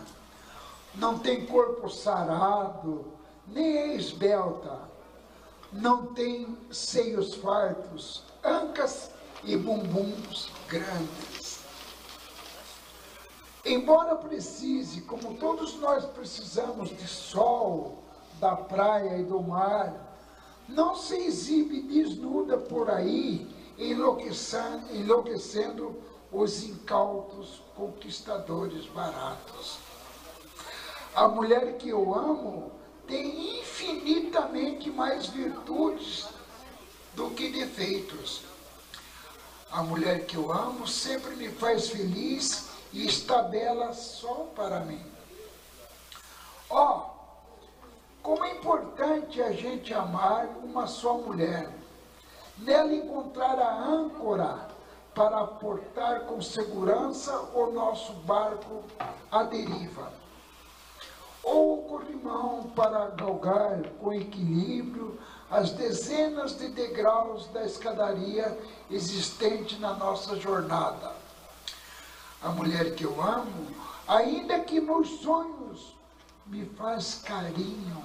não 0.95 1.19
tem 1.19 1.45
corpo 1.45 1.89
sarado, 1.89 3.05
nem 3.47 3.77
é 3.77 3.95
esbelta, 3.95 4.79
não 5.71 6.07
tem 6.07 6.57
seios 6.71 7.35
fartos, 7.35 8.23
ancas 8.43 9.11
e 9.43 9.55
bumbuns 9.57 10.49
grandes. 10.67 11.59
Embora 13.65 14.15
precise, 14.15 15.01
como 15.01 15.35
todos 15.35 15.75
nós 15.79 16.05
precisamos 16.05 16.89
de 16.89 17.07
sol, 17.07 18.03
da 18.39 18.55
praia 18.55 19.17
e 19.17 19.23
do 19.23 19.41
mar, 19.41 19.93
não 20.67 20.95
se 20.95 21.15
exibe 21.15 21.81
desnuda 21.81 22.57
por 22.57 22.89
aí, 22.89 23.47
enlouquecendo, 23.77 24.93
enlouquecendo 24.93 25.95
os 26.33 26.63
incautos 26.63 27.61
conquistadores 27.75 28.87
baratos. 28.87 29.77
A 31.13 31.27
mulher 31.27 31.77
que 31.77 31.89
eu 31.89 32.13
amo 32.15 32.71
tem 33.07 33.59
infinitamente 33.59 34.89
mais 34.89 35.27
virtudes 35.27 36.27
do 37.13 37.29
que 37.29 37.49
defeitos. 37.49 38.41
A 39.71 39.83
mulher 39.83 40.25
que 40.25 40.35
eu 40.35 40.51
amo 40.51 40.87
sempre 40.87 41.35
me 41.35 41.49
faz 41.49 41.89
feliz 41.89 42.69
e 42.91 43.05
está 43.05 43.43
bela 43.43 43.93
só 43.93 44.51
para 44.55 44.79
mim. 44.79 45.05
Ó, 46.69 46.97
oh, 46.97 47.13
como 48.23 48.43
é 48.43 48.51
importante 48.51 49.39
a 49.41 49.51
gente 49.51 49.93
amar 49.93 50.47
uma 50.63 50.87
só 50.87 51.17
mulher, 51.17 51.69
nela 52.57 52.91
encontrar 52.91 53.59
a 53.59 53.85
âncora 53.85 54.72
para 55.13 55.41
aportar 55.41 56.21
com 56.21 56.41
segurança 56.41 57.37
o 57.53 57.71
nosso 57.71 58.13
barco 58.13 58.83
à 59.31 59.43
deriva, 59.43 60.11
ou 61.43 61.79
o 61.79 61.89
corrimão 61.89 62.71
para 62.75 63.07
galgar 63.09 63.81
com 63.99 64.13
equilíbrio 64.13 65.19
as 65.51 65.71
dezenas 65.71 66.57
de 66.57 66.69
degraus 66.69 67.47
da 67.47 67.63
escadaria 67.63 68.57
existente 68.89 69.77
na 69.77 69.93
nossa 69.93 70.35
jornada. 70.35 71.11
A 72.41 72.49
mulher 72.49 72.95
que 72.95 73.03
eu 73.03 73.21
amo, 73.21 73.67
ainda 74.07 74.59
que 74.61 74.81
nos 74.81 75.21
sonhos, 75.21 75.95
me 76.45 76.65
faz 76.65 77.21
carinho 77.23 78.03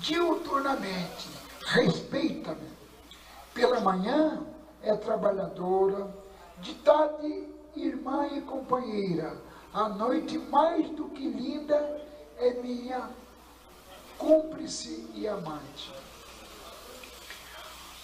diuturnamente, 0.00 1.28
respeita-me. 1.66 2.74
Pela 3.54 3.80
manhã 3.80 4.44
é 4.84 4.96
trabalhadora, 4.96 6.14
de 6.58 6.74
tarde 6.76 7.48
irmã 7.74 8.26
e 8.28 8.40
companheira, 8.42 9.36
à 9.72 9.88
noite 9.88 10.38
mais 10.38 10.88
do 10.90 11.08
que 11.08 11.26
linda 11.26 11.74
é 12.36 12.50
minha 12.54 13.10
cúmplice 14.18 15.10
e 15.14 15.26
amante. 15.26 15.92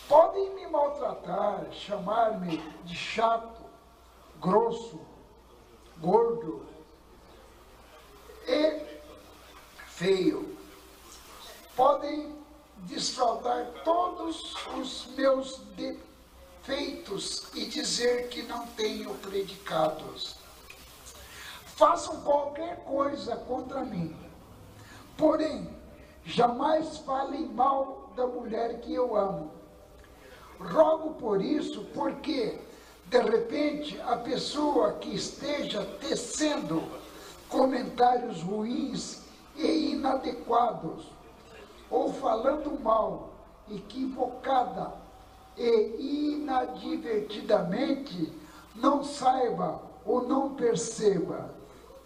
Podem 0.08 0.54
me 0.54 0.66
maltratar, 0.66 1.66
chamar-me 1.70 2.56
de 2.84 2.96
chato, 2.96 3.62
grosso, 4.40 5.00
gordo 5.98 6.66
e 8.48 8.80
feio. 9.86 10.56
Podem 11.76 12.34
desfraudar 12.78 13.66
todos 13.84 14.56
os 14.76 15.06
meus 15.14 15.58
defeitos 15.76 16.09
e 17.54 17.66
dizer 17.66 18.28
que 18.28 18.42
não 18.42 18.66
tenho 18.68 19.14
predicados. 19.16 20.36
Façam 21.64 22.20
qualquer 22.20 22.76
coisa 22.84 23.36
contra 23.36 23.84
mim. 23.84 24.14
Porém, 25.16 25.68
jamais 26.24 26.98
falem 26.98 27.46
mal 27.48 28.12
da 28.14 28.26
mulher 28.26 28.80
que 28.80 28.94
eu 28.94 29.16
amo 29.16 29.60
Rogo 30.60 31.14
por 31.14 31.42
isso, 31.42 31.84
porque 31.94 32.58
de 33.06 33.18
repente 33.18 33.98
a 34.02 34.16
pessoa 34.16 34.92
que 34.94 35.14
esteja 35.14 35.84
tecendo 35.98 36.82
comentários 37.48 38.42
ruins 38.42 39.22
e 39.56 39.92
inadequados, 39.92 41.06
ou 41.90 42.12
falando 42.12 42.78
mal, 42.78 43.30
equivocada 43.70 44.92
e 45.56 46.34
inadvertidamente, 46.34 48.32
não 48.74 49.02
saiba 49.04 49.82
ou 50.04 50.26
não 50.26 50.54
perceba 50.54 51.54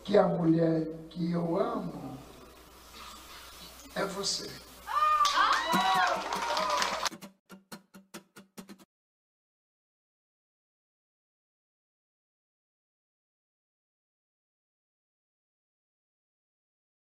que 0.03 0.19
a 0.19 0.27
mulher 0.27 0.87
que 1.11 1.31
eu 1.33 1.57
amo 1.59 2.19
é 3.95 4.05
você. 4.05 4.51
Ah! 4.87 6.44